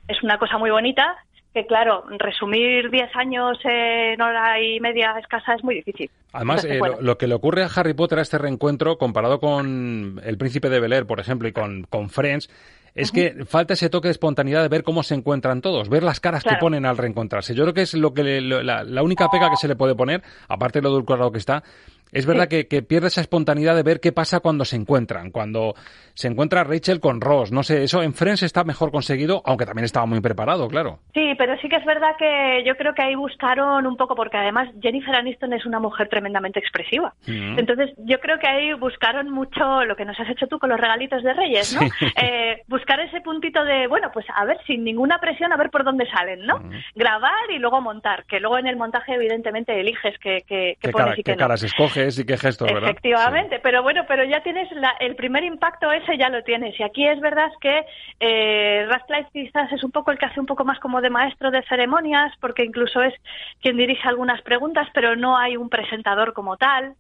es 0.08 0.22
una 0.24 0.38
cosa 0.38 0.58
muy 0.58 0.70
bonita 0.70 1.16
que 1.54 1.66
claro, 1.66 2.04
resumir 2.20 2.92
10 2.92 3.16
años 3.16 3.58
en 3.64 4.22
hora 4.22 4.62
y 4.62 4.80
media 4.80 5.16
escasa 5.20 5.56
es 5.56 5.64
muy 5.64 5.76
difícil. 5.76 6.12
Además, 6.34 6.58
Entonces, 6.64 6.76
eh, 6.76 6.80
bueno. 6.80 6.96
lo, 6.98 7.02
lo, 7.02 7.18
que 7.18 7.26
le 7.28 7.34
ocurre 7.34 7.64
a 7.64 7.70
Harry 7.76 7.96
Potter 7.96 8.20
a 8.20 8.22
este 8.22 8.38
reencuentro, 8.38 8.98
comparado 9.00 9.40
con 9.40 10.22
El 10.24 10.38
Príncipe 10.38 10.70
de 10.70 10.80
Bel 10.80 10.94
Air, 10.94 11.08
por 11.08 11.20
ejemplo, 11.20 11.48
y 11.48 11.54
con, 11.54 11.84
con 11.90 12.10
Friends, 12.12 12.48
es 12.94 13.12
que 13.12 13.46
falta 13.46 13.74
ese 13.74 13.90
toque 13.90 14.08
de 14.08 14.12
espontaneidad 14.14 14.62
de 14.64 14.70
ver 14.70 14.84
cómo 14.84 15.02
se 15.04 15.14
encuentran 15.16 15.62
todos, 15.62 15.88
ver 15.88 16.02
las 16.04 16.20
caras 16.20 16.44
Claro. 16.44 16.58
que 16.58 16.62
ponen 16.62 16.86
al 16.86 16.98
reencontrarse. 16.98 17.54
Yo 17.56 17.64
creo 17.64 17.74
que 17.76 17.82
es 17.84 17.94
lo 17.94 18.14
que 18.14 18.24
le- 18.24 18.42
lo- 18.42 18.62
la, 18.64 18.84
la 18.84 19.04
única 19.04 19.30
pega 19.30 19.50
que 19.52 19.56
se 19.56 19.68
le 19.68 19.76
puede 19.76 19.94
poner, 19.96 20.22
aparte 20.48 20.80
de 20.80 20.84
lo 20.84 20.90
edulcorado 20.90 21.32
que 21.32 21.38
está. 21.38 21.64
Es 22.12 22.26
verdad 22.26 22.48
que, 22.48 22.68
que 22.68 22.82
pierde 22.82 23.08
esa 23.08 23.22
espontaneidad 23.22 23.76
de 23.76 23.84
ver 23.84 24.00
qué 24.00 24.12
pasa 24.12 24.40
cuando 24.40 24.66
se 24.66 24.76
encuentran, 24.76 25.32
cuando 25.32 25.74
se 26.14 26.28
encuentra 26.28 26.64
Rachel 26.64 27.00
con 27.00 27.22
Ross. 27.22 27.52
No 27.52 27.64
sé, 27.64 27.84
eso 27.84 28.02
en 28.02 28.14
Friends 28.14 28.44
está 28.44 28.64
mejor 28.64 28.92
conseguido, 28.92 29.42
aunque 29.46 29.66
también 29.66 29.86
estaba 29.86 30.06
muy 30.06 30.20
preparado, 30.22 30.68
claro. 30.68 31.00
Sí, 31.14 31.34
pero 31.38 31.56
sí 31.62 31.70
que 31.70 31.76
es 31.76 31.86
verdad 31.86 32.12
que 32.18 32.64
yo 32.66 32.76
creo 32.76 32.94
que 32.94 33.02
ahí 33.04 33.16
buscaron 33.16 33.86
un 33.86 33.98
poco, 33.98 34.16
porque 34.16 34.38
además 34.38 34.70
Jennifer 34.82 35.14
Aniston 35.16 35.54
es 35.54 35.66
una 35.66 35.80
mujer 35.80 36.08
tremendamente 36.10 36.60
expresiva. 36.60 37.14
Mm. 37.28 37.60
Entonces 37.60 37.92
yo 37.98 38.20
creo 38.20 38.40
que 38.40 38.48
ahí 38.48 38.74
buscaron 38.74 39.30
mucho 39.30 39.84
lo 39.86 39.96
que 39.96 40.06
nos 40.06 40.20
has 40.20 40.30
hecho 40.30 40.48
tú 40.48 40.60
con 40.60 40.70
los 40.70 40.80
regalitos 40.80 41.22
de 41.24 41.34
Reyes, 41.34 41.74
¿no? 41.74 41.82
Sí. 41.82 42.06
Eh, 42.20 42.62
buscar 42.68 43.00
ese 43.00 43.22
puntito 43.22 43.64
de, 43.64 43.88
bueno, 43.88 44.10
pues 44.14 44.26
a 44.36 44.44
ver, 44.46 44.58
sin 44.66 44.84
ninguna 44.84 45.20
presión, 45.20 45.54
a 45.54 45.58
ver 45.58 45.70
por 45.70 45.84
dónde 45.84 46.10
salen, 46.10 46.46
¿no? 46.46 46.58
Mm. 46.60 46.72
Grabar 46.96 47.52
y 47.54 47.60
luego 47.60 47.80
montar, 47.82 48.26
que 48.26 48.40
luego 48.40 48.58
en 48.58 48.68
el 48.68 48.76
montaje 48.76 49.14
evidentemente 49.14 49.80
eliges 49.80 50.16
qué, 50.20 50.44
qué, 50.48 50.78
qué 50.82 50.88
¿Qué, 50.88 50.92
pones 50.92 51.06
cara- 51.08 51.14
y 51.14 51.24
qué 51.24 51.32
qué 51.32 51.32
no. 51.34 51.38
caras 51.38 51.64
escoges 51.64 51.97
y 51.98 52.26
qué 52.26 52.38
gestos, 52.38 52.72
verdad? 52.72 52.90
Efectivamente, 52.90 53.60
pero 53.60 53.84
bueno, 53.84 54.04
pero 54.08 54.24
ya 54.24 54.42
tienes 54.42 54.72
la- 54.72 54.96
el 55.00 55.16
primer 55.16 55.44
impacto 55.44 55.92
ese 55.92 56.18
ya 56.18 56.30
lo 56.30 56.44
tienes. 56.44 56.80
Y 56.80 56.84
aquí 56.84 57.08
es 57.08 57.20
verdad 57.20 57.50
que 57.60 57.86
eh, 58.20 58.86
Radcliffe 58.90 59.30
quizás 59.34 59.72
es 59.72 59.84
un 59.84 59.92
poco 59.92 60.12
el 60.12 60.18
que 60.18 60.26
hace 60.26 60.40
un 60.40 60.46
poco 60.46 60.64
más 60.66 60.80
como 60.80 61.02
de 61.02 61.10
maestro 61.10 61.52
de 61.52 61.64
ceremonias, 61.64 62.34
porque 62.40 62.64
incluso 62.64 63.02
es 63.02 63.14
quien 63.62 63.78
dirige 63.78 64.08
algunas 64.08 64.42
preguntas, 64.42 64.88
pero 64.94 65.16
no 65.16 65.38
hay 65.38 65.58
un 65.58 65.70
presentador 65.70 66.34
como 66.34 66.58
tal. 66.58 66.94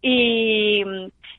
Y, 0.00 0.82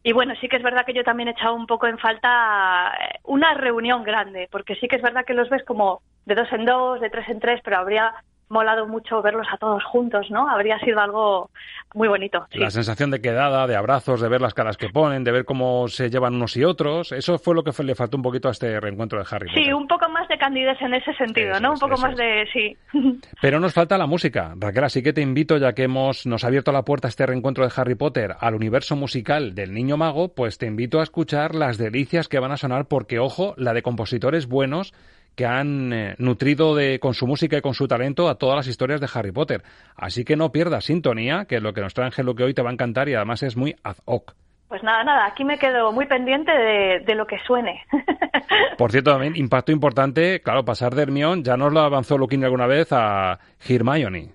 y 0.04 0.14
bueno, 0.14 0.34
sí 0.40 0.48
que 0.48 0.56
es 0.58 0.64
verdad 0.64 0.86
que 0.86 0.94
yo 0.94 1.04
también 1.04 1.28
he 1.28 1.32
echado 1.32 1.54
un 1.54 1.68
poco 1.68 1.88
en 1.88 1.98
falta 1.98 2.94
eh, 2.98 3.20
una 3.24 3.54
reunión 3.56 4.04
grande, 4.04 4.48
porque 4.52 4.76
sí 4.76 4.88
que 4.88 4.96
es 4.96 5.02
verdad 5.02 5.26
que 5.26 5.34
los 5.34 5.50
ves 5.50 5.64
como 5.66 6.02
de 6.26 6.36
dos 6.36 6.52
en 6.54 6.66
dos, 6.66 7.02
de 7.02 7.10
tres 7.10 7.28
en 7.28 7.40
tres, 7.42 7.60
pero 7.64 7.78
habría 7.78 8.14
molado 8.50 8.88
mucho 8.88 9.22
verlos 9.22 9.48
a 9.52 9.58
todos 9.58 9.84
juntos, 9.84 10.28
¿no? 10.30 10.48
Habría 10.50 10.78
sido 10.80 11.00
algo 11.00 11.50
muy 11.96 12.08
bonito. 12.08 12.46
sí. 12.52 12.60
La 12.60 12.70
sensación 12.72 13.12
de 13.12 13.22
quedada, 13.22 13.66
de 13.68 13.76
abrazos, 13.76 14.22
de 14.22 14.28
ver 14.30 14.42
las 14.42 14.54
caras 14.54 14.78
que 14.78 14.90
ponen, 14.90 15.24
de 15.24 15.32
ver 15.32 15.46
cómo 15.46 15.88
se 15.88 16.10
llevan 16.10 16.36
unos 16.36 16.56
y 16.58 16.64
otros, 16.64 17.12
eso 17.12 17.38
fue 17.38 17.56
lo 17.56 17.64
que 17.64 17.72
fue- 17.72 17.86
le 17.86 17.96
faltó 17.96 18.18
un 18.18 18.24
poquito 18.24 18.48
a 18.48 18.52
este 18.52 18.80
reencuentro 18.80 19.20
de 19.20 19.26
Harry 19.30 19.48
Potter. 19.48 19.64
Sí, 19.66 19.72
un 19.74 19.88
poco 19.88 20.10
más 20.10 20.28
de 20.28 20.38
candidez 20.38 20.80
en 20.82 20.94
ese 20.94 21.14
sentido, 21.14 21.60
¿no? 21.60 21.74
un 21.74 21.80
poco 21.80 21.98
más 21.98 22.16
de 22.16 22.46
sí. 22.54 22.78
Pero 23.42 23.60
nos 23.60 23.74
falta 23.74 23.98
la 23.98 24.08
música. 24.08 24.54
Raquel, 24.58 24.84
así 24.86 25.02
que 25.04 25.14
te 25.14 25.22
invito, 25.22 25.58
ya 25.58 25.74
que 25.74 25.84
hemos, 25.84 26.26
nos 26.26 26.44
ha 26.44 26.48
abierto 26.48 26.72
la 26.72 26.84
puerta 26.84 27.08
este 27.08 27.26
reencuentro 27.26 27.66
de 27.66 27.72
Harry 27.76 27.96
Potter 27.96 28.36
al 28.40 28.56
universo 28.56 28.96
musical 28.96 29.54
del 29.56 29.74
Niño 29.74 29.98
Mago, 29.98 30.34
pues 30.34 30.58
te 30.58 30.66
invito 30.68 31.00
a 31.00 31.04
escuchar 31.04 31.56
las 31.56 31.78
delicias 31.78 32.28
que 32.28 32.40
van 32.40 32.52
a 32.52 32.58
sonar, 32.58 32.86
porque, 32.88 33.20
ojo, 33.20 33.54
la 33.58 33.74
de 33.74 33.82
compositores 33.84 34.48
buenos 34.48 34.94
que 35.36 35.46
han 35.46 35.94
eh, 35.94 36.16
nutrido 36.18 36.76
de, 36.76 37.00
con 37.00 37.14
su 37.14 37.28
música 37.28 37.58
y 37.58 37.62
con 37.62 37.74
su 37.74 37.88
talento 37.88 38.30
a 38.30 38.36
todas 38.36 38.56
las 38.56 38.68
historias 38.68 39.02
de 39.02 39.10
Harry 39.14 39.32
Potter. 39.32 39.64
Así 39.96 40.24
que 40.24 40.36
no 40.36 40.52
pierdas 40.52 40.86
sintonía, 40.86 41.46
que 41.46 41.60
lo 41.60 41.74
que 41.74 41.82
nos 41.82 41.94
trae 41.94 42.08
Ángel 42.08 42.26
lo 42.26 42.36
que 42.36 42.44
hoy 42.44 42.54
te 42.54 42.62
va 42.62 42.70
a 42.70 42.74
encantar 42.74 43.10
y 43.10 43.16
además 43.16 43.44
es 43.44 43.58
muy 43.58 43.76
ad 43.84 43.96
hoc. 44.06 44.36
Pues 44.68 44.82
nada, 44.82 45.04
nada, 45.04 45.28
aquí 45.28 45.44
me 45.44 45.60
quedo 45.60 45.92
muy 45.92 46.08
pendiente 46.08 46.52
de, 46.52 47.00
de 47.06 47.16
lo 47.16 47.28
que 47.28 47.38
suene. 47.46 47.84
Por 48.78 48.92
cierto, 48.92 49.12
también 49.12 49.36
impacto 49.36 49.72
importante, 49.72 50.42
claro, 50.42 50.66
pasar 50.66 50.96
de 50.96 51.04
Hermione, 51.04 51.44
ya 51.44 51.58
nos 51.58 51.72
lo 51.72 51.82
avanzó 51.82 52.18
Luquini 52.18 52.46
alguna 52.46 52.66
vez 52.66 52.88
a 52.92 53.38
Hermione. 53.68 54.32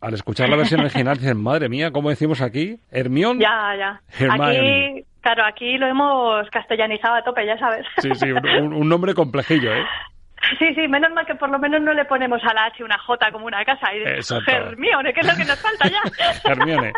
Al 0.00 0.14
escuchar 0.14 0.48
la 0.48 0.56
versión 0.56 0.80
original 0.80 1.18
dicen, 1.18 1.36
madre 1.42 1.68
mía, 1.68 1.90
¿cómo 1.90 2.08
decimos 2.08 2.40
aquí? 2.40 2.78
Hermione. 2.90 3.40
ya, 3.42 3.74
ya. 3.76 4.00
Hermione. 4.16 4.58
Aquí, 4.92 5.06
claro, 5.20 5.44
aquí 5.44 5.76
lo 5.76 5.88
hemos 5.88 6.48
castellanizado 6.50 7.16
a 7.16 7.24
tope, 7.24 7.44
ya 7.44 7.58
sabes. 7.58 7.84
Sí, 7.98 8.10
sí, 8.14 8.30
un, 8.30 8.72
un 8.72 8.88
nombre 8.88 9.12
complejillo, 9.14 9.74
¿eh? 9.74 9.84
Sí, 10.58 10.74
sí, 10.74 10.88
menos 10.88 11.12
mal 11.12 11.26
que 11.26 11.34
por 11.34 11.50
lo 11.50 11.58
menos 11.58 11.82
no 11.82 11.92
le 11.92 12.04
ponemos 12.06 12.42
a 12.44 12.54
la 12.54 12.64
H 12.66 12.82
una 12.82 12.98
J 12.98 13.30
como 13.30 13.46
una 13.46 13.64
casa. 13.64 13.94
Y 13.94 14.02
Exacto. 14.02 14.50
Hermione, 14.50 15.12
que 15.12 15.20
es 15.20 15.26
lo 15.26 15.34
que 15.36 15.44
nos 15.44 15.60
falta 15.60 15.88
ya. 15.88 16.00
Hermione. 16.50 16.92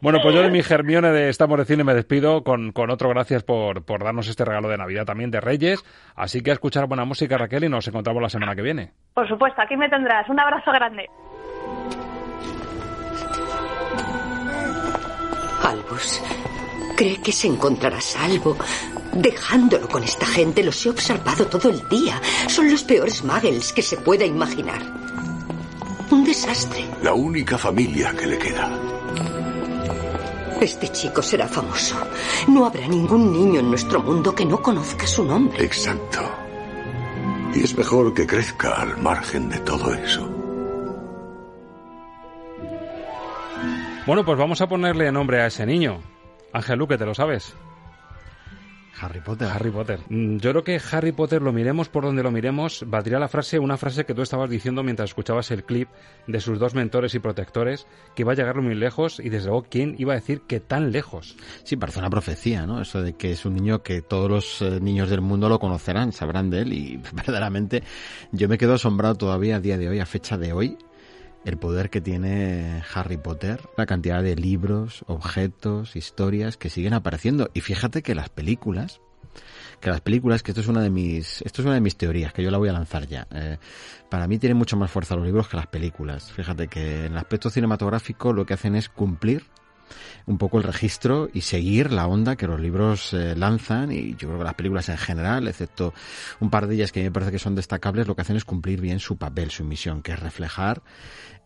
Bueno, 0.00 0.18
pues 0.22 0.34
yo 0.34 0.42
de 0.42 0.50
mi 0.50 0.60
Hermione 0.60 1.10
de 1.10 1.28
Estamos 1.28 1.58
de 1.58 1.64
Cine 1.64 1.84
me 1.84 1.94
despido 1.94 2.44
con, 2.44 2.72
con 2.72 2.90
otro 2.90 3.08
gracias 3.08 3.42
por, 3.44 3.84
por 3.84 4.04
darnos 4.04 4.28
este 4.28 4.44
regalo 4.44 4.68
de 4.68 4.76
Navidad 4.76 5.04
también 5.06 5.30
de 5.30 5.40
Reyes. 5.40 5.82
Así 6.14 6.42
que 6.42 6.50
a 6.50 6.54
escuchar 6.54 6.86
buena 6.86 7.04
música, 7.04 7.38
Raquel, 7.38 7.64
y 7.64 7.68
nos 7.68 7.88
encontramos 7.88 8.22
la 8.22 8.28
semana 8.28 8.54
que 8.54 8.62
viene. 8.62 8.92
Por 9.14 9.26
supuesto, 9.26 9.62
aquí 9.62 9.76
me 9.76 9.88
tendrás. 9.88 10.28
Un 10.28 10.38
abrazo 10.38 10.70
grande. 10.70 11.08
Albus, 15.64 16.22
¿cree 16.96 17.20
que 17.22 17.32
se 17.32 17.48
encontrará 17.48 18.00
salvo 18.00 18.56
dejándolo 19.12 19.88
con 19.88 20.02
esta 20.02 20.26
gente? 20.26 20.62
Los 20.62 20.84
he 20.84 20.90
observado 20.90 21.46
todo 21.46 21.70
el 21.70 21.88
día. 21.88 22.20
Son 22.48 22.70
los 22.70 22.84
peores 22.84 23.22
muggles 23.24 23.72
que 23.72 23.82
se 23.82 23.96
pueda 23.96 24.24
imaginar. 24.24 24.82
Un 26.10 26.24
desastre. 26.24 26.84
La 27.02 27.14
única 27.14 27.56
familia 27.56 28.12
que 28.12 28.26
le 28.26 28.38
queda. 28.38 28.70
Este 30.60 30.88
chico 30.90 31.22
será 31.22 31.48
famoso. 31.48 31.96
No 32.48 32.66
habrá 32.66 32.86
ningún 32.86 33.32
niño 33.32 33.60
en 33.60 33.68
nuestro 33.70 34.00
mundo 34.00 34.34
que 34.34 34.44
no 34.44 34.62
conozca 34.62 35.06
su 35.06 35.24
nombre. 35.24 35.64
Exacto. 35.64 36.20
Y 37.54 37.64
es 37.64 37.76
mejor 37.76 38.14
que 38.14 38.26
crezca 38.26 38.74
al 38.74 38.96
margen 38.98 39.48
de 39.48 39.58
todo 39.58 39.92
eso. 39.92 40.28
Bueno, 44.06 44.24
pues 44.24 44.38
vamos 44.38 44.60
a 44.60 44.68
ponerle 44.68 45.10
nombre 45.12 45.40
a 45.42 45.46
ese 45.46 45.64
niño. 45.66 46.00
Ángel 46.52 46.78
Luque, 46.78 46.98
¿te 46.98 47.06
lo 47.06 47.14
sabes? 47.14 47.54
Harry 49.00 49.20
Potter. 49.20 49.48
Harry 49.48 49.70
Potter. 49.70 50.00
Mm, 50.08 50.36
Yo 50.38 50.50
creo 50.50 50.64
que 50.64 50.80
Harry 50.90 51.12
Potter 51.12 51.42
lo 51.42 51.52
miremos 51.52 51.88
por 51.88 52.04
donde 52.04 52.22
lo 52.22 52.30
miremos, 52.30 52.84
valdría 52.86 53.18
la 53.18 53.28
frase, 53.28 53.58
una 53.58 53.76
frase 53.76 54.04
que 54.04 54.14
tú 54.14 54.22
estabas 54.22 54.50
diciendo 54.50 54.82
mientras 54.82 55.10
escuchabas 55.10 55.50
el 55.50 55.64
clip 55.64 55.88
de 56.26 56.40
sus 56.40 56.58
dos 56.58 56.74
mentores 56.74 57.14
y 57.14 57.18
protectores, 57.18 57.86
que 58.14 58.22
iba 58.22 58.32
a 58.32 58.34
llegar 58.36 58.60
muy 58.60 58.74
lejos 58.74 59.18
y 59.18 59.28
desde 59.28 59.48
luego, 59.48 59.66
¿quién 59.68 59.94
iba 59.98 60.12
a 60.12 60.16
decir 60.16 60.42
que 60.42 60.60
tan 60.60 60.92
lejos? 60.92 61.36
Sí, 61.64 61.76
parece 61.76 61.98
una 61.98 62.10
profecía, 62.10 62.66
¿no? 62.66 62.80
Eso 62.80 63.02
de 63.02 63.14
que 63.14 63.32
es 63.32 63.44
un 63.44 63.54
niño 63.54 63.82
que 63.82 64.02
todos 64.02 64.30
los 64.30 64.62
eh, 64.62 64.78
niños 64.80 65.10
del 65.10 65.20
mundo 65.20 65.48
lo 65.48 65.58
conocerán, 65.58 66.12
sabrán 66.12 66.50
de 66.50 66.60
él 66.62 66.72
y 66.72 66.96
verdaderamente 67.12 67.82
yo 68.30 68.48
me 68.48 68.58
quedo 68.58 68.74
asombrado 68.74 69.14
todavía 69.16 69.56
a 69.56 69.60
día 69.60 69.78
de 69.78 69.88
hoy, 69.88 69.98
a 70.00 70.06
fecha 70.06 70.36
de 70.36 70.52
hoy, 70.52 70.76
el 71.44 71.58
poder 71.58 71.90
que 71.90 72.00
tiene 72.00 72.82
Harry 72.94 73.16
Potter, 73.16 73.60
la 73.76 73.86
cantidad 73.86 74.22
de 74.22 74.36
libros, 74.36 75.04
objetos, 75.06 75.96
historias 75.96 76.56
que 76.56 76.70
siguen 76.70 76.94
apareciendo. 76.94 77.50
Y 77.54 77.60
fíjate 77.60 78.02
que 78.02 78.14
las 78.14 78.28
películas, 78.28 79.00
que 79.80 79.90
las 79.90 80.00
películas, 80.00 80.42
que 80.42 80.52
esto 80.52 80.60
es 80.60 80.68
una 80.68 80.82
de 80.82 80.90
mis, 80.90 81.42
esto 81.42 81.62
es 81.62 81.66
una 81.66 81.74
de 81.74 81.80
mis 81.80 81.96
teorías, 81.96 82.32
que 82.32 82.42
yo 82.42 82.50
la 82.50 82.58
voy 82.58 82.68
a 82.68 82.72
lanzar 82.72 83.06
ya. 83.06 83.26
Eh, 83.32 83.58
para 84.08 84.28
mí 84.28 84.38
tienen 84.38 84.56
mucho 84.56 84.76
más 84.76 84.90
fuerza 84.90 85.16
los 85.16 85.24
libros 85.24 85.48
que 85.48 85.56
las 85.56 85.66
películas. 85.66 86.30
Fíjate 86.32 86.68
que 86.68 87.06
en 87.06 87.12
el 87.12 87.18
aspecto 87.18 87.50
cinematográfico 87.50 88.32
lo 88.32 88.46
que 88.46 88.54
hacen 88.54 88.76
es 88.76 88.88
cumplir 88.88 89.44
un 90.26 90.38
poco 90.38 90.58
el 90.58 90.64
registro 90.64 91.28
y 91.32 91.42
seguir 91.42 91.92
la 91.92 92.06
onda 92.06 92.36
que 92.36 92.46
los 92.46 92.60
libros 92.60 93.12
eh, 93.12 93.34
lanzan 93.36 93.92
y 93.92 94.12
yo 94.12 94.28
creo 94.28 94.38
que 94.38 94.44
las 94.44 94.54
películas 94.54 94.88
en 94.88 94.98
general, 94.98 95.48
excepto 95.48 95.94
un 96.40 96.50
par 96.50 96.66
de 96.66 96.74
ellas 96.74 96.92
que 96.92 97.02
me 97.02 97.10
parece 97.10 97.32
que 97.32 97.38
son 97.38 97.54
destacables, 97.54 98.06
lo 98.06 98.14
que 98.14 98.22
hacen 98.22 98.36
es 98.36 98.44
cumplir 98.44 98.80
bien 98.80 99.00
su 99.00 99.16
papel, 99.16 99.50
su 99.50 99.64
misión, 99.64 100.02
que 100.02 100.12
es 100.12 100.20
reflejar 100.20 100.82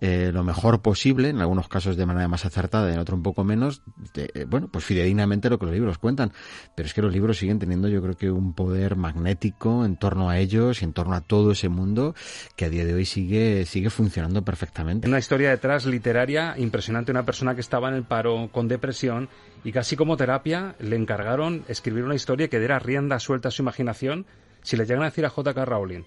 eh, 0.00 0.30
lo 0.32 0.44
mejor 0.44 0.82
posible, 0.82 1.30
en 1.30 1.40
algunos 1.40 1.68
casos 1.68 1.96
de 1.96 2.04
manera 2.04 2.28
más 2.28 2.44
acertada, 2.44 2.92
en 2.92 2.98
otro 2.98 3.16
un 3.16 3.22
poco 3.22 3.44
menos, 3.44 3.82
eh, 4.14 4.44
bueno, 4.46 4.68
pues 4.68 4.84
fidedignamente 4.84 5.48
lo 5.48 5.58
que 5.58 5.66
los 5.66 5.74
libros 5.74 5.96
cuentan. 5.98 6.32
Pero 6.74 6.86
es 6.86 6.92
que 6.92 7.00
los 7.00 7.12
libros 7.12 7.38
siguen 7.38 7.58
teniendo 7.58 7.88
yo 7.88 8.02
creo 8.02 8.14
que 8.14 8.30
un 8.30 8.52
poder 8.52 8.96
magnético 8.96 9.84
en 9.86 9.96
torno 9.96 10.28
a 10.28 10.38
ellos 10.38 10.82
y 10.82 10.84
en 10.84 10.92
torno 10.92 11.14
a 11.14 11.22
todo 11.22 11.52
ese 11.52 11.68
mundo 11.68 12.14
que 12.56 12.66
a 12.66 12.68
día 12.68 12.84
de 12.84 12.92
hoy 12.92 13.06
sigue, 13.06 13.64
sigue 13.64 13.88
funcionando 13.88 14.44
perfectamente. 14.44 15.08
Una 15.08 15.18
historia 15.18 15.50
detrás 15.50 15.86
literaria 15.86 16.54
impresionante, 16.58 17.10
una 17.10 17.24
persona 17.24 17.54
que 17.54 17.62
estaba 17.62 17.88
en 17.88 17.94
el 17.94 18.04
paro 18.04 18.50
con 18.52 18.68
depresión 18.68 19.30
y 19.64 19.72
casi 19.72 19.96
como 19.96 20.16
terapia 20.16 20.76
le 20.78 20.96
encargaron 20.96 21.64
escribir 21.68 22.04
una 22.04 22.14
historia 22.14 22.48
que 22.48 22.58
diera 22.58 22.78
rienda 22.78 23.18
suelta 23.18 23.48
a 23.48 23.50
su 23.50 23.62
imaginación 23.62 24.26
si 24.62 24.76
le 24.76 24.84
llegan 24.84 25.04
a 25.04 25.06
decir 25.06 25.24
a 25.24 25.30
J.K. 25.30 25.64
Rowling 25.64 26.04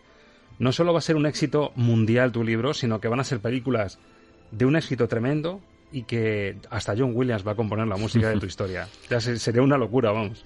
no 0.60 0.72
solo 0.72 0.94
va 0.94 1.00
a 1.00 1.02
ser 1.02 1.16
un 1.16 1.26
éxito 1.26 1.72
mundial 1.76 2.32
tu 2.32 2.44
libro, 2.44 2.74
sino 2.74 3.00
que 3.00 3.08
van 3.08 3.20
a 3.20 3.24
ser 3.24 3.40
películas 3.40 3.98
de 4.52 4.66
un 4.66 4.76
éxito 4.76 5.08
tremendo 5.08 5.62
y 5.92 6.04
que 6.04 6.58
hasta 6.70 6.96
John 6.96 7.14
Williams 7.16 7.48
va 7.48 7.54
a 7.54 7.56
componer 7.56 7.88
la 7.88 7.98
música 7.98 8.30
de 8.30 8.40
tu 8.40 8.46
historia. 8.46 8.88
Ya 9.10 9.20
sería 9.20 9.62
una 9.62 9.78
locura, 9.78 10.12
vamos. 10.12 10.44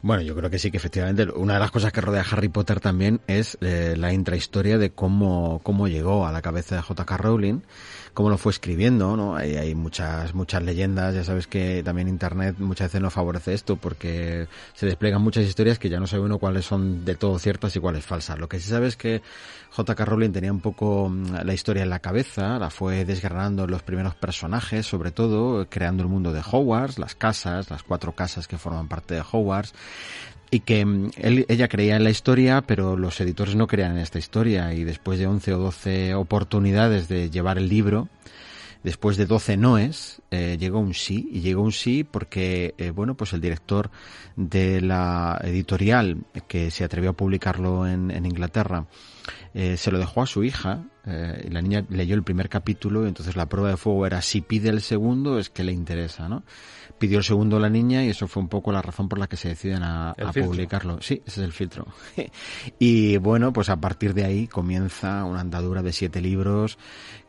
Bueno, 0.00 0.22
yo 0.22 0.34
creo 0.34 0.50
que 0.50 0.58
sí 0.58 0.72
que 0.72 0.78
efectivamente 0.78 1.28
una 1.36 1.54
de 1.54 1.60
las 1.60 1.70
cosas 1.70 1.92
que 1.92 2.00
rodea 2.00 2.22
a 2.22 2.24
Harry 2.24 2.48
Potter 2.48 2.80
también 2.80 3.20
es 3.28 3.56
eh, 3.60 3.94
la 3.96 4.12
intrahistoria 4.12 4.76
de 4.76 4.90
cómo, 4.90 5.60
cómo 5.62 5.86
llegó 5.86 6.26
a 6.26 6.32
la 6.32 6.42
cabeza 6.42 6.74
de 6.74 6.82
J.K. 6.82 7.16
Rowling 7.18 7.60
cómo 8.14 8.28
lo 8.28 8.38
fue 8.38 8.52
escribiendo, 8.52 9.16
¿no? 9.16 9.36
Hay, 9.36 9.74
muchas, 9.74 10.34
muchas 10.34 10.62
leyendas, 10.62 11.14
ya 11.14 11.24
sabes 11.24 11.46
que 11.46 11.82
también 11.82 12.08
Internet 12.08 12.56
muchas 12.58 12.88
veces 12.88 13.00
no 13.00 13.10
favorece 13.10 13.54
esto 13.54 13.76
porque 13.76 14.48
se 14.74 14.86
despliegan 14.86 15.22
muchas 15.22 15.44
historias 15.44 15.78
que 15.78 15.88
ya 15.88 15.98
no 15.98 16.06
sabe 16.06 16.22
uno 16.22 16.38
cuáles 16.38 16.66
son 16.66 17.04
de 17.04 17.14
todo 17.14 17.38
ciertas 17.38 17.74
y 17.76 17.80
cuáles 17.80 18.04
falsas. 18.04 18.38
Lo 18.38 18.48
que 18.48 18.60
sí 18.60 18.68
sabes 18.68 18.88
es 18.88 18.96
que 18.96 19.22
J.K. 19.70 20.04
Rowling 20.04 20.32
tenía 20.32 20.52
un 20.52 20.60
poco 20.60 21.08
mm, 21.08 21.44
la 21.44 21.54
historia 21.54 21.82
en 21.82 21.90
la 21.90 22.00
cabeza, 22.00 22.58
la 22.58 22.68
fue 22.68 23.04
desgranando 23.04 23.66
los 23.66 23.82
primeros 23.82 24.14
personajes, 24.14 24.86
sobre 24.86 25.10
todo 25.10 25.66
creando 25.70 26.02
el 26.02 26.10
mundo 26.10 26.32
de 26.32 26.40
Hogwarts, 26.40 26.98
las 26.98 27.14
casas, 27.14 27.70
las 27.70 27.82
cuatro 27.82 28.12
casas 28.12 28.46
que 28.46 28.58
forman 28.58 28.88
parte 28.88 29.14
de 29.14 29.22
Hogwarts, 29.22 29.72
y 30.52 30.60
que 30.60 30.84
mm, 30.84 31.10
él, 31.16 31.46
ella 31.48 31.66
creía 31.66 31.96
en 31.96 32.04
la 32.04 32.10
historia, 32.10 32.60
pero 32.60 32.96
los 32.96 33.20
editores 33.20 33.56
no 33.56 33.66
creían 33.66 33.92
en 33.92 34.02
esta 34.02 34.18
historia. 34.18 34.72
Y 34.74 34.84
después 34.84 35.18
de 35.18 35.26
11 35.26 35.54
o 35.54 35.58
12 35.58 36.14
oportunidades 36.14 37.08
de 37.08 37.30
llevar 37.30 37.56
el 37.56 37.68
libro, 37.68 38.08
después 38.84 39.16
de 39.16 39.24
12 39.24 39.56
noes, 39.56 40.20
eh, 40.30 40.58
llegó 40.60 40.78
un 40.78 40.92
sí. 40.92 41.26
Y 41.32 41.40
llegó 41.40 41.62
un 41.62 41.72
sí 41.72 42.04
porque, 42.04 42.74
eh, 42.76 42.90
bueno, 42.90 43.14
pues 43.14 43.32
el 43.32 43.40
director 43.40 43.90
de 44.36 44.82
la 44.82 45.40
editorial 45.42 46.18
que 46.48 46.70
se 46.70 46.84
atrevió 46.84 47.10
a 47.10 47.16
publicarlo 47.16 47.86
en, 47.86 48.10
en 48.10 48.26
Inglaterra 48.26 48.86
eh, 49.54 49.76
se 49.78 49.90
lo 49.90 49.98
dejó 49.98 50.22
a 50.22 50.26
su 50.26 50.44
hija 50.44 50.84
eh, 51.06 51.46
y 51.46 51.50
la 51.50 51.62
niña 51.62 51.84
leyó 51.88 52.14
el 52.14 52.22
primer 52.22 52.48
capítulo 52.48 53.04
y 53.04 53.08
entonces 53.08 53.36
la 53.36 53.46
prueba 53.46 53.70
de 53.70 53.76
fuego 53.76 54.06
era 54.06 54.22
si 54.22 54.40
pide 54.40 54.68
el 54.68 54.80
segundo 54.80 55.38
es 55.38 55.50
que 55.50 55.64
le 55.64 55.72
interesa, 55.72 56.28
¿no? 56.28 56.42
pidió 57.02 57.18
el 57.18 57.24
segundo 57.24 57.58
la 57.58 57.68
niña 57.68 58.04
y 58.04 58.10
eso 58.10 58.28
fue 58.28 58.40
un 58.40 58.48
poco 58.48 58.70
la 58.70 58.80
razón 58.80 59.08
por 59.08 59.18
la 59.18 59.26
que 59.26 59.36
se 59.36 59.48
deciden 59.48 59.82
a, 59.82 60.14
publicarlo. 60.32 61.02
Sí, 61.02 61.20
ese 61.26 61.40
es 61.40 61.46
el 61.46 61.52
filtro. 61.52 61.88
y 62.78 63.16
bueno, 63.16 63.52
pues 63.52 63.70
a 63.70 63.76
partir 63.80 64.14
de 64.14 64.24
ahí 64.24 64.46
comienza 64.46 65.24
una 65.24 65.40
andadura 65.40 65.82
de 65.82 65.92
siete 65.92 66.20
libros 66.20 66.78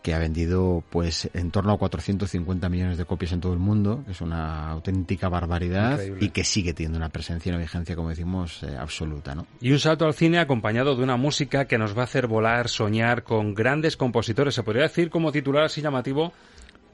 que 0.03 0.13
ha 0.13 0.19
vendido 0.19 0.83
pues 0.91 1.29
en 1.33 1.49
torno 1.49 1.71
a 1.71 1.77
450 1.79 2.69
millones 2.69 2.97
de 2.99 3.05
copias 3.05 3.31
en 3.31 3.39
todo 3.39 3.53
el 3.53 3.59
mundo, 3.59 4.03
que 4.05 4.11
es 4.11 4.21
una 4.21 4.69
auténtica 4.69 5.29
barbaridad 5.29 5.99
y 6.19 6.29
que 6.29 6.43
sigue 6.43 6.73
teniendo 6.73 6.97
una 6.97 7.09
presencia 7.09 7.49
y 7.49 7.55
una 7.55 7.63
vigencia, 7.63 7.95
como 7.95 8.09
decimos, 8.09 8.61
eh, 8.63 8.75
absoluta. 8.77 9.33
¿no? 9.33 9.47
Y 9.61 9.71
un 9.71 9.79
salto 9.79 10.05
al 10.05 10.13
cine 10.13 10.39
acompañado 10.39 10.95
de 10.95 11.03
una 11.03 11.15
música 11.15 11.65
que 11.65 11.77
nos 11.77 11.97
va 11.97 12.01
a 12.01 12.03
hacer 12.03 12.27
volar, 12.27 12.67
soñar 12.67 13.23
con 13.23 13.55
grandes 13.63 13.95
compositores. 13.95 14.53
Se 14.53 14.63
podría 14.63 14.83
decir 14.83 15.09
como 15.09 15.31
titular 15.31 15.63
así 15.63 15.81
llamativo 15.81 16.33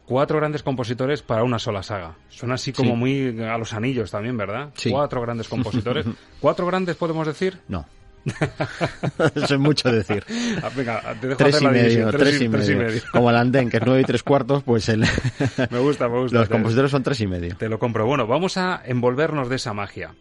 cuatro 0.06 0.38
grandes 0.38 0.62
compositores 0.62 1.24
para 1.24 1.44
una 1.44 1.58
sola 1.58 1.82
saga. 1.82 2.16
Suena 2.30 2.56
así 2.56 2.72
como 2.72 2.96
muy 2.96 3.42
a 3.42 3.58
los 3.58 3.74
anillos 3.74 4.12
también, 4.12 4.38
¿verdad? 4.38 4.70
Sí. 4.76 4.92
Cuatro 4.92 5.22
grandes 5.22 5.48
compositores. 5.48 6.06
¿Cuatro 6.40 6.68
grandes 6.68 6.96
podemos 6.96 7.26
decir? 7.26 7.60
No. 7.68 7.86
Eso 9.36 9.56
es 9.56 9.60
mucho 9.60 9.92
decir. 9.92 10.24
Ah, 10.62 10.70
venga, 10.76 11.02
te 11.20 11.28
dejo 11.28 11.38
tres, 11.38 11.56
hacer 11.56 11.68
y 11.68 11.72
medio, 11.72 12.12
tres, 12.12 12.42
y, 12.42 12.48
medio. 12.50 13.02
Como 13.12 13.30
el 13.30 13.38
andén, 13.38 13.70
que 13.70 13.78
es 13.78 13.84
nueve 13.86 14.02
y 14.02 14.06
tres 14.06 14.22
cuartos, 14.22 14.62
pues 14.64 14.90
el... 14.90 15.02
me 15.72 15.80
gusta, 15.80 16.08
me 16.08 16.20
gusta. 16.20 16.38
Los 16.38 16.50
compositores 16.50 16.92
son 16.92 17.02
tres 17.02 17.22
y 17.22 17.28
medio. 17.28 17.56
Te 17.56 17.70
lo 17.70 17.80
compro. 17.80 18.06
Bueno, 18.06 18.28
vamos 18.28 18.58
a 18.58 18.82
envolvernos 18.86 19.50
de 19.50 19.56
esa 19.56 19.74
magia. 19.74 20.12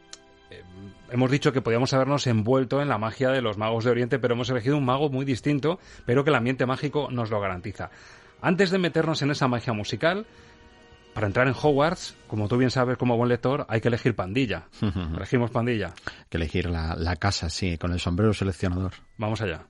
Hemos 1.11 1.31
dicho 1.31 1.53
que 1.53 1.63
podíamos 1.63 1.93
habernos 1.95 2.27
envuelto 2.27 2.83
en 2.83 2.89
la 2.89 2.99
magia 2.99 3.31
de 3.31 3.41
los 3.41 3.57
magos 3.57 3.85
de 3.85 3.91
Oriente, 3.91 4.19
pero 4.19 4.35
hemos 4.35 4.51
elegido 4.51 4.77
un 4.77 4.85
mago 4.85 5.09
muy 5.09 5.25
distinto, 5.25 5.79
pero 6.05 6.23
que 6.23 6.31
el 6.31 6.37
ambiente 6.37 6.67
mágico 6.67 7.09
nos 7.11 7.31
lo 7.31 7.41
garantiza. 7.41 7.91
Antes 8.43 8.71
de 8.71 8.79
meternos 8.79 9.23
en 9.23 9.31
esa 9.31 9.49
magia 9.49 9.73
musical, 9.73 10.27
para 11.15 11.27
entrar 11.27 11.49
en 11.49 11.55
Hogwarts, 11.55 12.15
como 12.29 12.47
tú 12.47 12.59
bien 12.59 12.71
sabes 12.71 12.99
como 12.99 13.17
buen 13.17 13.31
lector, 13.31 13.67
hay 13.69 13.81
que 13.81 13.89
elegir 13.89 14.15
pandilla. 14.15 14.69
Elegimos 15.17 15.51
pandilla. 15.51 15.95
Hay 16.07 16.27
que 16.29 16.37
elegir 16.37 16.69
la, 16.69 16.95
la 16.95 17.17
casa, 17.17 17.49
sí, 17.49 17.79
con 17.79 17.93
el 17.93 18.01
sombrero 18.01 18.33
seleccionador. 18.35 18.93
Vamos 19.17 19.41
allá. 19.41 19.65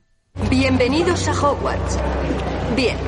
Bienvenidos 0.51 1.27
a 1.29 1.33
Hogwarts. 1.33 1.99
Bien, 2.77 2.99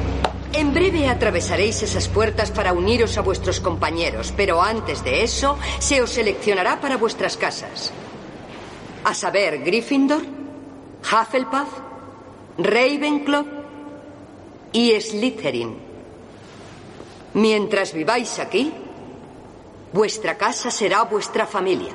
en 0.52 0.72
breve 0.72 1.08
atravesaréis 1.08 1.82
esas 1.82 2.08
puertas 2.08 2.50
para 2.50 2.72
uniros 2.72 3.18
a 3.18 3.20
vuestros 3.20 3.60
compañeros, 3.60 4.32
pero 4.36 4.62
antes 4.62 5.04
de 5.04 5.22
eso 5.22 5.58
se 5.78 6.00
os 6.00 6.10
seleccionará 6.10 6.80
para 6.80 6.96
vuestras 6.96 7.36
casas. 7.36 7.92
A 9.04 9.14
saber, 9.14 9.62
Gryffindor, 9.64 10.22
Hufflepuff, 11.02 11.68
Ravenclaw 12.58 13.44
y 14.72 15.00
Slytherin. 15.00 15.76
Mientras 17.34 17.92
viváis 17.92 18.38
aquí, 18.38 18.72
vuestra 19.92 20.36
casa 20.36 20.70
será 20.70 21.02
vuestra 21.04 21.46
familia. 21.46 21.94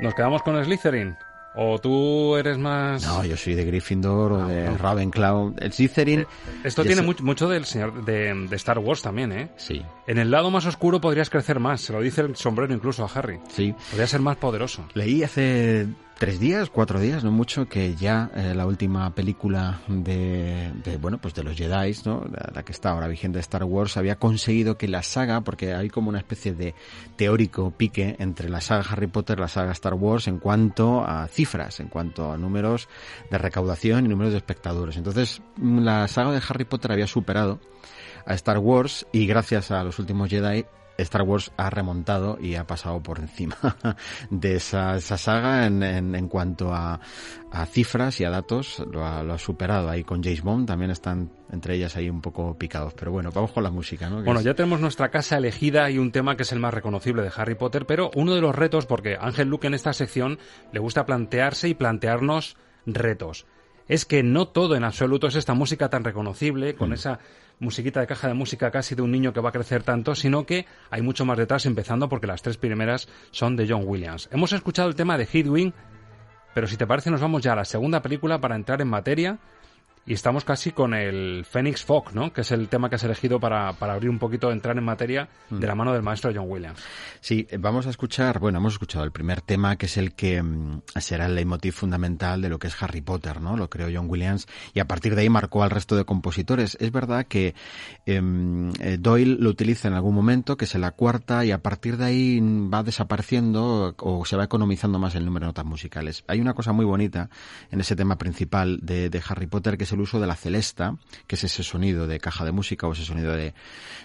¿Nos 0.00 0.14
quedamos 0.14 0.42
con 0.42 0.62
Slytherin? 0.62 1.16
¿O 1.54 1.78
tú 1.78 2.36
eres 2.36 2.56
más...? 2.58 3.02
No, 3.04 3.24
yo 3.24 3.36
soy 3.36 3.54
de 3.54 3.64
Gryffindor 3.64 4.32
o 4.32 4.46
de 4.46 4.70
Ravenclaw. 4.70 5.54
El 5.58 5.72
Slytherin... 5.72 6.20
Eh, 6.20 6.26
esto 6.64 6.82
tiene 6.82 7.02
mucho, 7.02 7.22
mucho 7.22 7.48
del 7.48 7.66
señor 7.66 8.04
de, 8.04 8.34
de, 8.48 8.56
Star 8.56 8.78
Wars 8.78 9.02
también, 9.02 9.32
¿eh? 9.32 9.50
Sí. 9.56 9.82
En 10.06 10.18
el 10.18 10.30
lado 10.30 10.50
más 10.50 10.64
oscuro 10.64 11.00
podrías 11.00 11.28
crecer 11.28 11.60
más. 11.60 11.82
Se 11.82 11.92
lo 11.92 12.00
dice 12.00 12.22
el 12.22 12.36
sombrero 12.36 12.72
incluso 12.72 13.04
a 13.04 13.10
Harry. 13.14 13.38
Sí. 13.48 13.74
Podría 13.90 14.06
ser 14.06 14.20
más 14.20 14.36
poderoso. 14.36 14.86
Leí 14.94 15.22
hace 15.22 15.88
tres 16.18 16.38
días, 16.38 16.70
cuatro 16.70 17.00
días, 17.00 17.24
no 17.24 17.32
mucho, 17.32 17.68
que 17.68 17.94
ya 17.94 18.30
eh, 18.34 18.54
la 18.54 18.66
última 18.66 19.14
película 19.14 19.80
de, 19.88 20.72
de, 20.84 20.96
bueno, 20.96 21.18
pues 21.18 21.34
de 21.34 21.42
los 21.42 21.56
Jedi, 21.56 21.94
¿no? 22.04 22.24
La, 22.54 22.62
que 22.62 22.72
está 22.72 22.90
ahora 22.90 23.08
vigente 23.08 23.38
de 23.38 23.40
Star 23.40 23.64
Wars, 23.64 23.96
había 23.96 24.16
conseguido 24.16 24.78
que 24.78 24.88
la 24.88 25.02
saga, 25.02 25.40
porque 25.40 25.74
hay 25.74 25.90
como 25.90 26.08
una 26.08 26.18
especie 26.18 26.54
de 26.54 26.74
teórico 27.16 27.70
pique 27.70 28.16
entre 28.18 28.48
la 28.48 28.60
saga 28.60 28.84
Harry 28.90 29.08
Potter 29.08 29.38
y 29.38 29.40
la 29.42 29.48
saga 29.48 29.72
Star 29.72 29.94
Wars 29.94 30.28
en 30.28 30.38
cuanto 30.38 31.04
a 31.04 31.26
cifras, 31.28 31.80
en 31.80 31.88
cuanto 31.88 32.32
a 32.32 32.36
números 32.36 32.88
de 33.30 33.38
recaudación 33.38 34.06
y 34.06 34.08
números 34.08 34.32
de 34.32 34.38
espectadores. 34.38 34.96
Entonces, 34.96 35.42
la 35.60 36.06
saga 36.08 36.32
de 36.32 36.42
Harry 36.48 36.64
Potter 36.64 36.92
había 36.92 37.06
superado 37.06 37.60
a 38.26 38.34
Star 38.34 38.58
Wars 38.58 39.06
y 39.12 39.26
gracias 39.26 39.70
a 39.70 39.82
los 39.82 39.98
últimos 39.98 40.30
Jedi 40.30 40.64
Star 40.98 41.22
Wars 41.22 41.52
ha 41.56 41.70
remontado 41.70 42.38
y 42.40 42.54
ha 42.54 42.66
pasado 42.66 43.02
por 43.02 43.18
encima 43.18 43.56
de 44.30 44.56
esa, 44.56 44.96
esa 44.96 45.16
saga 45.16 45.66
en, 45.66 45.82
en, 45.82 46.14
en 46.14 46.28
cuanto 46.28 46.72
a, 46.72 47.00
a, 47.50 47.66
cifras 47.66 48.20
y 48.20 48.24
a 48.24 48.30
datos, 48.30 48.82
lo 48.90 49.04
ha, 49.04 49.22
lo 49.22 49.34
ha, 49.34 49.38
superado. 49.38 49.88
Ahí 49.88 50.04
con 50.04 50.22
James 50.22 50.42
Bond 50.42 50.66
también 50.66 50.90
están 50.90 51.30
entre 51.50 51.74
ellas 51.74 51.96
ahí 51.96 52.08
un 52.08 52.20
poco 52.20 52.56
picados. 52.56 52.94
Pero 52.94 53.12
bueno, 53.12 53.30
vamos 53.32 53.52
con 53.52 53.62
la 53.62 53.70
música, 53.70 54.08
¿no? 54.08 54.22
bueno, 54.22 54.40
es... 54.40 54.44
ya 54.44 54.54
tenemos 54.54 54.80
nuestra 54.80 55.10
casa 55.10 55.36
elegida 55.36 55.90
y 55.90 55.98
un 55.98 56.12
tema 56.12 56.36
que 56.36 56.42
es 56.42 56.52
el 56.52 56.60
más 56.60 56.74
reconocible 56.74 57.22
de 57.22 57.32
Harry 57.34 57.54
Potter, 57.54 57.86
pero 57.86 58.10
uno 58.14 58.34
de 58.34 58.40
los 58.40 58.54
retos, 58.54 58.86
porque 58.86 59.16
Ángel 59.20 59.48
Luke 59.48 59.66
en 59.66 59.74
esta 59.74 59.92
sección 59.92 60.38
le 60.72 60.80
gusta 60.80 61.06
plantearse 61.06 61.68
y 61.68 61.74
plantearnos 61.74 62.56
retos 62.86 63.46
es 63.88 64.04
que 64.04 64.22
no 64.22 64.48
todo 64.48 64.74
en 64.74 64.84
absoluto 64.84 65.26
es 65.26 65.34
esta 65.34 65.54
música 65.54 65.90
tan 65.90 66.04
reconocible, 66.04 66.74
con 66.74 66.90
mm. 66.90 66.94
esa 66.94 67.18
musiquita 67.62 68.00
de 68.00 68.06
caja 68.06 68.28
de 68.28 68.34
música 68.34 68.70
casi 68.70 68.94
de 68.94 69.02
un 69.02 69.12
niño 69.12 69.32
que 69.32 69.40
va 69.40 69.50
a 69.50 69.52
crecer 69.52 69.84
tanto, 69.84 70.14
sino 70.14 70.44
que 70.44 70.66
hay 70.90 71.00
mucho 71.00 71.24
más 71.24 71.38
detrás, 71.38 71.64
empezando 71.64 72.08
porque 72.08 72.26
las 72.26 72.42
tres 72.42 72.56
primeras 72.56 73.08
son 73.30 73.56
de 73.56 73.66
John 73.68 73.84
Williams. 73.86 74.28
Hemos 74.32 74.52
escuchado 74.52 74.88
el 74.88 74.96
tema 74.96 75.16
de 75.16 75.28
Hedwig, 75.32 75.72
pero 76.54 76.66
si 76.66 76.76
te 76.76 76.86
parece 76.86 77.10
nos 77.10 77.20
vamos 77.20 77.40
ya 77.40 77.52
a 77.52 77.56
la 77.56 77.64
segunda 77.64 78.02
película 78.02 78.40
para 78.40 78.56
entrar 78.56 78.82
en 78.82 78.88
materia 78.88 79.38
y 80.04 80.14
estamos 80.14 80.44
casi 80.44 80.72
con 80.72 80.94
el 80.94 81.44
Phoenix 81.44 81.84
Fog, 81.84 82.12
¿no? 82.14 82.32
Que 82.32 82.40
es 82.40 82.50
el 82.50 82.68
tema 82.68 82.88
que 82.88 82.96
has 82.96 83.04
elegido 83.04 83.38
para, 83.38 83.72
para 83.74 83.92
abrir 83.94 84.10
un 84.10 84.18
poquito, 84.18 84.50
entrar 84.50 84.76
en 84.76 84.84
materia 84.84 85.28
de 85.48 85.66
la 85.66 85.74
mano 85.74 85.92
del 85.92 86.02
maestro 86.02 86.32
John 86.34 86.46
Williams. 86.48 86.82
Sí, 87.20 87.46
vamos 87.58 87.86
a 87.86 87.90
escuchar, 87.90 88.40
bueno, 88.40 88.58
hemos 88.58 88.72
escuchado 88.72 89.04
el 89.04 89.12
primer 89.12 89.42
tema, 89.42 89.76
que 89.76 89.86
es 89.86 89.96
el 89.96 90.14
que 90.14 90.42
mm, 90.42 90.82
será 90.98 91.26
el 91.26 91.36
leitmotiv 91.36 91.72
fundamental 91.72 92.42
de 92.42 92.48
lo 92.48 92.58
que 92.58 92.66
es 92.66 92.82
Harry 92.82 93.00
Potter, 93.00 93.40
¿no? 93.40 93.56
Lo 93.56 93.70
creó 93.70 93.88
John 93.92 94.10
Williams 94.10 94.48
y 94.74 94.80
a 94.80 94.86
partir 94.86 95.14
de 95.14 95.22
ahí 95.22 95.30
marcó 95.30 95.62
al 95.62 95.70
resto 95.70 95.94
de 95.94 96.04
compositores. 96.04 96.76
Es 96.80 96.90
verdad 96.90 97.26
que 97.26 97.54
em, 98.04 98.70
eh, 98.80 98.96
Doyle 98.98 99.36
lo 99.38 99.50
utiliza 99.50 99.86
en 99.86 99.94
algún 99.94 100.14
momento, 100.14 100.56
que 100.56 100.64
es 100.64 100.74
en 100.74 100.80
la 100.80 100.90
cuarta, 100.90 101.44
y 101.44 101.52
a 101.52 101.62
partir 101.62 101.96
de 101.96 102.04
ahí 102.06 102.40
va 102.40 102.82
desapareciendo 102.82 103.94
o 103.98 104.24
se 104.24 104.36
va 104.36 104.44
economizando 104.44 104.98
más 104.98 105.14
el 105.14 105.24
número 105.24 105.46
de 105.46 105.48
notas 105.50 105.64
musicales. 105.64 106.24
Hay 106.26 106.40
una 106.40 106.54
cosa 106.54 106.72
muy 106.72 106.84
bonita 106.84 107.30
en 107.70 107.80
ese 107.80 107.94
tema 107.94 108.18
principal 108.18 108.80
de, 108.82 109.10
de 109.10 109.22
Harry 109.28 109.46
Potter, 109.46 109.78
que 109.78 109.84
es 109.84 109.91
es 109.92 109.94
el 109.94 110.00
uso 110.00 110.18
de 110.18 110.26
la 110.26 110.36
celesta, 110.36 110.96
que 111.26 111.36
es 111.36 111.44
ese 111.44 111.62
sonido 111.62 112.06
de 112.06 112.18
caja 112.18 112.44
de 112.44 112.52
música 112.52 112.86
o 112.86 112.92
ese 112.92 113.04
sonido 113.04 113.32
de, 113.32 113.54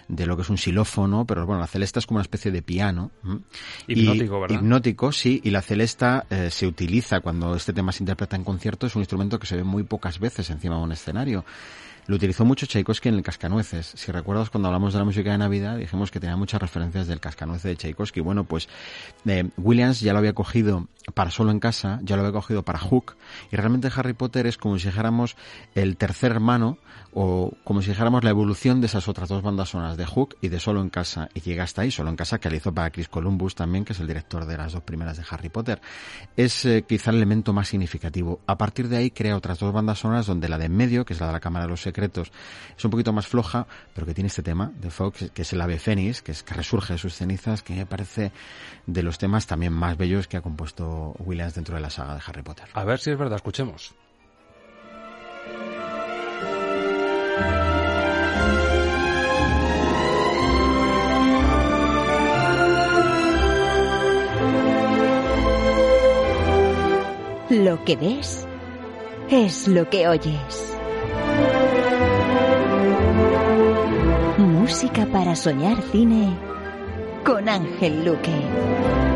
de 0.08 0.26
lo 0.26 0.36
que 0.36 0.42
es 0.42 0.50
un 0.50 0.58
xilófono, 0.58 1.24
pero 1.24 1.46
bueno, 1.46 1.60
la 1.60 1.66
celesta 1.66 1.98
es 1.98 2.06
como 2.06 2.18
una 2.18 2.22
especie 2.22 2.50
de 2.50 2.62
piano. 2.62 3.10
Hipnótico, 3.86 4.40
¿verdad? 4.40 4.56
Hipnótico, 4.56 5.12
sí, 5.12 5.40
y 5.44 5.50
la 5.50 5.62
celesta 5.62 6.26
eh, 6.30 6.50
se 6.50 6.66
utiliza 6.66 7.20
cuando 7.20 7.54
este 7.54 7.72
tema 7.72 7.92
se 7.92 8.02
interpreta 8.02 8.36
en 8.36 8.44
concierto, 8.44 8.86
es 8.86 8.94
un 8.94 9.02
instrumento 9.02 9.38
que 9.38 9.46
se 9.46 9.56
ve 9.56 9.64
muy 9.64 9.82
pocas 9.82 10.18
veces 10.18 10.50
encima 10.50 10.76
de 10.76 10.82
un 10.82 10.92
escenario. 10.92 11.44
Lo 12.08 12.16
utilizó 12.16 12.46
mucho 12.46 12.64
Tchaikovsky 12.64 13.10
en 13.10 13.16
el 13.16 13.22
Cascanueces. 13.22 13.92
Si 13.94 14.10
recuerdas, 14.10 14.48
cuando 14.48 14.68
hablamos 14.68 14.94
de 14.94 14.98
la 14.98 15.04
música 15.04 15.30
de 15.30 15.36
Navidad, 15.36 15.76
dijimos 15.76 16.10
que 16.10 16.18
tenía 16.18 16.36
muchas 16.36 16.58
referencias 16.58 17.06
del 17.06 17.20
Cascanueces 17.20 17.64
de 17.64 17.76
Tchaikovsky. 17.76 18.20
Bueno, 18.20 18.44
pues 18.44 18.66
eh, 19.26 19.50
Williams 19.58 20.00
ya 20.00 20.14
lo 20.14 20.18
había 20.20 20.32
cogido 20.32 20.88
para 21.12 21.30
Solo 21.30 21.50
en 21.50 21.60
Casa, 21.60 22.00
ya 22.02 22.16
lo 22.16 22.22
había 22.22 22.32
cogido 22.32 22.62
para 22.62 22.78
Hook, 22.78 23.16
y 23.50 23.56
realmente 23.56 23.90
Harry 23.94 24.14
Potter 24.14 24.46
es 24.46 24.56
como 24.56 24.78
si 24.78 24.88
dijéramos 24.88 25.36
el 25.74 25.98
tercer 25.98 26.32
hermano, 26.32 26.78
o 27.12 27.52
como 27.64 27.82
si 27.82 27.90
dijéramos 27.90 28.24
la 28.24 28.30
evolución 28.30 28.80
de 28.80 28.86
esas 28.86 29.08
otras 29.08 29.28
dos 29.28 29.42
bandas 29.42 29.70
sonoras, 29.70 29.96
de 29.96 30.06
Hook 30.06 30.36
y 30.40 30.48
de 30.48 30.60
Solo 30.60 30.80
en 30.80 30.88
Casa. 30.88 31.28
Y 31.34 31.40
llega 31.40 31.64
hasta 31.64 31.82
ahí, 31.82 31.90
Solo 31.90 32.10
en 32.10 32.16
Casa, 32.16 32.38
que 32.38 32.48
le 32.48 32.56
hizo 32.56 32.72
para 32.72 32.90
Chris 32.90 33.08
Columbus 33.08 33.54
también, 33.54 33.84
que 33.84 33.92
es 33.92 34.00
el 34.00 34.06
director 34.06 34.46
de 34.46 34.56
las 34.56 34.72
dos 34.72 34.82
primeras 34.82 35.16
de 35.16 35.24
Harry 35.28 35.48
Potter. 35.48 35.80
Es 36.36 36.64
eh, 36.64 36.84
quizá 36.88 37.10
el 37.10 37.16
elemento 37.16 37.52
más 37.52 37.68
significativo. 37.68 38.40
A 38.46 38.56
partir 38.56 38.88
de 38.88 38.98
ahí 38.98 39.10
crea 39.10 39.36
otras 39.36 39.58
dos 39.58 39.72
bandas 39.72 39.98
sonoras, 39.98 40.26
donde 40.26 40.48
la 40.48 40.58
de 40.58 40.66
en 40.66 40.76
medio, 40.76 41.04
que 41.04 41.14
es 41.14 41.20
la 41.20 41.26
de 41.26 41.32
la 41.32 41.40
Cámara 41.40 41.64
de 41.64 41.70
los 41.70 41.80
Secretos, 41.82 41.97
es 42.06 42.84
un 42.84 42.90
poquito 42.90 43.12
más 43.12 43.26
floja, 43.26 43.66
pero 43.94 44.06
que 44.06 44.14
tiene 44.14 44.28
este 44.28 44.42
tema 44.42 44.72
de 44.80 44.90
Fox, 44.90 45.30
que 45.32 45.42
es 45.42 45.52
el 45.52 45.60
ave 45.60 45.78
fénix, 45.78 46.22
que 46.22 46.32
es 46.32 46.42
que 46.42 46.54
resurge 46.54 46.94
de 46.94 46.98
sus 46.98 47.14
cenizas, 47.14 47.62
que 47.62 47.74
me 47.74 47.86
parece 47.86 48.32
de 48.86 49.02
los 49.02 49.18
temas 49.18 49.46
también 49.46 49.72
más 49.72 49.96
bellos 49.96 50.28
que 50.28 50.36
ha 50.36 50.40
compuesto 50.40 51.14
Williams 51.18 51.54
dentro 51.54 51.74
de 51.74 51.80
la 51.80 51.90
saga 51.90 52.14
de 52.14 52.20
Harry 52.26 52.42
Potter. 52.42 52.68
A 52.74 52.84
ver 52.84 52.98
si 52.98 53.10
es 53.10 53.18
verdad, 53.18 53.36
escuchemos. 53.36 53.94
Lo 67.50 67.82
que 67.84 67.96
ves 67.96 68.46
es 69.30 69.68
lo 69.68 69.88
que 69.88 70.06
oyes. 70.06 70.77
Música 74.68 75.06
para 75.06 75.34
soñar 75.34 75.80
cine 75.90 76.36
con 77.24 77.48
Ángel 77.48 78.04
Luque. 78.04 79.07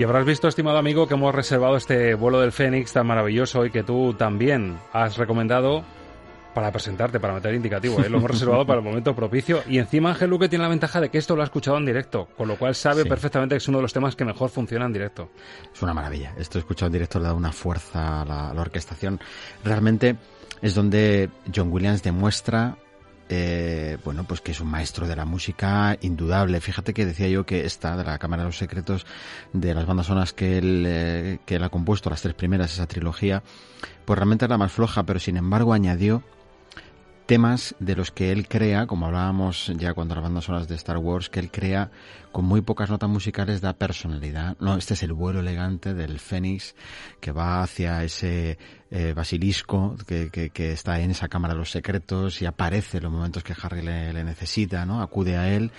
Y 0.00 0.02
habrás 0.02 0.24
visto, 0.24 0.48
estimado 0.48 0.78
amigo, 0.78 1.06
que 1.06 1.12
hemos 1.12 1.34
reservado 1.34 1.76
este 1.76 2.14
vuelo 2.14 2.40
del 2.40 2.52
Fénix 2.52 2.90
tan 2.94 3.06
maravilloso 3.06 3.66
y 3.66 3.70
que 3.70 3.82
tú 3.82 4.14
también 4.14 4.78
has 4.94 5.18
recomendado 5.18 5.84
para 6.54 6.72
presentarte, 6.72 7.20
para 7.20 7.34
meter 7.34 7.54
indicativo. 7.54 8.00
¿eh? 8.02 8.08
Lo 8.08 8.16
hemos 8.16 8.30
reservado 8.30 8.64
para 8.64 8.78
el 8.78 8.84
momento 8.86 9.14
propicio. 9.14 9.62
Y 9.68 9.76
encima 9.76 10.08
Ángel 10.08 10.30
Luque 10.30 10.48
tiene 10.48 10.62
la 10.62 10.70
ventaja 10.70 11.02
de 11.02 11.10
que 11.10 11.18
esto 11.18 11.36
lo 11.36 11.42
ha 11.42 11.44
escuchado 11.44 11.76
en 11.76 11.84
directo, 11.84 12.28
con 12.34 12.48
lo 12.48 12.56
cual 12.56 12.74
sabe 12.74 13.02
Sí. 13.02 13.10
perfectamente 13.10 13.56
que 13.56 13.58
es 13.58 13.68
uno 13.68 13.76
de 13.76 13.82
los 13.82 13.92
temas 13.92 14.16
que 14.16 14.24
mejor 14.24 14.48
funciona 14.48 14.86
en 14.86 14.94
directo. 14.94 15.28
Es 15.70 15.82
una 15.82 15.92
maravilla. 15.92 16.32
Esto 16.38 16.58
escuchado 16.58 16.86
en 16.86 16.92
directo 16.94 17.18
le 17.18 17.26
da 17.26 17.34
una 17.34 17.52
fuerza 17.52 18.22
a 18.22 18.24
la, 18.24 18.48
a 18.48 18.54
la 18.54 18.60
orquestación. 18.62 19.20
Realmente 19.64 20.16
es 20.62 20.74
donde 20.74 21.28
John 21.54 21.70
Williams 21.70 22.02
demuestra 22.02 22.74
eh, 23.32 23.96
bueno, 24.04 24.24
pues 24.24 24.40
que 24.40 24.50
es 24.50 24.60
un 24.60 24.68
maestro 24.68 25.06
de 25.06 25.14
la 25.14 25.24
música 25.24 25.96
indudable. 26.00 26.60
Fíjate 26.60 26.92
que 26.92 27.06
decía 27.06 27.28
yo 27.28 27.46
que 27.46 27.64
esta 27.64 27.96
de 27.96 28.02
la 28.02 28.18
Cámara 28.18 28.42
de 28.42 28.48
los 28.48 28.58
Secretos, 28.58 29.06
de 29.52 29.72
las 29.72 29.86
bandas 29.86 30.06
sonoras 30.06 30.32
que 30.32 30.58
él, 30.58 30.84
eh, 30.84 31.38
que 31.46 31.54
él 31.54 31.62
ha 31.62 31.68
compuesto, 31.68 32.10
las 32.10 32.22
tres 32.22 32.34
primeras, 32.34 32.72
esa 32.72 32.88
trilogía, 32.88 33.44
pues 34.04 34.18
realmente 34.18 34.46
es 34.46 34.48
la 34.48 34.58
más 34.58 34.72
floja, 34.72 35.04
pero 35.04 35.20
sin 35.20 35.36
embargo 35.36 35.72
añadió 35.72 36.24
temas 37.30 37.76
de 37.78 37.94
los 37.94 38.10
que 38.10 38.32
él 38.32 38.48
crea, 38.48 38.88
como 38.88 39.06
hablábamos 39.06 39.72
ya 39.76 39.94
cuando 39.94 40.16
las 40.16 40.24
bandas 40.24 40.46
sonoras 40.46 40.66
de 40.66 40.74
Star 40.74 40.96
Wars, 40.96 41.28
que 41.28 41.38
él 41.38 41.48
crea 41.48 41.92
con 42.32 42.44
muy 42.44 42.60
pocas 42.60 42.90
notas 42.90 43.08
musicales 43.08 43.60
da 43.60 43.72
personalidad. 43.72 44.56
No, 44.58 44.76
este 44.76 44.94
es 44.94 45.04
el 45.04 45.12
vuelo 45.12 45.38
elegante 45.38 45.94
del 45.94 46.18
Fénix 46.18 46.74
que 47.20 47.30
va 47.30 47.62
hacia 47.62 48.02
ese 48.02 48.58
eh, 48.90 49.12
basilisco 49.14 49.94
que, 50.08 50.50
está 50.72 50.98
en 50.98 51.12
esa 51.12 51.28
cámara 51.28 51.54
de 51.54 51.60
los 51.60 51.70
secretos 51.70 52.42
y 52.42 52.46
aparece 52.46 52.96
en 52.96 53.04
los 53.04 53.12
momentos 53.12 53.44
que 53.44 53.54
Harry 53.62 53.82
le, 53.82 54.12
le 54.12 54.24
necesita, 54.24 54.84
¿no? 54.84 55.00
Acude 55.00 55.36
a 55.36 55.54
él 55.54 55.70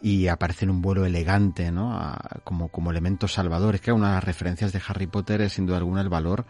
y 0.00 0.28
aparece 0.28 0.64
en 0.64 0.70
un 0.70 0.80
vuelo 0.80 1.04
elegante, 1.04 1.72
¿no? 1.72 1.92
A- 1.92 2.40
como, 2.44 2.68
como 2.68 2.92
elemento 2.92 3.26
salvador. 3.26 3.74
Es 3.74 3.80
que 3.80 3.90
una 3.90 4.10
de 4.10 4.14
las 4.14 4.24
referencias 4.24 4.72
de 4.72 4.80
Harry 4.86 5.08
Potter 5.08 5.40
es 5.40 5.54
sin 5.54 5.66
duda 5.66 5.78
alguna 5.78 6.02
el 6.02 6.08
valor 6.08 6.46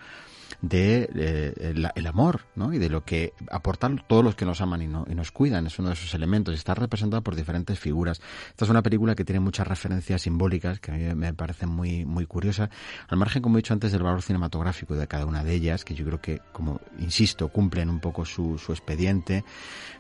de 0.63 1.09
eh, 1.15 1.55
el, 1.59 1.89
el 1.95 2.07
amor, 2.07 2.43
¿no? 2.57 2.73
Y 2.73 2.79
de 2.79 2.89
lo 2.89 3.05
que 3.05 3.33
aportan 3.51 4.03
todos 4.09 4.25
los 4.25 4.35
que 4.35 4.45
nos 4.45 4.61
aman 4.61 4.83
y, 4.83 4.87
no- 4.87 5.07
y 5.11 5.15
nos 5.15 5.31
cuidan. 5.31 5.67
Es 5.67 5.79
uno 5.79 5.89
de 5.89 5.95
esos 5.95 6.13
elementos. 6.15 6.55
Está 6.55 6.75
representado 6.75 7.23
por 7.23 7.37
diferentes 7.37 7.79
figuras. 7.79 8.21
Esta 8.51 8.65
es 8.65 8.71
una 8.71 8.83
película 8.83 9.15
que 9.15 9.25
tiene 9.25 9.41
muchas 9.41 9.67
referencias 9.67 10.23
simbólicas 10.23 10.81
que 10.81 10.93
a 10.93 10.95
mí 10.95 11.15
me 11.15 11.33
parecen 11.35 11.69
muy, 11.69 12.05
muy 12.05 12.27
curiosas. 12.27 12.71
Al 13.09 13.19
margen, 13.19 13.43
como 13.43 13.57
he 13.57 13.61
dicho 13.61 13.73
antes, 13.75 13.93
del 13.93 14.03
valor 14.03 14.23
cinematográfico 14.23 14.95
de 14.95 15.07
cada 15.07 15.27
una 15.27 15.45
de 15.45 15.55
ellas, 15.55 15.85
que 15.85 15.95
yo 15.95 16.05
creo 16.05 16.21
que, 16.21 16.41
como 16.53 16.81
insisto, 16.99 17.49
cumplen 17.49 17.89
un 17.91 18.01
poco 18.01 18.25
su, 18.25 18.55
expediente. 18.69 19.45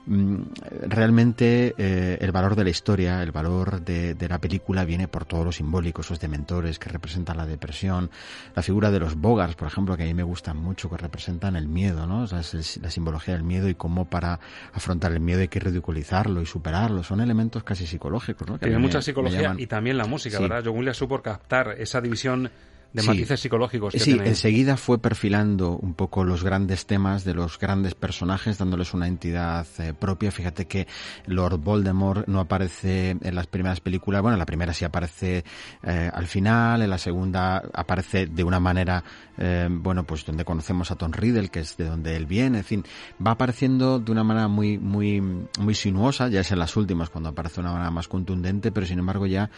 Mm, 0.07 0.36
Realmente 0.88 1.74
eh, 1.78 2.18
el 2.20 2.32
valor 2.32 2.57
de 2.57 2.64
la 2.64 2.70
historia, 2.70 3.22
el 3.22 3.32
valor 3.32 3.82
de, 3.82 4.16
la 4.28 4.38
película 4.38 4.84
viene 4.84 5.09
por 5.09 5.24
todo 5.24 5.44
lo 5.44 5.53
simbólico, 5.53 6.01
esos 6.01 6.20
dementores 6.20 6.78
que 6.78 6.88
representan 6.88 7.36
la 7.36 7.46
depresión, 7.46 8.11
la 8.55 8.62
figura 8.62 8.90
de 8.90 8.98
los 9.01 9.14
bogars, 9.16 9.55
por 9.57 9.68
ejemplo, 9.68 9.96
que 9.96 10.03
a 10.05 10.07
mí 10.07 10.14
me 10.14 10.22
gustan 10.41 10.57
mucho, 10.57 10.88
que 10.88 10.97
representan 10.97 11.55
el 11.55 11.68
miedo, 11.68 12.07
¿no? 12.07 12.22
O 12.22 12.26
sea, 12.26 12.41
es 12.41 12.78
la 12.80 12.91
simbología 12.91 13.34
del 13.34 13.43
miedo 13.43 13.68
y 13.68 13.74
cómo 13.74 14.07
para 14.07 14.41
afrontar 14.72 15.12
el 15.12 15.20
miedo 15.20 15.41
hay 15.43 15.49
que 15.49 15.61
ridiculizarlo 15.61 16.41
y 16.41 16.47
superarlo. 16.47 17.03
Son 17.03 17.20
elementos 17.20 17.62
casi 17.62 17.86
psicológicos, 17.86 18.49
¿no? 18.49 18.55
Que 18.55 18.61
Tiene 18.61 18.76
me- 18.78 18.82
mucha 18.86 19.03
psicología 19.03 19.55
y 19.59 19.66
también 19.66 19.99
la 19.99 20.07
música, 20.07 20.38
Sí. 20.38 20.43
¿verdad? 20.43 20.62
John 20.64 20.78
Williams 20.78 20.97
supo 20.97 21.20
captar 21.20 21.74
esa 21.78 22.01
división 22.01 22.51
de 22.93 23.03
Sí. 23.03 23.09
matices 23.09 23.41
psicológicos 23.41 23.93
que 23.95 24.01
Sí, 24.01 24.18
enseguida 24.24 24.76
fue 24.76 24.99
perfilando 24.99 25.76
un 25.76 25.95
poco 25.95 26.24
los 26.24 26.43
grandes 26.43 26.86
temas 26.86 27.24
de 27.24 27.34
los 27.34 27.59
grandes 27.59 27.95
personajes, 27.95 28.59
dándoles 28.59 28.95
una 28.95 29.07
entidad 29.07 29.66
eh, 29.78 29.95
propia. 29.95 30.30
Fíjate 30.32 30.66
que 30.66 30.86
Lord 31.26 31.59
Voldemort 31.59 32.26
no 32.26 32.41
aparece 32.41 33.11
en 33.20 33.34
las 33.34 33.47
primeras 33.47 33.80
películas. 33.80 34.22
Bueno, 34.22 34.34
en 34.34 34.41
la 34.41 34.47
primera 34.47 34.72
sí 34.72 34.84
aparece 34.84 35.45
eh, 35.82 36.11
al 36.12 36.26
final, 36.26 36.82
en 36.82 36.91
la 36.91 36.99
segunda 36.99 37.62
aparece 37.72 38.26
de 38.26 38.43
una 38.45 38.59
manera, 38.61 39.05
eh, 39.38 39.68
bueno, 39.70 40.05
pues 40.05 40.24
donde 40.26 40.45
conocemos 40.45 40.91
a 40.91 40.97
Tom 40.97 41.12
Riddle, 41.12 41.49
que 41.49 41.61
es 41.61 41.76
de 41.76 41.84
donde 41.84 42.16
él 42.16 42.26
viene. 42.26 42.59
En 42.59 42.64
fin, 42.64 42.84
va 43.24 43.32
apareciendo 43.32 43.99
de 44.01 44.11
una 44.11 44.24
manera 44.24 44.49
muy, 44.49 44.78
muy, 44.78 45.20
muy 45.20 45.74
sinuosa. 45.74 46.28
Ya 46.28 46.41
es 46.41 46.51
en 46.51 46.59
las 46.59 46.76
últimas 46.76 47.11
cuando 47.11 47.28
aparece 47.30 47.57
de 47.57 47.61
una 47.62 47.72
manera 47.72 47.91
más 47.91 48.09
contundente, 48.09 48.72
pero 48.72 48.86
sin 48.86 48.99
embargo 48.99 49.26
ya 49.26 49.51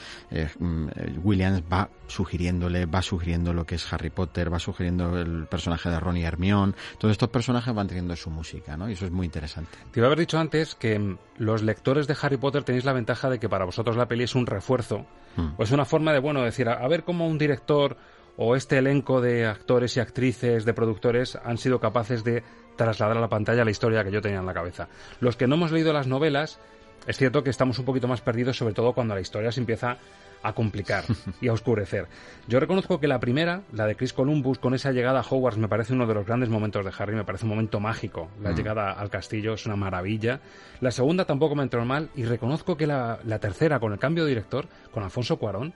mm, 0.58 0.86
Williams 1.22 1.62
va 1.72 1.88
sugiriéndole, 2.06 2.86
va 2.86 3.00
sugiriendo 3.22 3.52
lo 3.52 3.64
que 3.64 3.76
es 3.76 3.92
Harry 3.92 4.10
Potter, 4.10 4.52
va 4.52 4.58
sugiriendo 4.58 5.16
el 5.16 5.46
personaje 5.46 5.88
de 5.88 6.00
Ron 6.00 6.16
y 6.16 6.24
Hermione. 6.24 6.72
Todos 6.98 7.12
estos 7.12 7.28
personajes 7.28 7.72
van 7.72 7.86
teniendo 7.86 8.16
su 8.16 8.30
música, 8.30 8.76
¿no? 8.76 8.90
Y 8.90 8.94
eso 8.94 9.04
es 9.04 9.12
muy 9.12 9.26
interesante. 9.26 9.70
Te 9.92 10.00
iba 10.00 10.06
a 10.06 10.08
haber 10.08 10.18
dicho 10.18 10.40
antes 10.40 10.74
que 10.74 10.98
mm, 10.98 11.18
los 11.38 11.62
lectores 11.62 12.08
de 12.08 12.16
Harry 12.20 12.36
Potter 12.36 12.64
tenéis 12.64 12.84
la 12.84 12.92
ventaja 12.92 13.30
de 13.30 13.38
que 13.38 13.48
para 13.48 13.64
vosotros 13.64 13.96
la 13.96 14.08
peli 14.08 14.24
es 14.24 14.34
un 14.34 14.44
refuerzo. 14.44 15.06
Mm. 15.36 15.50
O 15.56 15.62
es 15.62 15.70
una 15.70 15.84
forma 15.84 16.12
de, 16.12 16.18
bueno, 16.18 16.42
decir, 16.42 16.68
a, 16.68 16.72
a 16.72 16.88
ver 16.88 17.04
cómo 17.04 17.28
un 17.28 17.38
director 17.38 17.96
o 18.36 18.56
este 18.56 18.78
elenco 18.78 19.20
de 19.20 19.46
actores 19.46 19.96
y 19.96 20.00
actrices, 20.00 20.64
de 20.64 20.74
productores, 20.74 21.38
han 21.44 21.58
sido 21.58 21.78
capaces 21.78 22.24
de 22.24 22.42
trasladar 22.76 23.18
a 23.18 23.20
la 23.20 23.28
pantalla 23.28 23.64
la 23.64 23.70
historia 23.70 24.02
que 24.02 24.10
yo 24.10 24.20
tenía 24.20 24.40
en 24.40 24.46
la 24.46 24.54
cabeza. 24.54 24.88
Los 25.20 25.36
que 25.36 25.46
no 25.46 25.54
hemos 25.54 25.70
leído 25.70 25.92
las 25.92 26.08
novelas, 26.08 26.58
es 27.06 27.18
cierto 27.18 27.44
que 27.44 27.50
estamos 27.50 27.78
un 27.78 27.84
poquito 27.84 28.08
más 28.08 28.20
perdidos, 28.20 28.56
sobre 28.56 28.74
todo 28.74 28.94
cuando 28.94 29.14
la 29.14 29.20
historia 29.20 29.52
se 29.52 29.60
empieza 29.60 29.98
a 30.42 30.52
complicar 30.54 31.04
y 31.40 31.48
a 31.48 31.52
oscurecer. 31.52 32.06
Yo 32.48 32.58
reconozco 32.60 32.98
que 33.00 33.06
la 33.08 33.20
primera, 33.20 33.62
la 33.72 33.86
de 33.86 33.94
Chris 33.96 34.12
Columbus, 34.12 34.58
con 34.58 34.74
esa 34.74 34.92
llegada 34.92 35.20
a 35.20 35.24
Hogwarts, 35.28 35.58
me 35.58 35.68
parece 35.68 35.92
uno 35.92 36.06
de 36.06 36.14
los 36.14 36.26
grandes 36.26 36.48
momentos 36.48 36.84
de 36.84 36.92
Harry, 36.98 37.14
me 37.14 37.24
parece 37.24 37.44
un 37.44 37.50
momento 37.50 37.80
mágico. 37.80 38.28
La 38.42 38.50
Mm. 38.52 38.56
llegada 38.56 38.92
al 38.92 39.10
castillo 39.10 39.54
es 39.54 39.66
una 39.66 39.76
maravilla. 39.76 40.40
La 40.80 40.90
segunda 40.90 41.24
tampoco 41.24 41.54
me 41.54 41.62
entró 41.62 41.84
mal 41.84 42.10
y 42.16 42.24
reconozco 42.24 42.76
que 42.76 42.86
la, 42.86 43.18
la 43.24 43.38
tercera, 43.38 43.78
con 43.80 43.92
el 43.92 43.98
cambio 43.98 44.24
de 44.24 44.30
director, 44.30 44.66
con 44.92 45.02
Alfonso 45.04 45.36
Cuarón, 45.38 45.74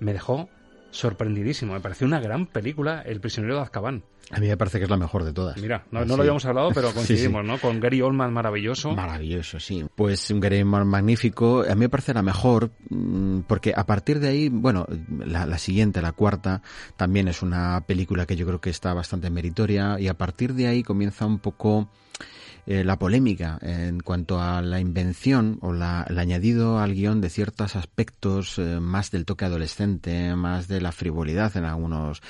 me 0.00 0.12
dejó 0.12 0.48
sorprendidísimo. 0.90 1.74
Me 1.74 1.80
pareció 1.80 2.06
una 2.06 2.20
gran 2.20 2.46
película, 2.46 3.02
El 3.02 3.20
prisionero 3.20 3.56
de 3.56 3.62
Azkaban. 3.62 4.04
A 4.30 4.40
mí 4.40 4.48
me 4.48 4.56
parece 4.58 4.78
que 4.78 4.84
es 4.84 4.90
la 4.90 4.98
mejor 4.98 5.24
de 5.24 5.32
todas. 5.32 5.56
Mira, 5.56 5.86
no, 5.90 6.04
lo 6.04 6.16
habíamos 6.16 6.44
hablado, 6.44 6.70
pero 6.74 6.92
coincidimos, 6.94 7.44
¿no? 7.44 7.58
Con 7.58 7.80
Gary 7.80 8.02
Oldman 8.02 8.32
maravilloso. 8.32 8.94
Maravilloso, 8.94 9.58
sí. 9.58 9.86
Pues 9.94 10.30
un 10.30 10.40
Gary 10.40 10.60
Oldman 10.60 10.86
magnífico. 10.86 11.64
A 11.68 11.74
mí 11.74 11.80
me 11.80 11.88
parece 11.88 12.12
la 12.12 12.22
mejor 12.22 12.70
mm, 12.90 13.40
porque 13.46 13.72
a 13.74 13.86
partir 13.86 14.20
de 14.20 14.28
ahí, 14.28 14.48
bueno, 14.50 14.86
la, 15.24 15.46
la, 15.46 15.56
siguiente, 15.56 16.02
la 16.02 16.12
cuarta, 16.12 16.60
también 16.96 17.28
es 17.28 17.40
una 17.40 17.82
película 17.86 18.26
que 18.26 18.36
yo 18.36 18.46
creo 18.46 18.60
que 18.60 18.70
está 18.70 18.92
bastante 18.92 19.30
meritoria 19.30 19.98
y 19.98 20.08
a 20.08 20.14
partir 20.14 20.52
de 20.52 20.66
ahí 20.66 20.82
comienza 20.82 21.24
un 21.24 21.38
poco 21.38 21.88
eh, 22.70 22.84
la 22.84 22.98
polémica 22.98 23.58
en 23.62 24.00
cuanto 24.00 24.42
a 24.42 24.60
la 24.60 24.78
invención 24.78 25.58
o 25.62 25.72
la, 25.72 26.04
el 26.06 26.18
añadido 26.18 26.80
al 26.80 26.92
guion 26.92 27.22
de 27.22 27.30
ciertos 27.30 27.76
aspectos 27.76 28.58
eh, 28.58 28.78
más 28.78 29.10
del 29.10 29.24
toque 29.24 29.46
adolescente, 29.46 30.36
más 30.36 30.68
de 30.68 30.82
la 30.82 30.92
frivolidad 30.92 31.56
en 31.56 31.64
algunos, 31.64 32.20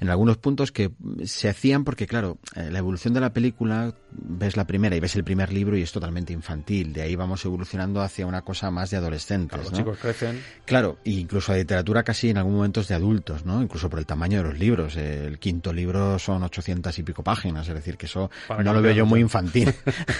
en 0.00 0.08
algunos 0.08 0.38
puntos 0.38 0.72
que 0.72 0.92
se 1.24 1.50
hacían 1.50 1.84
porque, 1.84 2.06
claro, 2.06 2.38
eh, 2.56 2.70
la 2.70 2.78
evolución 2.78 3.12
de 3.12 3.20
la 3.20 3.34
película, 3.34 3.94
ves 4.14 4.56
la 4.56 4.66
primera 4.66 4.94
y 4.96 5.00
ves 5.00 5.16
el 5.16 5.24
primer 5.24 5.52
libro 5.52 5.76
y 5.76 5.82
es 5.82 5.92
totalmente 5.92 6.32
infantil. 6.32 6.92
De 6.92 7.02
ahí 7.02 7.16
vamos 7.16 7.44
evolucionando 7.44 8.02
hacia 8.02 8.26
una 8.26 8.42
cosa 8.42 8.70
más 8.70 8.90
de 8.90 8.96
adolescentes. 8.96 9.58
los 9.58 9.72
chicos 9.72 9.98
crecen. 9.98 10.40
Claro, 10.64 10.98
e 11.04 11.10
incluso 11.10 11.52
a 11.52 11.56
literatura 11.56 12.02
casi 12.02 12.30
en 12.30 12.38
algún 12.38 12.56
momento 12.56 12.80
es 12.80 12.88
de 12.88 12.94
adultos, 12.94 13.44
¿no? 13.44 13.62
Incluso 13.62 13.88
por 13.88 13.98
el 13.98 14.06
tamaño 14.06 14.38
de 14.38 14.44
los 14.44 14.58
libros. 14.58 14.96
El 14.96 15.38
quinto 15.38 15.72
libro 15.72 16.18
son 16.18 16.42
800 16.42 16.98
y 16.98 17.02
pico 17.02 17.22
páginas, 17.22 17.68
es 17.68 17.74
decir, 17.74 17.96
que 17.96 18.06
eso 18.06 18.30
no 18.62 18.72
lo 18.72 18.82
veo 18.82 18.92
yo 18.92 19.06
muy 19.06 19.20
infantil. 19.20 19.72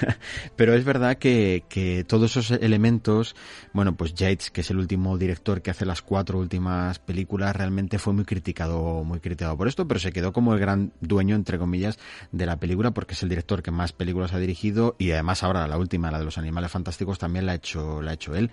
Pero 0.56 0.74
es 0.74 0.84
verdad 0.84 1.16
que, 1.16 1.64
que, 1.68 2.04
todos 2.04 2.36
esos 2.36 2.50
elementos, 2.62 3.34
bueno, 3.72 3.96
pues 3.96 4.14
Yates, 4.14 4.50
que 4.50 4.62
es 4.62 4.70
el 4.70 4.78
último 4.78 5.18
director 5.18 5.62
que 5.62 5.70
hace 5.70 5.84
las 5.84 6.02
cuatro 6.02 6.38
últimas 6.38 6.98
películas, 6.98 7.54
realmente 7.54 7.98
fue 7.98 8.12
muy 8.12 8.24
criticado, 8.24 9.04
muy 9.04 9.20
criticado 9.20 9.56
por 9.56 9.68
esto, 9.68 9.86
pero 9.86 10.00
se 10.00 10.12
quedó 10.12 10.32
como 10.32 10.54
el 10.54 10.60
gran 10.60 10.92
dueño, 11.00 11.34
entre 11.34 11.58
comillas, 11.58 11.98
de 12.30 12.46
la 12.46 12.56
película, 12.56 12.92
porque 12.92 13.14
es 13.14 13.22
el 13.22 13.28
director 13.28 13.62
que 13.62 13.70
más 13.70 13.81
películas 13.90 14.32
ha 14.32 14.38
dirigido 14.38 14.94
y 15.00 15.10
además 15.10 15.42
ahora 15.42 15.66
la 15.66 15.76
última, 15.76 16.12
la 16.12 16.20
de 16.20 16.24
los 16.24 16.38
animales 16.38 16.70
fantásticos, 16.70 17.18
también 17.18 17.46
la 17.46 17.52
ha 17.52 17.54
hecho, 17.56 18.00
la 18.00 18.12
ha 18.12 18.14
hecho 18.14 18.36
él. 18.36 18.52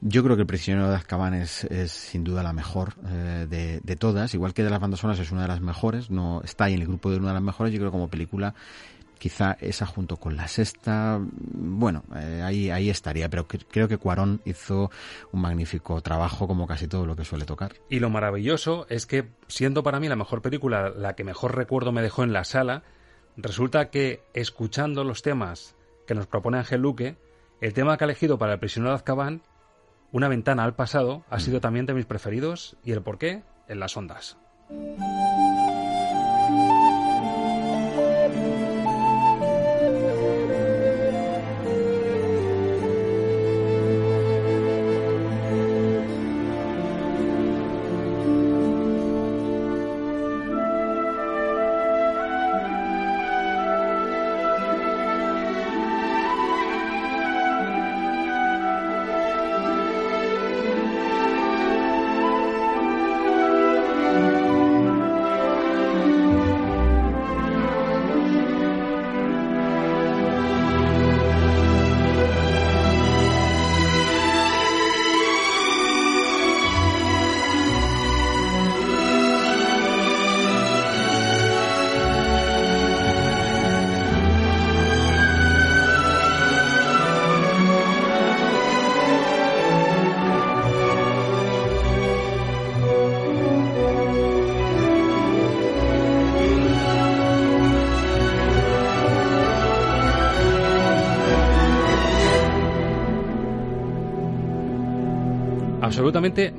Yo 0.00 0.22
creo 0.22 0.36
que 0.36 0.42
El 0.42 0.46
prisionero 0.46 0.88
de 0.88 0.94
Azkaban 0.94 1.34
es, 1.34 1.64
es 1.64 1.90
sin 1.90 2.22
duda 2.22 2.44
la 2.44 2.52
mejor 2.52 2.94
eh, 3.08 3.46
de, 3.50 3.80
de 3.82 3.96
todas, 3.96 4.32
igual 4.34 4.54
que 4.54 4.62
de 4.62 4.70
las 4.70 4.78
bandas 4.78 5.00
sonoras 5.00 5.18
es 5.18 5.32
una 5.32 5.42
de 5.42 5.48
las 5.48 5.60
mejores, 5.60 6.08
no 6.10 6.40
está 6.44 6.66
ahí 6.66 6.74
en 6.74 6.82
el 6.82 6.86
grupo 6.86 7.10
de 7.10 7.16
una 7.16 7.28
de 7.28 7.34
las 7.34 7.42
mejores, 7.42 7.72
yo 7.72 7.80
creo 7.80 7.90
como 7.90 8.08
película 8.08 8.54
quizá 9.20 9.56
esa 9.60 9.84
junto 9.84 10.16
con 10.16 10.34
la 10.34 10.48
sexta, 10.48 11.20
bueno, 11.20 12.02
eh, 12.16 12.40
ahí, 12.42 12.70
ahí 12.70 12.88
estaría, 12.88 13.28
pero 13.28 13.46
creo 13.46 13.86
que 13.86 13.98
Cuarón 13.98 14.40
hizo 14.46 14.90
un 15.30 15.42
magnífico 15.42 16.00
trabajo 16.00 16.48
como 16.48 16.66
casi 16.66 16.88
todo 16.88 17.04
lo 17.04 17.14
que 17.14 17.26
suele 17.26 17.44
tocar. 17.44 17.74
Y 17.90 18.00
lo 18.00 18.08
maravilloso 18.08 18.86
es 18.88 19.06
que, 19.06 19.28
siendo 19.46 19.82
para 19.82 20.00
mí 20.00 20.08
la 20.08 20.16
mejor 20.16 20.40
película, 20.40 20.88
la 20.88 21.14
que 21.14 21.22
mejor 21.22 21.54
recuerdo 21.54 21.92
me 21.92 22.00
dejó 22.00 22.24
en 22.24 22.32
la 22.32 22.44
sala, 22.44 22.82
resulta 23.42 23.90
que 23.90 24.22
escuchando 24.34 25.04
los 25.04 25.22
temas 25.22 25.76
que 26.06 26.14
nos 26.14 26.26
propone 26.26 26.58
Ángel 26.58 26.82
Luque, 26.82 27.16
el 27.60 27.74
tema 27.74 27.96
que 27.96 28.04
ha 28.04 28.06
elegido 28.06 28.38
para 28.38 28.54
el 28.54 28.58
prisionero 28.58 28.90
de 28.90 28.96
Azkaban, 28.96 29.42
Una 30.12 30.28
ventana 30.28 30.64
al 30.64 30.74
pasado, 30.74 31.24
ha 31.30 31.38
sido 31.38 31.60
también 31.60 31.86
de 31.86 31.94
mis 31.94 32.06
preferidos 32.06 32.76
y 32.82 32.90
el 32.92 33.02
por 33.02 33.18
qué 33.18 33.44
en 33.68 33.78
las 33.78 33.96
ondas. 33.96 34.36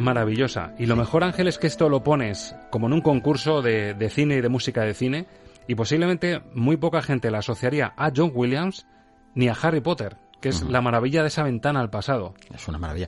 Maravillosa. 0.02 0.74
Y 0.78 0.86
lo 0.86 0.96
mejor, 0.96 1.24
Ángel, 1.24 1.48
es 1.48 1.58
que 1.58 1.68
esto 1.68 1.90
lo 1.90 2.04
pones 2.04 2.56
como 2.70 2.88
en 2.88 2.94
un 2.94 3.02
concurso 3.02 3.62
de, 3.62 3.94
de, 3.94 4.10
cine 4.10 4.38
y 4.38 4.42
de 4.42 4.50
música 4.50 4.82
de 4.82 4.94
cine, 4.94 5.28
y 5.68 5.76
posiblemente 5.76 6.42
muy 6.54 6.78
poca 6.78 7.02
gente 7.02 7.32
la 7.32 7.40
asociaría 7.40 7.94
a 7.96 8.12
John 8.16 8.32
Williams 8.34 8.88
ni 9.36 9.48
a 9.48 9.54
Harry 9.54 9.82
Potter 9.82 10.18
que 10.42 10.50
es 10.50 10.64
uh 10.64 10.66
-huh. 10.66 10.72
la 10.72 10.82
maravilla 10.82 11.22
de 11.22 11.28
esa 11.28 11.44
ventana 11.44 11.80
al 11.80 11.90
pasado. 11.90 12.34
Es 12.54 12.68
una 12.68 12.80
maravilla. 12.80 13.08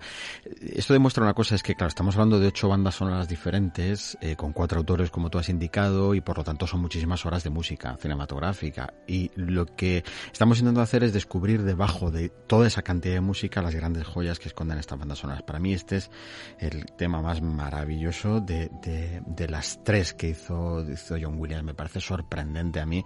Esto 0.66 0.93
demuestra 0.93 1.24
una 1.24 1.34
cosa, 1.34 1.55
es 1.55 1.64
que 1.64 1.76
claro, 1.76 1.89
estamos 1.89 2.16
hablando 2.16 2.39
de 2.39 2.47
ocho 2.47 2.70
bandas 2.70 2.95
sonoras 2.95 3.28
diferentes, 3.28 4.18
eh, 4.22 4.36
con 4.38 4.53
cuatro 4.53 4.80
autores 4.80 5.11
como 5.11 5.30
tú 5.30 5.38
has 5.38 5.49
indicado, 5.49 6.16
y 6.16 6.22
por 6.22 6.38
lo 6.38 6.43
tanto 6.43 6.68
son 6.68 6.80
muchísimas 6.80 7.26
horas 7.26 7.43
de 7.43 7.49
música 7.49 7.97
cinematográfica. 7.99 8.93
Y 9.05 9.30
lo 9.36 9.66
que 9.66 10.03
estamos 10.32 10.59
intentando 10.59 10.82
hacer 10.82 11.03
es 11.03 11.11
descubrir 11.11 11.64
debajo 11.64 12.11
de 12.11 12.30
toda 12.30 12.68
esa 12.68 12.82
cantidad 12.82 13.16
de 13.16 13.22
música 13.22 13.61
las 13.61 13.76
grandes 13.76 14.07
joyas 14.07 14.39
que 14.39 14.47
esconden 14.47 14.78
estas 14.78 14.97
bandas 14.97 15.20
sonoras. 15.20 15.43
Para 15.43 15.59
mí 15.59 15.74
este 15.74 15.97
es 15.97 16.11
el 16.59 16.86
tema 16.97 17.22
más 17.22 17.41
maravilloso 17.41 18.39
de, 18.39 18.70
de, 18.82 19.22
de 19.26 19.47
las 19.49 19.84
tres 19.84 20.14
que 20.14 20.30
hizo, 20.30 20.89
hizo 20.89 21.16
John 21.22 21.39
Williams. 21.39 21.64
Me 21.66 21.74
parece 21.74 21.99
sorprendente 21.99 22.80
a 22.80 22.86
mí 22.86 23.03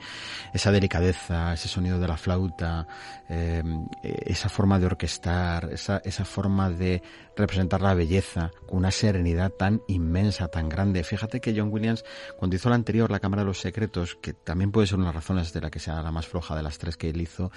esa 0.53 0.71
delicadeza, 0.71 1.53
ese 1.53 1.67
sonido 1.67 1.99
de 1.99 2.07
la 2.07 2.17
flauta, 2.17 2.87
eh, 3.27 3.63
esa 4.03 4.49
forma 4.49 4.77
de 4.77 4.85
orquestar, 4.85 5.69
esa, 5.71 6.01
esa 6.03 6.23
forma 6.23 6.69
de 6.69 7.01
representar 7.47 7.81
la 7.81 7.93
belleza 7.93 8.51
con 8.65 8.79
una 8.79 8.91
serenidad 8.91 9.51
tan 9.51 9.81
inmensa, 9.87 10.49
tan 10.49 10.67
grande. 10.67 11.05
Fíjate 11.05 11.39
que 11.39 11.53
John 11.55 11.69
Williams, 11.71 12.03
cuando 12.37 12.57
hizo 12.57 12.67
la 12.67 12.75
anterior, 12.75 13.09
La 13.09 13.21
Cámara 13.21 13.43
de 13.43 13.47
los 13.47 13.61
Secretos, 13.61 14.17
que 14.21 14.33
también 14.33 14.73
puede 14.73 14.85
ser 14.85 14.97
una 14.97 15.05
de 15.05 15.13
las 15.13 15.23
razones 15.23 15.53
de 15.53 15.61
la 15.61 15.71
que 15.71 15.79
sea 15.79 16.01
la 16.01 16.11
más 16.11 16.27
floja 16.27 16.57
de 16.57 16.63
las 16.63 16.77
tres 16.77 16.97
que 16.97 17.09
él 17.09 17.21
hizo, 17.21 17.49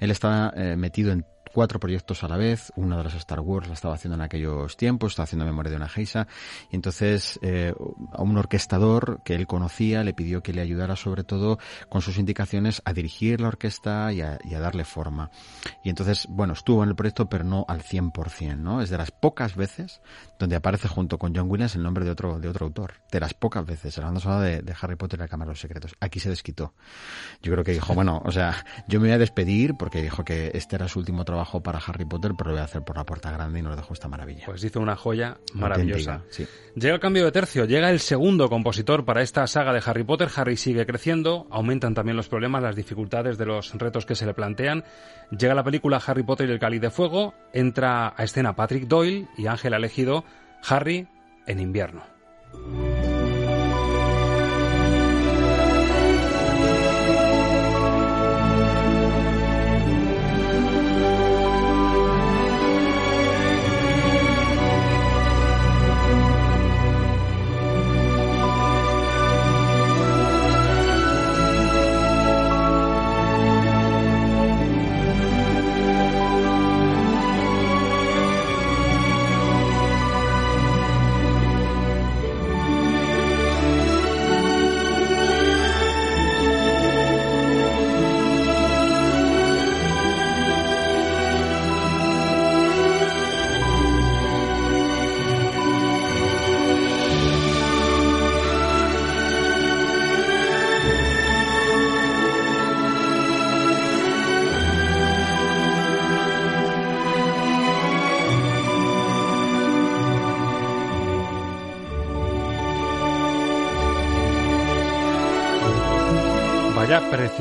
él 0.00 0.10
estaba 0.10 0.54
eh, 0.56 0.76
metido 0.76 1.12
en 1.12 1.26
cuatro 1.56 1.80
proyectos 1.80 2.22
a 2.22 2.28
la 2.28 2.36
vez, 2.36 2.70
uno 2.76 2.98
de 2.98 3.04
los 3.04 3.14
Star 3.14 3.40
Wars 3.40 3.66
la 3.66 3.72
estaba 3.72 3.94
haciendo 3.94 4.16
en 4.16 4.20
aquellos 4.20 4.76
tiempos, 4.76 5.12
estaba 5.12 5.24
haciendo 5.24 5.46
Memoria 5.46 5.70
de 5.70 5.76
una 5.76 5.88
Geisa, 5.88 6.26
y 6.70 6.76
entonces 6.76 7.38
eh, 7.40 7.72
a 8.12 8.20
un 8.20 8.36
orquestador 8.36 9.22
que 9.24 9.34
él 9.34 9.46
conocía 9.46 10.04
le 10.04 10.12
pidió 10.12 10.42
que 10.42 10.52
le 10.52 10.60
ayudara 10.60 10.96
sobre 10.96 11.24
todo 11.24 11.58
con 11.88 12.02
sus 12.02 12.18
indicaciones 12.18 12.82
a 12.84 12.92
dirigir 12.92 13.40
la 13.40 13.48
orquesta 13.48 14.12
y 14.12 14.20
a, 14.20 14.38
y 14.44 14.52
a 14.52 14.60
darle 14.60 14.84
forma. 14.84 15.30
Y 15.82 15.88
entonces, 15.88 16.26
bueno, 16.28 16.52
estuvo 16.52 16.82
en 16.82 16.90
el 16.90 16.94
proyecto 16.94 17.26
pero 17.30 17.42
no 17.42 17.64
al 17.68 17.82
100%, 17.82 18.58
¿no? 18.58 18.82
Es 18.82 18.90
de 18.90 18.98
las 18.98 19.10
pocas 19.10 19.56
veces 19.56 20.02
donde 20.38 20.56
aparece 20.56 20.88
junto 20.88 21.16
con 21.16 21.34
John 21.34 21.50
Williams 21.50 21.74
el 21.74 21.82
nombre 21.82 22.04
de 22.04 22.10
otro, 22.10 22.38
de 22.38 22.50
otro 22.50 22.66
autor, 22.66 22.96
de 23.10 23.18
las 23.18 23.32
pocas 23.32 23.64
veces, 23.64 23.96
hablando 23.96 24.20
solo 24.20 24.40
de, 24.40 24.60
de 24.60 24.74
Harry 24.78 24.96
Potter 24.96 25.18
y 25.20 25.22
la 25.22 25.28
Cámara 25.28 25.48
de 25.48 25.52
los 25.52 25.60
Secretos. 25.60 25.94
Aquí 26.00 26.20
se 26.20 26.28
desquitó. 26.28 26.74
Yo 27.40 27.50
creo 27.50 27.64
que 27.64 27.72
dijo, 27.72 27.94
bueno, 27.94 28.20
o 28.26 28.30
sea, 28.30 28.62
yo 28.88 29.00
me 29.00 29.06
voy 29.06 29.14
a 29.14 29.18
despedir 29.18 29.72
porque 29.78 30.02
dijo 30.02 30.22
que 30.22 30.50
este 30.52 30.76
era 30.76 30.86
su 30.86 30.98
último 30.98 31.24
trabajo 31.24 31.45
para 31.62 31.78
Harry 31.78 32.04
Potter, 32.04 32.32
pero 32.36 32.50
lo 32.50 32.56
voy 32.56 32.60
a 32.60 32.64
hacer 32.64 32.82
por 32.82 32.96
la 32.96 33.04
puerta 33.04 33.30
grande 33.30 33.60
y 33.60 33.62
nos 33.62 33.76
dejó 33.76 33.94
esta 33.94 34.08
maravilla. 34.08 34.44
Pues 34.46 34.62
hizo 34.62 34.80
una 34.80 34.96
joya 34.96 35.38
maravillosa. 35.54 36.22
Sí. 36.28 36.46
Llega 36.74 36.94
el 36.94 37.00
cambio 37.00 37.24
de 37.24 37.32
tercio, 37.32 37.64
llega 37.64 37.90
el 37.90 38.00
segundo 38.00 38.48
compositor 38.48 39.04
para 39.04 39.22
esta 39.22 39.46
saga 39.46 39.72
de 39.72 39.82
Harry 39.84 40.04
Potter. 40.04 40.28
Harry 40.36 40.56
sigue 40.56 40.84
creciendo, 40.86 41.46
aumentan 41.50 41.94
también 41.94 42.16
los 42.16 42.28
problemas, 42.28 42.62
las 42.62 42.76
dificultades 42.76 43.38
de 43.38 43.46
los 43.46 43.72
retos 43.74 44.06
que 44.06 44.14
se 44.14 44.26
le 44.26 44.34
plantean. 44.34 44.84
Llega 45.30 45.54
la 45.54 45.64
película 45.64 46.02
Harry 46.04 46.22
Potter 46.22 46.48
y 46.48 46.52
el 46.52 46.58
Cáliz 46.58 46.80
de 46.80 46.90
Fuego, 46.90 47.34
entra 47.52 48.14
a 48.16 48.24
escena 48.24 48.54
Patrick 48.54 48.86
Doyle 48.86 49.28
y 49.36 49.46
Ángel 49.46 49.74
ha 49.74 49.78
elegido 49.78 50.24
Harry 50.68 51.08
en 51.46 51.60
invierno. 51.60 52.02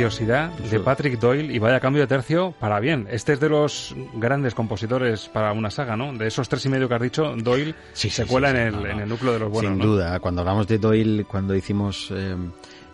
Vaya 0.06 0.18
preciosidad 0.18 0.52
de 0.52 0.80
Patrick 0.82 1.20
Doyle 1.20 1.52
y 1.52 1.58
vaya 1.58 1.80
cambio 1.80 2.04
de 2.04 2.08
tercio 2.08 2.54
para 2.60 2.80
bien. 2.80 3.08
Este 3.10 3.34
es 3.34 3.40
de 3.40 3.50
los 3.50 3.96
grandes 4.14 4.54
compositores 4.54 5.28
para 5.30 5.52
una 5.52 5.72
saga, 5.72 5.98
¿no? 5.98 6.14
De 6.14 6.28
esos 6.28 6.48
tres 6.48 6.64
y 6.68 6.70
medio 6.70 6.88
que 6.88 6.94
has 6.94 7.02
dicho, 7.02 7.34
Doyle 7.36 7.74
se 7.94 8.26
cuela 8.28 8.52
en, 8.52 8.58
el, 8.58 8.86
en 8.86 9.00
el 9.00 9.10
núcleo 9.10 9.34
de 9.34 9.40
los 9.40 9.50
buenos. 9.50 9.72
Sin 9.72 9.82
duda, 9.82 10.20
cuando 10.20 10.42
hablamos 10.42 10.68
de 10.68 10.78
Doyle, 10.78 11.26
cuando 11.26 11.56
hicimos 11.56 12.12
eh, 12.12 12.36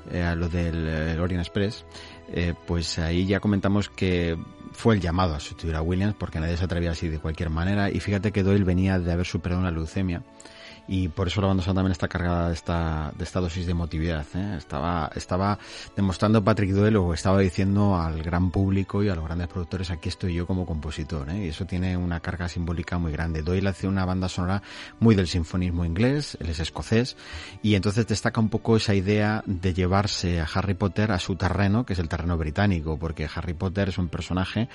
eh, 0.10 0.34
lo 0.38 0.48
del 0.48 0.88
eh, 0.88 1.20
Orient 1.20 1.42
Express, 1.42 1.84
eh, 2.32 2.54
pues 2.66 2.98
ahí 2.98 3.26
ya 3.26 3.42
comentamos 3.42 3.90
que 3.90 4.38
fue 4.72 4.96
el 4.96 5.02
llamado 5.02 5.36
a 5.36 5.42
sustituir 5.42 5.76
a 5.76 5.82
Williams 5.82 6.16
porque 6.18 6.40
nadie 6.40 6.56
se 6.56 6.64
atrevía 6.64 6.92
así 6.92 7.10
de 7.10 7.20
cualquier 7.20 7.50
manera. 7.50 7.90
Y 7.92 8.00
fíjate 8.00 8.32
que 8.32 8.42
Doyle 8.42 8.64
venía 8.64 9.00
de 9.00 9.12
haber 9.12 9.26
superado 9.26 9.60
una 9.60 9.72
leucemia 9.72 10.24
y 10.88 11.08
por 11.08 11.28
eso 11.28 11.42
la 11.42 11.48
banda 11.48 11.64
sonora 11.64 11.80
también 11.80 11.92
está 11.92 12.08
cargada 12.08 12.48
de 12.48 12.54
esta, 12.54 13.14
de 13.18 13.24
esta 13.24 13.40
dosis 13.40 13.66
de 13.66 13.72
emotividad. 13.72 14.26
¿eh? 14.36 14.56
Estaba, 14.58 15.10
estaba 15.16 15.58
demostrando 15.96 16.44
Patrick 16.44 16.72
Doyle 16.72 16.98
o 16.98 17.14
estaba 17.14 17.40
diciendo 17.40 17.96
al 17.96 18.22
gran 18.24 18.52
público 18.52 19.04
y 19.04 19.10
a 19.10 19.16
los 19.16 19.26
grandes 19.26 19.48
productores 19.48 19.92
aquí 19.92 20.10
estoy 20.10 20.34
yo 20.34 20.46
como 20.46 20.66
compositor 20.66 21.30
¿eh? 21.30 21.46
y 21.46 21.50
eso 21.50 21.66
tiene 21.66 21.96
una 21.98 22.20
carga 22.20 22.50
simbólica 22.50 22.98
muy 22.98 23.12
grande. 23.12 23.42
Doyle 23.42 23.70
hace 23.70 23.88
una 23.88 24.06
banda 24.06 24.28
sonora 24.28 24.62
muy 25.00 25.16
del 25.16 25.28
sinfonismo 25.28 25.86
inglés, 25.86 26.38
él 26.40 26.50
es 26.50 26.60
escocés 26.60 27.16
y 27.64 27.76
entonces 27.76 28.08
destaca 28.08 28.42
un 28.42 28.50
poco 28.50 28.76
esa 28.76 28.94
idea 28.94 29.44
de 29.46 29.74
llevarse 29.74 30.42
a 30.42 30.48
Harry 30.54 30.74
Potter 30.74 31.12
a 31.12 31.20
su 31.20 31.36
terreno, 31.36 31.86
que 31.86 31.94
es 31.94 32.00
el 32.00 32.10
terreno 32.10 32.38
británico, 32.38 32.98
porque 32.98 33.30
Harry 33.34 33.54
Potter 33.54 33.90
es 33.90 33.98
un 33.98 34.10
personaje 34.10 34.70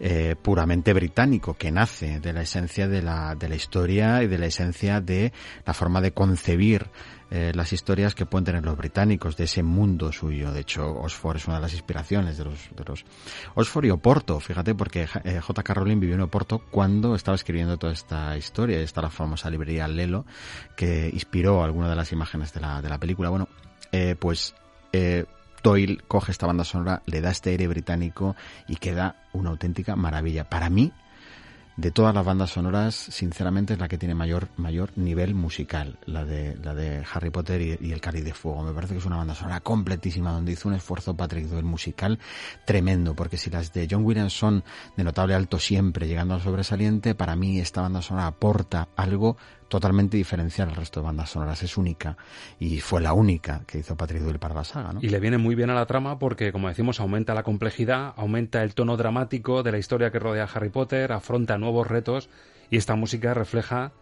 eh, 0.00 0.36
puramente 0.40 0.92
británico, 0.92 1.54
que 1.54 1.70
nace 1.70 2.20
de 2.20 2.32
la 2.32 2.42
esencia 2.42 2.88
de 2.88 3.02
la, 3.02 3.34
de 3.34 3.48
la 3.48 3.56
historia 3.56 4.22
y 4.22 4.26
de 4.26 4.38
la 4.38 4.46
esencia 4.46 5.00
de 5.00 5.32
la 5.64 5.74
forma 5.74 6.00
de 6.00 6.12
concebir 6.12 6.88
eh, 7.30 7.52
las 7.54 7.72
historias 7.74 8.14
que 8.14 8.24
pueden 8.24 8.46
tener 8.46 8.64
los 8.64 8.76
británicos 8.76 9.36
de 9.36 9.44
ese 9.44 9.62
mundo 9.62 10.12
suyo. 10.12 10.50
De 10.52 10.60
hecho, 10.60 10.88
Oxford 10.88 11.36
es 11.36 11.46
una 11.46 11.56
de 11.56 11.62
las 11.62 11.72
inspiraciones 11.74 12.38
de 12.38 12.44
los, 12.44 12.70
de 12.74 12.84
los 12.84 13.04
Oxford 13.54 13.84
y 13.84 13.90
Oporto, 13.90 14.40
fíjate, 14.40 14.74
porque 14.74 15.06
eh, 15.24 15.40
J.K. 15.40 15.74
Vivió 15.84 16.14
en 16.14 16.22
Oporto 16.22 16.60
cuando 16.70 17.14
estaba 17.14 17.34
escribiendo 17.34 17.76
toda 17.76 17.92
esta 17.92 18.36
historia. 18.36 18.80
Está 18.80 19.02
la 19.02 19.10
famosa 19.10 19.50
librería 19.50 19.86
Lelo, 19.88 20.24
que 20.76 21.10
inspiró 21.12 21.62
algunas 21.62 21.90
de 21.90 21.96
las 21.96 22.12
imágenes 22.12 22.52
de 22.54 22.60
la, 22.60 22.80
de 22.80 22.88
la 22.88 22.98
película. 22.98 23.28
Bueno, 23.28 23.48
eh, 23.92 24.16
pues 24.18 24.54
eh, 24.92 25.26
Doyle 25.62 25.98
coge 26.08 26.32
esta 26.32 26.46
banda 26.46 26.64
sonora, 26.64 27.02
le 27.06 27.20
da 27.20 27.30
este 27.30 27.50
aire 27.50 27.66
británico 27.68 28.36
y 28.66 28.76
queda 28.76 29.16
una 29.32 29.50
auténtica 29.50 29.96
maravilla. 29.96 30.48
Para 30.48 30.70
mí, 30.70 30.92
de 31.78 31.92
todas 31.92 32.12
las 32.12 32.26
bandas 32.26 32.50
sonoras, 32.50 32.96
sinceramente 32.96 33.74
es 33.74 33.78
la 33.78 33.86
que 33.86 33.98
tiene 33.98 34.16
mayor, 34.16 34.48
mayor 34.56 34.90
nivel 34.96 35.36
musical, 35.36 35.96
la 36.06 36.24
de, 36.24 36.56
la 36.56 36.74
de 36.74 37.04
Harry 37.14 37.30
Potter 37.30 37.78
y, 37.80 37.92
el 37.92 38.00
Cáliz 38.00 38.24
de 38.24 38.34
Fuego. 38.34 38.64
Me 38.64 38.72
parece 38.72 38.94
que 38.94 38.98
es 38.98 39.06
una 39.06 39.16
banda 39.16 39.36
sonora 39.36 39.60
completísima, 39.60 40.32
donde 40.32 40.50
hizo 40.50 40.68
un 40.68 40.74
esfuerzo 40.74 41.16
Patrick 41.16 41.46
Doyle 41.46 41.62
musical 41.62 42.18
tremendo, 42.64 43.14
porque 43.14 43.36
si 43.36 43.48
las 43.48 43.72
de 43.72 43.86
John 43.88 44.04
Williams 44.04 44.32
son 44.32 44.64
de 44.96 45.04
notable 45.04 45.34
alto 45.34 45.60
siempre, 45.60 46.08
llegando 46.08 46.34
al 46.34 46.42
sobresaliente, 46.42 47.14
para 47.14 47.36
mí 47.36 47.60
esta 47.60 47.82
banda 47.82 48.02
sonora 48.02 48.26
aporta 48.26 48.88
algo 48.96 49.36
totalmente 49.68 50.16
diferencial 50.16 50.68
al 50.70 50.76
resto 50.76 51.00
de 51.00 51.06
bandas 51.06 51.30
sonoras. 51.30 51.62
Es 51.62 51.76
única 51.76 52.16
y 52.58 52.80
fue 52.80 53.00
la 53.00 53.12
única 53.12 53.62
que 53.66 53.78
hizo 53.78 53.96
Patrick 53.96 54.22
Doyle 54.22 54.38
para 54.38 54.54
la 54.54 54.64
saga. 54.64 54.92
¿no? 54.92 55.00
Y 55.02 55.08
le 55.08 55.20
viene 55.20 55.38
muy 55.38 55.54
bien 55.54 55.70
a 55.70 55.74
la 55.74 55.86
trama 55.86 56.18
porque, 56.18 56.52
como 56.52 56.68
decimos, 56.68 57.00
aumenta 57.00 57.34
la 57.34 57.42
complejidad, 57.42 58.14
aumenta 58.16 58.62
el 58.62 58.74
tono 58.74 58.96
dramático 58.96 59.62
de 59.62 59.72
la 59.72 59.78
historia 59.78 60.10
que 60.10 60.18
rodea 60.18 60.44
a 60.44 60.48
Harry 60.52 60.70
Potter, 60.70 61.12
afronta 61.12 61.58
nuevos 61.58 61.86
retos 61.86 62.28
y 62.70 62.76
esta 62.76 62.94
música 62.96 63.34
refleja 63.34 63.92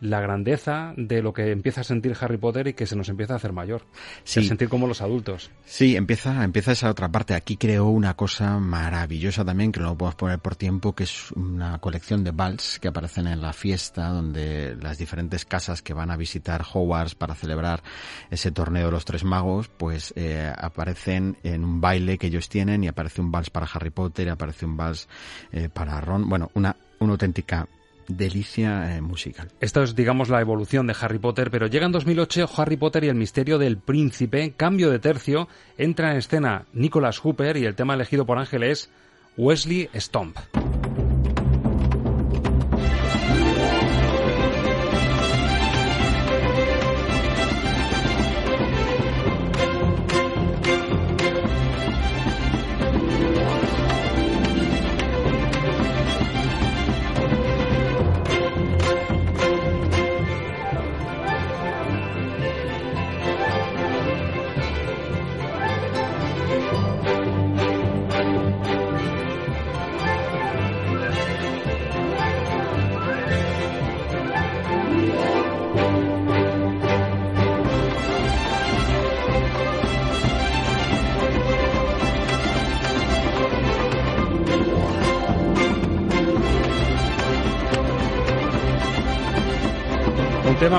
la 0.00 0.20
grandeza 0.20 0.92
de 0.96 1.22
lo 1.22 1.32
que 1.32 1.50
empieza 1.50 1.80
a 1.80 1.84
sentir 1.84 2.16
Harry 2.20 2.36
Potter 2.36 2.68
y 2.68 2.74
que 2.74 2.86
se 2.86 2.96
nos 2.96 3.08
empieza 3.08 3.34
a 3.34 3.36
hacer 3.36 3.52
mayor. 3.52 3.82
Sí. 4.24 4.46
sentir 4.46 4.68
como 4.68 4.86
los 4.86 5.00
adultos. 5.00 5.50
Sí, 5.64 5.96
empieza, 5.96 6.44
empieza 6.44 6.72
esa 6.72 6.90
otra 6.90 7.08
parte. 7.08 7.34
Aquí 7.34 7.56
creó 7.56 7.86
una 7.86 8.14
cosa 8.14 8.58
maravillosa 8.58 9.44
también, 9.44 9.72
que 9.72 9.80
no 9.80 9.90
lo 9.90 9.98
podemos 9.98 10.16
poner 10.16 10.38
por 10.38 10.56
tiempo, 10.56 10.94
que 10.94 11.04
es 11.04 11.32
una 11.32 11.78
colección 11.78 12.24
de 12.24 12.30
vals 12.30 12.78
que 12.78 12.88
aparecen 12.88 13.26
en 13.26 13.40
la 13.40 13.52
fiesta, 13.52 14.08
donde 14.08 14.76
las 14.80 14.98
diferentes 14.98 15.44
casas 15.44 15.82
que 15.82 15.94
van 15.94 16.10
a 16.10 16.16
visitar 16.16 16.62
Hogwarts 16.62 17.14
para 17.14 17.34
celebrar 17.34 17.82
ese 18.30 18.50
torneo 18.50 18.86
de 18.86 18.92
los 18.92 19.04
tres 19.04 19.24
magos, 19.24 19.68
pues 19.68 20.12
eh, 20.16 20.52
aparecen 20.56 21.36
en 21.42 21.64
un 21.64 21.80
baile 21.80 22.18
que 22.18 22.28
ellos 22.28 22.48
tienen 22.48 22.84
y 22.84 22.88
aparece 22.88 23.20
un 23.20 23.30
vals 23.30 23.50
para 23.50 23.66
Harry 23.66 23.90
Potter, 23.90 24.26
y 24.26 24.30
aparece 24.30 24.66
un 24.66 24.76
vals 24.76 25.08
eh, 25.52 25.68
para 25.68 26.00
Ron. 26.00 26.28
Bueno, 26.28 26.50
una, 26.54 26.76
una 27.00 27.12
auténtica 27.12 27.68
delicia 28.08 28.96
eh, 28.96 29.00
musical. 29.00 29.48
Esto 29.60 29.82
es, 29.82 29.94
digamos, 29.94 30.28
la 30.28 30.40
evolución 30.40 30.86
de 30.86 30.96
Harry 31.00 31.18
Potter, 31.18 31.50
pero 31.50 31.66
llega 31.66 31.86
en 31.86 31.92
2008 31.92 32.50
Harry 32.56 32.76
Potter 32.76 33.04
y 33.04 33.08
el 33.08 33.14
misterio 33.14 33.58
del 33.58 33.78
príncipe, 33.78 34.54
cambio 34.56 34.90
de 34.90 34.98
tercio, 34.98 35.48
entra 35.78 36.12
en 36.12 36.18
escena 36.18 36.66
Nicholas 36.72 37.18
Hooper 37.18 37.56
y 37.56 37.64
el 37.64 37.74
tema 37.74 37.94
elegido 37.94 38.26
por 38.26 38.38
Ángel 38.38 38.62
es 38.62 38.90
Wesley 39.36 39.88
Stomp. 39.94 40.38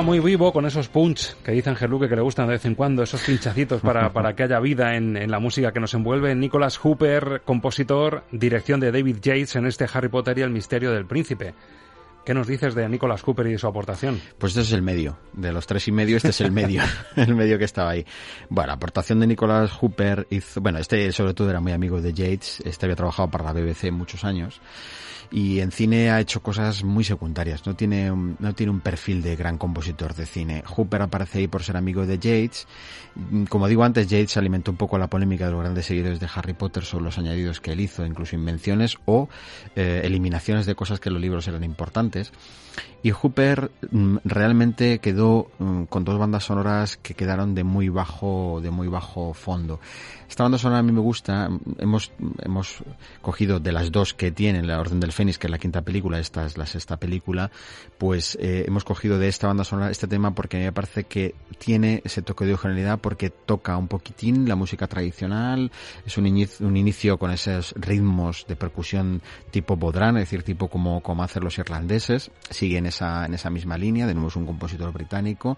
Muy 0.07 0.21
vivo 0.21 0.53
con 0.53 0.65
esos 0.65 0.87
punch 0.87 1.35
que 1.43 1.51
dice 1.51 1.69
Ángel 1.69 1.91
Luque 1.91 2.07
que 2.07 2.15
le 2.15 2.21
gustan 2.21 2.47
de 2.47 2.53
vez 2.53 2.63
en 2.63 2.75
cuando, 2.75 3.03
esos 3.03 3.21
pinchacitos 3.23 3.81
para, 3.81 4.09
para 4.13 4.33
que 4.37 4.43
haya 4.43 4.57
vida 4.61 4.95
en, 4.95 5.17
en, 5.17 5.29
la 5.29 5.39
música 5.39 5.73
que 5.73 5.81
nos 5.81 5.93
envuelve. 5.93 6.33
Nicholas 6.33 6.77
Hooper, 6.77 7.41
compositor, 7.43 8.23
dirección 8.31 8.79
de 8.79 8.93
David 8.93 9.17
Yates 9.21 9.57
en 9.57 9.65
este 9.65 9.85
Harry 9.93 10.07
Potter 10.07 10.37
y 10.39 10.43
el 10.43 10.49
misterio 10.49 10.93
del 10.93 11.05
príncipe. 11.05 11.53
¿Qué 12.25 12.33
nos 12.33 12.47
dices 12.47 12.73
de 12.73 12.87
Nicholas 12.87 13.21
Cooper 13.21 13.47
y 13.47 13.51
de 13.51 13.57
su 13.57 13.67
aportación? 13.67 14.21
Pues 14.37 14.51
este 14.51 14.61
es 14.61 14.71
el 14.71 14.81
medio. 14.81 15.17
De 15.33 15.51
los 15.51 15.67
tres 15.67 15.85
y 15.89 15.91
medio, 15.91 16.15
este 16.15 16.29
es 16.29 16.39
el 16.39 16.53
medio. 16.53 16.83
el 17.17 17.35
medio 17.35 17.57
que 17.57 17.65
estaba 17.65 17.89
ahí. 17.89 18.05
Bueno, 18.49 18.67
la 18.67 18.73
aportación 18.75 19.19
de 19.19 19.27
Nicholas 19.27 19.71
Cooper 19.73 20.25
hizo, 20.29 20.61
bueno, 20.61 20.79
este 20.79 21.11
sobre 21.11 21.33
todo 21.33 21.49
era 21.49 21.59
muy 21.59 21.73
amigo 21.73 22.01
de 22.01 22.13
Yates. 22.13 22.61
Este 22.63 22.85
había 22.85 22.95
trabajado 22.95 23.29
para 23.29 23.43
la 23.43 23.51
BBC 23.51 23.91
muchos 23.91 24.23
años 24.23 24.61
y 25.31 25.59
en 25.59 25.71
cine 25.71 26.09
ha 26.09 26.19
hecho 26.19 26.41
cosas 26.41 26.83
muy 26.83 27.03
secundarias, 27.03 27.65
no 27.65 27.75
tiene, 27.75 28.11
un, 28.11 28.37
no 28.39 28.53
tiene 28.53 28.71
un 28.71 28.79
perfil 28.79 29.21
de 29.21 29.35
gran 29.35 29.57
compositor 29.57 30.13
de 30.15 30.25
cine. 30.25 30.63
Hooper 30.65 31.01
aparece 31.01 31.39
ahí 31.39 31.47
por 31.47 31.63
ser 31.63 31.77
amigo 31.77 32.05
de 32.05 32.17
Yates. 32.17 32.67
Como 33.49 33.67
digo 33.67 33.83
antes, 33.83 34.07
Yates 34.07 34.37
alimentó 34.37 34.71
un 34.71 34.77
poco 34.77 34.97
la 34.97 35.09
polémica 35.09 35.45
de 35.45 35.51
los 35.51 35.61
grandes 35.61 35.85
seguidores 35.85 36.19
de 36.19 36.27
Harry 36.33 36.53
Potter 36.53 36.83
sobre 36.83 37.05
los 37.05 37.17
añadidos 37.17 37.59
que 37.59 37.71
él 37.71 37.79
hizo, 37.81 38.05
incluso 38.05 38.35
invenciones 38.35 38.97
o 39.05 39.27
eh, 39.75 40.01
eliminaciones 40.03 40.65
de 40.65 40.75
cosas 40.75 40.99
que 40.99 41.09
en 41.09 41.13
los 41.13 41.21
libros 41.21 41.47
eran 41.47 41.63
importantes. 41.63 42.31
Y 43.03 43.11
Hooper 43.11 43.71
mm, 43.91 44.17
realmente 44.23 44.99
quedó 44.99 45.49
mm, 45.59 45.83
con 45.83 46.03
dos 46.03 46.17
bandas 46.17 46.45
sonoras 46.45 46.97
que 46.97 47.13
quedaron 47.13 47.55
de 47.55 47.63
muy 47.63 47.89
bajo, 47.89 48.59
de 48.61 48.71
muy 48.71 48.87
bajo 48.87 49.33
fondo. 49.33 49.79
Esta 50.29 50.43
banda 50.43 50.57
sonora 50.57 50.79
a 50.79 50.83
mí 50.83 50.91
me 50.91 50.99
gusta. 50.99 51.49
Hemos, 51.77 52.11
hemos 52.39 52.83
cogido 53.21 53.59
de 53.59 53.71
las 53.71 53.91
dos 53.91 54.13
que 54.13 54.31
tienen, 54.31 54.67
La 54.67 54.79
Orden 54.79 54.99
del 54.99 55.13
Fénix, 55.13 55.37
que 55.37 55.47
es 55.47 55.51
la 55.51 55.57
quinta 55.57 55.81
película, 55.81 56.19
esta 56.19 56.45
es 56.45 56.57
la 56.57 56.65
sexta 56.65 56.97
película, 56.97 57.49
pues 57.97 58.37
eh, 58.41 58.65
hemos 58.67 58.83
cogido 58.83 59.17
de 59.19 59.29
esta 59.29 59.47
banda 59.47 59.63
sonora 59.63 59.89
este 59.89 60.07
tema 60.07 60.35
porque 60.35 60.57
me 60.57 60.71
parece 60.73 61.05
que 61.05 61.33
tiene 61.57 62.01
ese 62.03 62.21
toque 62.21 62.45
de 62.45 62.53
originalidad 62.53 62.99
porque 62.99 63.29
toca 63.29 63.77
un 63.77 63.87
poquitín 63.87 64.47
la 64.49 64.55
música 64.55 64.87
tradicional, 64.87 65.71
es 66.05 66.17
un 66.17 66.27
inicio, 66.27 66.67
un 66.67 66.75
inicio 66.75 67.17
con 67.17 67.31
esos 67.31 67.73
ritmos 67.77 68.45
de 68.47 68.55
percusión 68.55 69.21
tipo 69.51 69.77
bodrán, 69.77 70.17
es 70.17 70.23
decir, 70.23 70.43
tipo 70.43 70.67
como, 70.67 71.01
como 71.01 71.23
hacen 71.23 71.43
los 71.43 71.57
irlandeses, 71.57 72.31
sigue 72.49 72.77
en 72.77 72.87
esa, 72.87 73.25
en 73.25 73.33
esa 73.33 73.49
misma 73.49 73.77
línea, 73.77 74.05
de 74.05 74.13
nuevo 74.13 74.27
es 74.27 74.35
un 74.35 74.45
compositor 74.45 74.91
británico. 74.91 75.57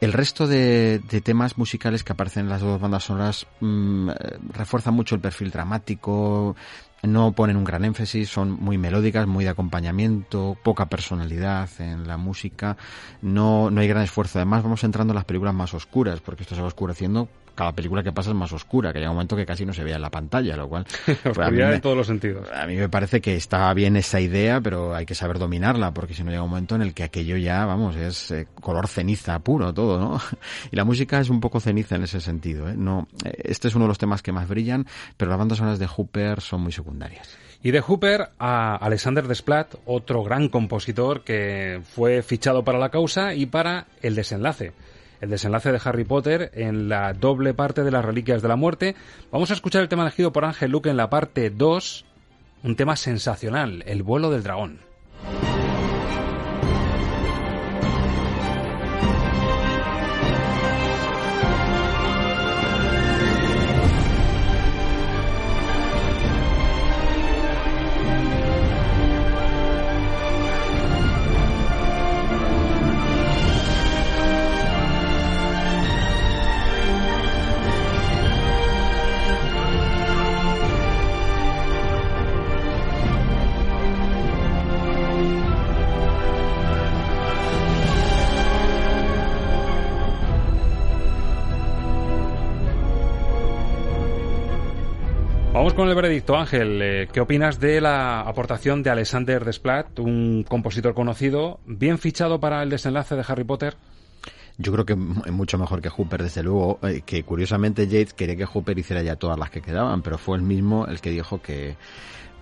El 0.00 0.12
resto 0.12 0.46
de, 0.46 0.98
de, 0.98 1.20
temas 1.22 1.56
musicales 1.56 2.04
que 2.04 2.12
aparecen 2.12 2.44
en 2.44 2.50
las 2.50 2.60
dos 2.60 2.78
bandas 2.78 3.04
sonoras 3.04 3.46
mmm, 3.60 4.10
refuerzan 4.52 4.92
mucho 4.92 5.14
el 5.14 5.22
perfil 5.22 5.50
dramático, 5.50 6.54
no 7.02 7.32
ponen 7.32 7.56
un 7.56 7.64
gran 7.64 7.84
énfasis, 7.84 8.28
son 8.28 8.50
muy 8.50 8.76
melódicas, 8.76 9.26
muy 9.26 9.44
de 9.44 9.50
acompañamiento, 9.50 10.56
poca 10.62 10.86
personalidad 10.86 11.68
en 11.78 12.06
la 12.06 12.16
música, 12.18 12.76
no, 13.22 13.70
no 13.70 13.80
hay 13.80 13.88
gran 13.88 14.02
esfuerzo. 14.02 14.38
Además 14.38 14.62
vamos 14.62 14.84
entrando 14.84 15.12
en 15.12 15.16
las 15.16 15.24
películas 15.24 15.54
más 15.54 15.72
oscuras, 15.72 16.20
porque 16.20 16.42
esto 16.42 16.54
se 16.54 16.60
va 16.60 16.68
oscureciendo 16.68 17.28
cada 17.56 17.72
película 17.72 18.04
que 18.04 18.12
pasa 18.12 18.30
es 18.30 18.36
más 18.36 18.52
oscura, 18.52 18.92
que 18.92 19.00
llega 19.00 19.10
un 19.10 19.16
momento 19.16 19.34
que 19.34 19.44
casi 19.44 19.66
no 19.66 19.72
se 19.72 19.82
vea 19.82 19.96
en 19.96 20.02
la 20.02 20.10
pantalla, 20.10 20.56
lo 20.56 20.68
cual... 20.68 20.86
pues, 21.06 21.18
Oscuridad 21.26 21.68
me- 21.70 21.74
en 21.74 21.80
todos 21.80 21.96
los 21.96 22.06
sentidos. 22.06 22.48
a 22.52 22.66
mí 22.66 22.76
me 22.76 22.88
parece 22.88 23.20
que 23.20 23.34
está 23.34 23.72
bien 23.74 23.96
esa 23.96 24.20
idea, 24.20 24.60
pero 24.60 24.94
hay 24.94 25.06
que 25.06 25.16
saber 25.16 25.38
dominarla, 25.40 25.92
porque 25.92 26.14
si 26.14 26.22
no 26.22 26.30
llega 26.30 26.42
un 26.44 26.50
momento 26.50 26.76
en 26.76 26.82
el 26.82 26.94
que 26.94 27.02
aquello 27.02 27.36
ya, 27.36 27.64
vamos, 27.64 27.96
es 27.96 28.30
eh, 28.30 28.46
color 28.60 28.86
ceniza 28.86 29.38
puro 29.40 29.74
todo, 29.74 29.98
¿no? 29.98 30.20
Y 30.70 30.76
la 30.76 30.84
música 30.84 31.18
es 31.18 31.30
un 31.30 31.40
poco 31.40 31.58
ceniza 31.58 31.96
en 31.96 32.04
ese 32.04 32.20
sentido, 32.20 32.68
¿eh? 32.68 32.74
No, 32.76 33.08
eh, 33.24 33.32
este 33.44 33.68
es 33.68 33.74
uno 33.74 33.86
de 33.86 33.88
los 33.88 33.98
temas 33.98 34.22
que 34.22 34.30
más 34.32 34.46
brillan, 34.46 34.86
pero 35.16 35.30
las 35.30 35.38
bandas 35.38 35.58
sonoras 35.58 35.78
de 35.78 35.86
Hooper 35.86 36.40
son 36.40 36.60
muy 36.60 36.72
secundarias. 36.72 37.28
Y 37.62 37.70
de 37.70 37.80
Hooper 37.80 38.28
a 38.38 38.76
Alexander 38.76 39.26
Desplat, 39.26 39.74
otro 39.86 40.22
gran 40.22 40.48
compositor 40.50 41.24
que 41.24 41.80
fue 41.94 42.22
fichado 42.22 42.62
para 42.64 42.78
la 42.78 42.90
causa 42.90 43.34
y 43.34 43.46
para 43.46 43.86
el 44.02 44.14
desenlace. 44.14 44.72
El 45.20 45.30
desenlace 45.30 45.72
de 45.72 45.80
Harry 45.84 46.04
Potter 46.04 46.50
en 46.54 46.88
la 46.88 47.12
doble 47.12 47.54
parte 47.54 47.82
de 47.82 47.90
las 47.90 48.04
Reliquias 48.04 48.42
de 48.42 48.48
la 48.48 48.56
Muerte. 48.56 48.94
Vamos 49.30 49.50
a 49.50 49.54
escuchar 49.54 49.82
el 49.82 49.88
tema 49.88 50.02
elegido 50.02 50.32
por 50.32 50.44
Ángel 50.44 50.70
Luke 50.70 50.90
en 50.90 50.96
la 50.96 51.10
parte 51.10 51.50
2, 51.50 52.04
un 52.64 52.76
tema 52.76 52.96
sensacional, 52.96 53.82
el 53.86 54.02
vuelo 54.02 54.30
del 54.30 54.42
dragón. 54.42 54.80
Con 95.76 95.88
el 95.90 95.94
veredicto, 95.94 96.36
Ángel. 96.36 96.80
Eh, 96.80 97.08
¿Qué 97.12 97.20
opinas 97.20 97.60
de 97.60 97.82
la 97.82 98.22
aportación 98.22 98.82
de 98.82 98.88
Alexander 98.88 99.44
Desplat, 99.44 99.98
un 99.98 100.42
compositor 100.48 100.94
conocido, 100.94 101.60
bien 101.66 101.98
fichado 101.98 102.40
para 102.40 102.62
el 102.62 102.70
desenlace 102.70 103.14
de 103.14 103.24
Harry 103.28 103.44
Potter? 103.44 103.76
Yo 104.56 104.72
creo 104.72 104.86
que 104.86 104.94
es 104.94 105.32
mucho 105.32 105.58
mejor 105.58 105.82
que 105.82 105.90
Hooper, 105.90 106.22
desde 106.22 106.42
luego, 106.42 106.78
eh, 106.82 107.02
que 107.04 107.24
curiosamente 107.24 107.86
Yates 107.86 108.14
quería 108.14 108.36
que 108.36 108.46
Hooper 108.46 108.78
hiciera 108.78 109.02
ya 109.02 109.16
todas 109.16 109.38
las 109.38 109.50
que 109.50 109.60
quedaban, 109.60 110.00
pero 110.00 110.16
fue 110.16 110.38
el 110.38 110.42
mismo 110.42 110.86
el 110.86 111.02
que 111.02 111.10
dijo 111.10 111.42
que 111.42 111.76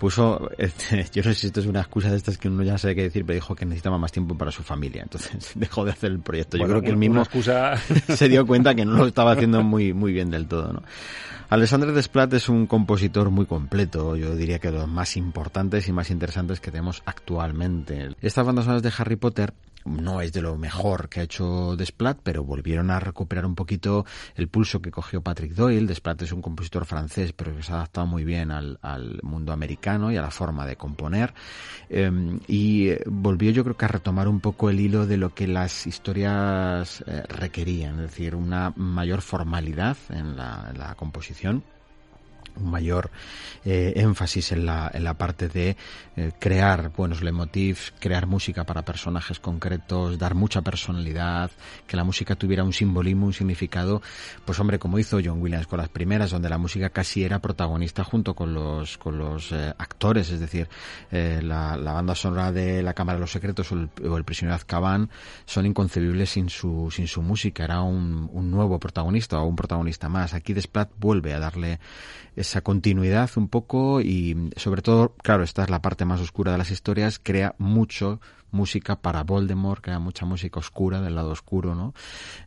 puso, 0.05 0.51
este, 0.59 1.07
yo 1.15 1.23
no 1.23 1.31
sé 1.33 1.35
si 1.35 1.47
esto 1.47 1.61
es 1.61 1.67
una 1.67 1.81
excusa 1.81 2.11
de 2.11 2.17
estas 2.19 2.37
que 2.37 2.49
uno 2.49 2.63
ya 2.63 2.77
sabe 2.77 2.95
qué 2.95 3.03
decir, 3.05 3.25
pero 3.25 3.35
dijo 3.37 3.55
que 3.55 3.65
necesitaba 3.65 3.97
más 3.97 4.13
tiempo 4.13 4.37
para 4.37 4.51
su 4.51 4.63
familia, 4.63 5.03
entonces 5.03 5.53
dejó 5.55 5.83
de 5.85 5.93
hacer 5.93 6.11
el 6.13 6.21
proyecto. 6.21 6.59
Yo 6.59 6.65
creo 6.67 6.83
que 6.83 6.89
el 6.89 6.97
una- 6.97 7.01
mismo 7.01 7.23
excusa- 7.23 7.77
se 8.15 8.29
dio 8.29 8.47
cuenta 8.47 8.75
que 8.75 8.85
no 8.85 8.93
lo 8.99 9.07
estaba 9.07 9.33
haciendo 9.33 9.63
muy, 9.63 9.95
muy 9.95 10.13
bien 10.13 10.31
del 10.31 10.47
todo, 10.47 10.73
¿no? 10.75 10.83
Alexandre 11.51 11.93
Desplat 11.93 12.33
es 12.35 12.49
un 12.49 12.67
compositor 12.67 13.31
muy 13.31 13.47
completo, 13.47 14.17
yo 14.17 14.35
diría 14.37 14.59
que 14.59 14.71
de 14.71 14.79
los 14.79 14.89
más 14.89 15.17
importantes 15.17 15.89
y 15.89 15.93
más 15.93 16.11
interesantes 16.11 16.61
que 16.61 16.71
tenemos 16.71 17.03
actualmente. 17.07 18.11
Estas 18.23 18.45
bandas 18.45 18.65
sonoras 18.65 18.83
de 18.83 18.93
Harry 18.99 19.17
Potter 19.17 19.53
no 19.85 20.21
es 20.21 20.33
de 20.33 20.43
lo 20.43 20.57
mejor 20.57 21.09
que 21.09 21.21
ha 21.21 21.23
hecho 21.25 21.77
Desplat, 21.77 22.19
pero 22.23 22.45
volvieron 22.45 22.91
a 22.91 23.01
recuperar 23.01 23.47
un 23.47 23.55
poquito 23.55 24.05
el 24.35 24.49
pulso 24.49 24.81
que 24.81 24.91
cogió 24.91 25.23
Patrick 25.23 25.53
Doyle. 25.53 25.87
Desplat 25.87 26.23
es 26.23 26.33
un 26.33 26.43
compositor 26.43 26.87
francés, 26.87 27.33
pero 27.33 27.55
que 27.55 27.63
se 27.63 27.73
ha 27.73 27.77
adaptado 27.77 28.07
muy 28.07 28.25
bien 28.25 28.51
al, 28.51 28.79
mundo 29.23 29.53
americano 29.53 30.11
y 30.11 30.17
a 30.17 30.23
la 30.23 30.31
forma 30.31 30.67
de 30.67 30.77
componer. 30.77 31.35
Eh, 31.89 32.11
y 32.47 32.89
eh, 32.89 33.03
volvió 33.07 33.51
yo 33.51 33.65
creo 33.65 33.77
que 33.77 33.85
a 33.85 33.89
retomar 33.89 34.29
un 34.29 34.41
poco 34.41 34.71
el 34.71 34.81
hilo 34.81 35.07
de 35.07 35.17
lo 35.17 35.35
que 35.35 35.47
las 35.47 35.87
historias 35.87 37.03
eh, 37.07 37.23
requerían, 37.29 37.97
es 37.97 38.11
decir, 38.11 38.35
una 38.35 38.73
mayor 38.77 39.21
formalidad 39.21 39.97
en 40.11 40.37
la 40.37 40.95
composición 40.97 41.63
un 42.57 42.71
mayor 42.71 43.11
eh, 43.65 43.93
énfasis 43.97 44.53
en 44.53 44.67
la, 44.67 44.91
en 44.93 45.05
la 45.05 45.15
parte 45.15 45.49
de 45.49 45.77
eh, 46.17 46.33
crear 46.39 46.91
buenos 46.91 47.23
leitmotivs, 47.23 47.93
crear 47.99 48.27
música 48.27 48.65
para 48.65 48.83
personajes 48.83 49.41
concretos, 49.41 50.19
dar 50.19 50.35
mucha 50.35 50.63
personalidad, 50.63 51.51
que 51.87 51.97
la 51.97 52.05
música 52.05 52.37
tuviera 52.37 52.65
un 52.65 52.73
simbolismo, 52.73 53.27
un 53.27 53.33
significado, 53.33 54.03
pues 54.45 54.59
hombre, 54.61 54.79
como 54.79 54.99
hizo 54.99 55.19
John 55.25 55.41
Williams 55.41 55.67
con 55.67 55.79
las 55.79 55.89
primeras, 55.89 56.31
donde 56.31 56.49
la 56.49 56.59
música 56.59 56.91
casi 56.91 57.25
era 57.25 57.41
protagonista 57.41 58.05
junto 58.05 58.35
con 58.35 58.55
los, 58.55 58.99
con 58.99 59.19
los 59.19 59.53
eh, 59.53 59.75
actores, 59.79 60.31
es 60.31 60.41
decir, 60.41 60.69
eh, 61.11 61.41
la, 61.43 61.77
la 61.77 61.93
banda 61.93 62.15
sonora 62.15 62.53
de 62.53 62.83
La 62.83 62.95
Cámara 62.95 63.17
de 63.17 63.21
los 63.21 63.33
Secretos 63.33 63.73
o 63.73 63.75
el, 63.75 63.91
o 64.09 64.17
el 64.17 64.25
Prisionero 64.25 64.53
de 64.53 64.57
Azkaban 64.57 65.11
son 65.47 65.67
inconcebibles 65.67 66.31
sin 66.31 66.49
su, 66.49 66.91
sin 66.91 67.07
su 67.07 67.23
música, 67.23 67.65
era 67.65 67.83
un, 67.83 68.29
un 68.33 68.51
nuevo 68.51 68.79
protagonista 68.79 69.41
o 69.41 69.47
un 69.47 69.57
protagonista 69.57 70.09
más. 70.09 70.35
Aquí 70.35 70.53
Desplat 70.53 70.91
vuelve 70.99 71.35
a 71.35 71.39
darle 71.39 71.79
esa 72.49 72.61
continuidad 72.61 73.31
un 73.37 73.49
poco 73.49 74.01
y 74.01 74.51
sobre 74.57 74.83
todo, 74.83 75.15
claro, 75.23 75.43
esta 75.43 75.65
es 75.65 75.71
la 75.71 75.83
parte 75.83 76.05
más 76.05 76.21
oscura 76.21 76.53
de 76.53 76.59
las 76.59 76.71
historias, 76.71 77.21
crea 77.23 77.55
mucho 77.59 78.21
música 78.51 78.97
para 78.97 79.25
Voldemort, 79.25 79.83
crea 79.83 79.99
mucha 79.99 80.25
música 80.25 80.61
oscura 80.61 81.01
del 81.01 81.17
lado 81.17 81.31
oscuro, 81.31 81.75
¿no? 81.75 81.93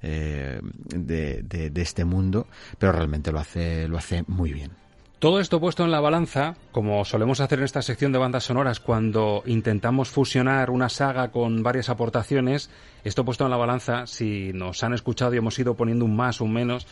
Eh, 0.02 0.60
de, 0.64 1.44
de, 1.44 1.70
de 1.70 1.82
este 1.82 2.06
mundo, 2.06 2.48
pero 2.80 2.94
realmente 2.94 3.32
lo 3.32 3.40
hace, 3.40 3.88
lo 3.88 3.98
hace 3.98 4.24
muy 4.28 4.54
bien. 4.54 4.72
Todo 5.20 5.40
esto 5.40 5.60
puesto 5.60 5.84
en 5.84 5.90
la 5.90 6.00
balanza, 6.00 6.56
como 6.72 7.04
solemos 7.04 7.40
hacer 7.40 7.58
en 7.58 7.66
esta 7.66 7.82
sección 7.82 8.12
de 8.12 8.20
bandas 8.20 8.44
sonoras 8.44 8.80
cuando 8.80 9.42
intentamos 9.48 10.10
fusionar 10.10 10.70
una 10.70 10.90
saga 10.90 11.32
con 11.32 11.64
varias 11.64 11.90
aportaciones, 11.90 12.70
esto 13.04 13.26
puesto 13.26 13.44
en 13.44 13.50
la 13.50 13.58
balanza, 13.58 14.06
si 14.06 14.54
nos 14.54 14.84
han 14.84 14.94
escuchado 14.94 15.34
y 15.34 15.40
hemos 15.40 15.58
ido 15.58 15.74
poniendo 15.74 16.06
un 16.06 16.16
más 16.16 16.40
un 16.40 16.54
menos, 16.54 16.86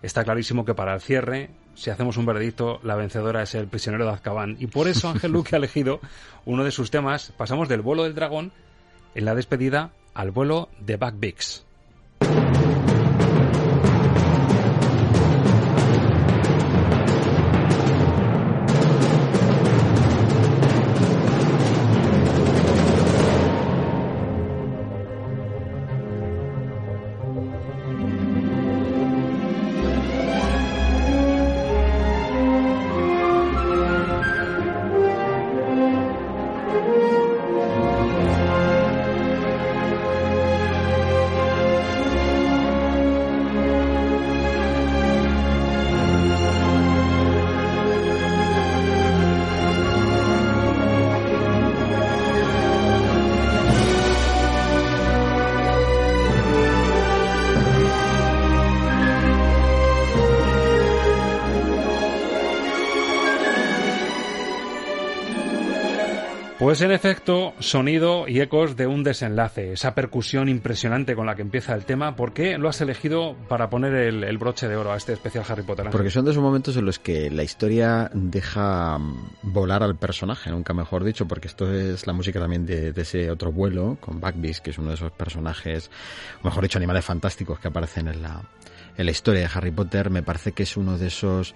está 0.00 0.24
clarísimo 0.24 0.64
que 0.64 0.72
para 0.72 0.94
el 0.94 1.02
cierre, 1.02 1.50
si 1.78 1.90
hacemos 1.90 2.16
un 2.16 2.26
veredicto, 2.26 2.80
la 2.82 2.96
vencedora 2.96 3.42
es 3.42 3.54
el 3.54 3.68
prisionero 3.68 4.04
de 4.04 4.10
Azkaban. 4.10 4.56
Y 4.58 4.66
por 4.66 4.88
eso 4.88 5.08
Ángel 5.08 5.30
Luque 5.30 5.54
ha 5.54 5.58
elegido 5.58 6.00
uno 6.44 6.64
de 6.64 6.72
sus 6.72 6.90
temas. 6.90 7.32
Pasamos 7.36 7.68
del 7.68 7.82
vuelo 7.82 8.02
del 8.02 8.16
dragón 8.16 8.50
en 9.14 9.24
la 9.24 9.36
despedida 9.36 9.92
al 10.12 10.32
vuelo 10.32 10.68
de 10.80 10.96
Buck 10.96 11.14
Pues 66.68 66.82
en 66.82 66.90
efecto, 66.90 67.54
sonido 67.60 68.28
y 68.28 68.42
ecos 68.42 68.76
de 68.76 68.86
un 68.86 69.02
desenlace, 69.02 69.72
esa 69.72 69.94
percusión 69.94 70.50
impresionante 70.50 71.16
con 71.16 71.24
la 71.24 71.34
que 71.34 71.40
empieza 71.40 71.74
el 71.74 71.86
tema. 71.86 72.14
¿Por 72.14 72.34
qué 72.34 72.58
lo 72.58 72.68
has 72.68 72.78
elegido 72.82 73.34
para 73.48 73.70
poner 73.70 73.94
el, 73.94 74.36
broche 74.36 74.68
de 74.68 74.76
oro 74.76 74.92
a 74.92 74.98
este 74.98 75.14
especial 75.14 75.46
Harry 75.48 75.62
Potter? 75.62 75.88
Porque 75.90 76.10
son 76.10 76.26
de 76.26 76.32
esos 76.32 76.42
momentos 76.42 76.76
en 76.76 76.84
los 76.84 76.98
que 76.98 77.30
la 77.30 77.42
historia 77.42 78.10
deja 78.12 78.98
mm, 78.98 79.30
volar 79.44 79.82
al 79.82 79.96
personaje, 79.96 80.50
nunca 80.50 80.74
mejor 80.74 81.04
dicho, 81.04 81.26
porque 81.26 81.48
esto 81.48 81.72
es 81.72 82.06
la 82.06 82.12
música 82.12 82.38
también 82.38 82.66
de, 82.66 82.92
ese 82.94 83.30
otro 83.30 83.50
vuelo, 83.50 83.96
con 83.98 84.20
Buckbeak, 84.20 84.58
que 84.58 84.68
es 84.68 84.76
uno 84.76 84.90
de 84.90 84.96
esos 84.96 85.12
personajes, 85.12 85.90
mejor 86.44 86.64
dicho, 86.64 86.76
animales 86.76 87.06
fantásticos 87.06 87.58
que 87.60 87.68
aparecen 87.68 88.08
en 88.08 88.20
la, 88.20 88.42
en 88.98 89.06
la 89.06 89.10
historia 89.10 89.40
de 89.40 89.48
Harry 89.54 89.70
Potter. 89.70 90.10
Me 90.10 90.22
parece 90.22 90.52
que 90.52 90.64
es 90.64 90.76
uno 90.76 90.98
de 90.98 91.06
esos 91.06 91.54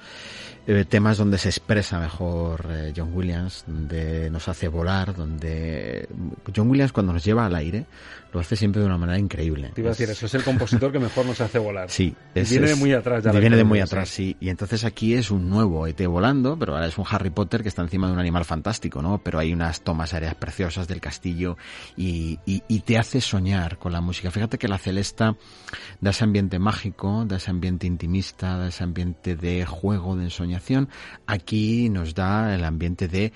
eh, 0.67 0.85
temas 0.89 1.19
donde 1.19 1.39
se 1.39 1.49
expresa 1.49 1.99
mejor 1.99 2.67
eh, 2.71 2.93
John 2.97 3.11
Williams, 3.13 3.65
donde 3.67 4.31
nos 4.31 4.49
hace 4.49 4.69
volar 4.69 5.15
donde 5.15 6.09
John 6.55 6.71
Williams 6.71 6.93
cuando 6.93 7.13
nos 7.13 7.25
lleva 7.25 7.47
al 7.47 7.55
aire 7.55 7.87
lo 8.33 8.41
hace 8.41 8.57
siempre 8.57 8.81
de 8.81 8.87
una 8.87 8.97
manera 8.97 9.19
increíble. 9.19 9.71
Te 9.75 9.83
iba 9.83 9.91
a 9.91 9.93
decir, 9.93 10.09
eso 10.09 10.25
es 10.25 10.35
el 10.35 10.43
compositor 10.43 10.91
que 10.91 10.99
mejor 10.99 11.27
nos 11.27 11.41
hace 11.41 11.59
volar. 11.59 11.91
Sí. 11.91 12.15
Es, 12.35 12.49
viene 12.49 12.69
de 12.69 12.77
muy 12.77 12.93
atrás. 12.95 13.23
Ya 13.23 13.31
viene 13.33 13.57
de 13.57 13.65
muy 13.65 13.81
atrás, 13.81 14.09
sí. 14.09 14.37
Y 14.41 14.49
entonces 14.49 14.85
aquí 14.85 15.15
es 15.15 15.31
un 15.31 15.51
nuevo 15.51 15.87
ET 15.87 16.03
volando, 16.07 16.59
pero 16.59 16.75
ahora 16.75 16.87
es 16.87 16.97
un 16.97 17.05
Harry 17.11 17.29
Potter 17.29 17.63
que 17.63 17.69
está 17.69 17.83
encima 17.83 18.07
de 18.07 18.15
un 18.15 18.19
animal 18.19 18.47
fantástico, 18.47 19.03
¿no? 19.03 19.19
Pero 19.23 19.39
hay 19.39 19.53
unas 19.53 19.83
tomas 19.83 20.15
aéreas 20.15 20.35
preciosas 20.35 20.89
del 20.89 21.01
castillo 21.01 21.59
y, 21.95 22.39
y, 22.47 22.63
y 22.69 22.81
te 22.81 22.97
hace 22.97 23.21
soñar 23.21 23.77
con 23.79 23.93
la 23.93 24.01
música. 24.01 24.31
Fíjate 24.31 24.57
que 24.57 24.67
la 24.67 24.79
Celesta 24.79 25.37
da 26.01 26.11
ese 26.11 26.25
ambiente 26.25 26.59
mágico, 26.59 27.27
da 27.27 27.37
ese 27.37 27.51
ambiente 27.51 27.87
intimista, 27.87 28.57
da 28.57 28.69
ese 28.69 28.83
ambiente 28.83 29.37
de 29.37 29.67
juego, 29.67 30.17
de 30.17 30.25
Aquí 31.26 31.88
nos 31.88 32.14
da 32.14 32.55
el 32.55 32.64
ambiente 32.64 33.09
de 33.09 33.32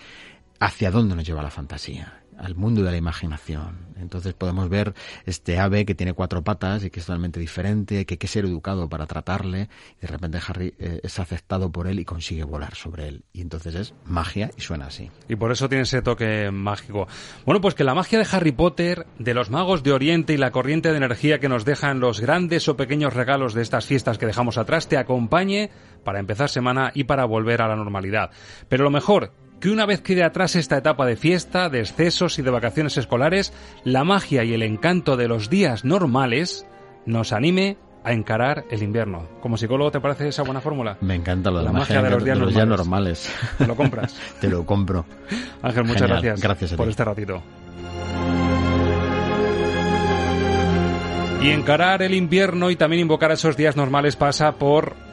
hacia 0.61 0.91
dónde 0.91 1.15
nos 1.15 1.27
lleva 1.27 1.43
la 1.43 1.51
fantasía 1.51 2.26
al 2.39 2.55
mundo 2.55 2.83
de 2.83 2.91
la 2.91 2.97
imaginación. 2.97 3.87
Entonces 3.99 4.35
podemos 4.35 4.69
ver 4.69 4.95
este 5.25 5.59
ave 5.59 5.87
que 5.87 5.95
tiene 5.95 6.13
cuatro 6.13 6.43
patas 6.43 6.85
y 6.85 6.91
que 6.91 7.01
es 7.01 7.07
totalmente 7.07 7.41
diferente, 7.41 8.05
que 8.05 8.15
hay 8.15 8.19
que 8.19 8.27
ser 8.27 8.45
educado 8.45 8.89
para 8.89 9.07
tratarle, 9.07 9.69
y 9.99 10.01
de 10.03 10.07
repente 10.09 10.39
Harry 10.47 10.75
eh, 10.79 11.01
es 11.03 11.19
aceptado 11.19 11.73
por 11.73 11.87
él 11.87 11.99
y 11.99 12.05
consigue 12.05 12.45
volar 12.45 12.75
sobre 12.75 13.09
él. 13.09 13.25
Y 13.33 13.41
entonces 13.41 13.75
es 13.75 13.95
magia 14.05 14.51
y 14.57 14.61
suena 14.61 14.87
así. 14.87 15.11
Y 15.29 15.37
por 15.37 15.51
eso 15.51 15.69
tiene 15.69 15.83
ese 15.83 16.03
toque 16.03 16.51
mágico. 16.51 17.09
Bueno, 17.45 17.61
pues 17.61 17.75
que 17.75 17.85
la 17.85 17.95
magia 17.95 18.19
de 18.19 18.27
Harry 18.31 18.53
Potter, 18.53 19.07
de 19.19 19.35
los 19.35 19.51
magos 19.51 19.83
de 19.83 19.93
Oriente 19.93 20.35
y 20.35 20.37
la 20.37 20.51
corriente 20.51 20.91
de 20.91 20.97
energía 20.97 21.39
que 21.39 21.49
nos 21.49 21.65
dejan 21.65 22.01
los 22.01 22.21
grandes 22.21 22.69
o 22.69 22.77
pequeños 22.77 23.15
regalos 23.15 23.55
de 23.55 23.63
estas 23.63 23.87
fiestas 23.87 24.19
que 24.19 24.27
dejamos 24.27 24.59
atrás 24.59 24.89
te 24.89 24.99
acompañe 24.99 25.71
para 26.05 26.21
empezar 26.21 26.49
semana 26.49 26.93
y 26.95 27.05
para 27.05 27.25
volver 27.25 27.63
a 27.63 27.69
la 27.69 27.77
normalidad. 27.77 28.31
Pero 28.69 28.85
lo 28.85 28.91
mejor, 28.91 29.33
que 29.61 29.71
una 29.71 29.87
vez 29.87 30.01
quede 30.03 30.23
atrás 30.23 30.57
esta 30.57 30.77
etapa 30.77 31.07
de 31.07 31.17
fiesta, 31.17 31.69
de 31.69 31.81
excesos 31.81 32.39
y 32.39 32.43
de 32.43 32.51
vacaciones 32.51 32.97
escolares, 32.97 33.53
la 33.85 34.05
magia 34.05 34.45
y 34.45 34.53
el 34.53 34.63
encanto 34.63 35.17
de 35.17 35.29
los 35.29 35.49
días 35.51 35.85
normales 35.85 36.67
nos 37.07 37.33
anime 37.33 37.79
a 38.05 38.13
encarar 38.13 38.65
el 38.71 38.83
invierno. 38.83 39.27
Como 39.41 39.57
psicólogo, 39.57 39.91
¿te 39.91 40.01
parece 40.01 40.29
esa 40.29 40.43
buena 40.43 40.61
fórmula? 40.61 40.97
Me 41.01 41.17
encanta 41.17 41.51
lo 41.51 41.59
de 41.59 41.65
la, 41.65 41.73
magia, 41.73 42.03
de 42.03 42.11
los 42.11 42.55
días, 42.55 42.69
normales. 42.69 43.29
¿Te 43.59 43.67
lo 43.67 43.75
compras? 43.75 44.17
Te 44.41 44.49
lo 44.49 44.65
compro. 44.65 45.05
Ángel, 45.63 45.85
muchas 45.85 46.09
gracias, 46.09 46.41
gracias 46.41 46.73
por 46.75 46.89
este 46.89 47.05
ratito. 47.05 47.43
Y 51.43 51.51
encarar 51.51 52.03
el 52.03 52.15
invierno 52.15 52.71
y 52.71 52.77
también 52.77 53.03
invocar 53.03 53.33
esos 53.33 53.57
días 53.57 53.77
normales 53.77 54.17
pasa 54.17 54.53
por 54.53 55.06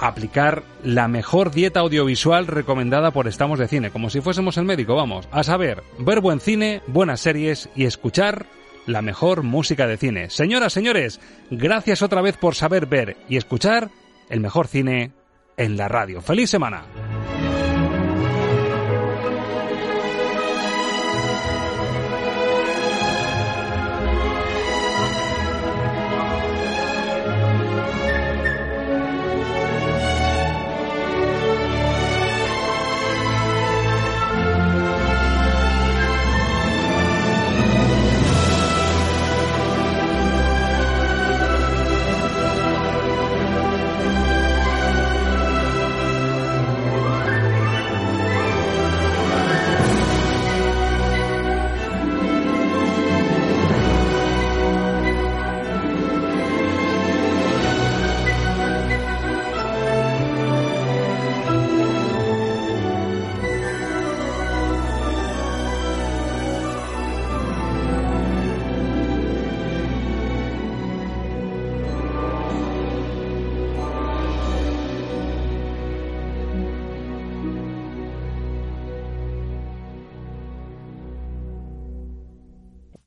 aplicar 0.00 0.62
la 0.82 1.08
mejor 1.08 1.50
dieta 1.50 1.80
audiovisual 1.80 2.46
recomendada 2.46 3.10
por 3.10 3.28
Estamos 3.28 3.58
de 3.58 3.68
Cine, 3.68 3.90
como 3.90 4.10
si 4.10 4.20
fuésemos 4.20 4.56
el 4.56 4.64
médico, 4.64 4.94
vamos, 4.94 5.28
a 5.30 5.42
saber, 5.42 5.82
ver 5.98 6.20
buen 6.20 6.40
cine, 6.40 6.82
buenas 6.86 7.20
series 7.20 7.68
y 7.76 7.84
escuchar 7.84 8.46
la 8.86 9.02
mejor 9.02 9.42
música 9.42 9.86
de 9.86 9.96
cine. 9.96 10.30
Señoras, 10.30 10.72
señores, 10.72 11.20
gracias 11.50 12.02
otra 12.02 12.22
vez 12.22 12.36
por 12.36 12.54
saber 12.54 12.86
ver 12.86 13.16
y 13.28 13.36
escuchar 13.36 13.90
el 14.28 14.40
mejor 14.40 14.68
cine 14.68 15.12
en 15.56 15.76
la 15.76 15.88
radio. 15.88 16.22
¡Feliz 16.22 16.50
semana! 16.50 16.84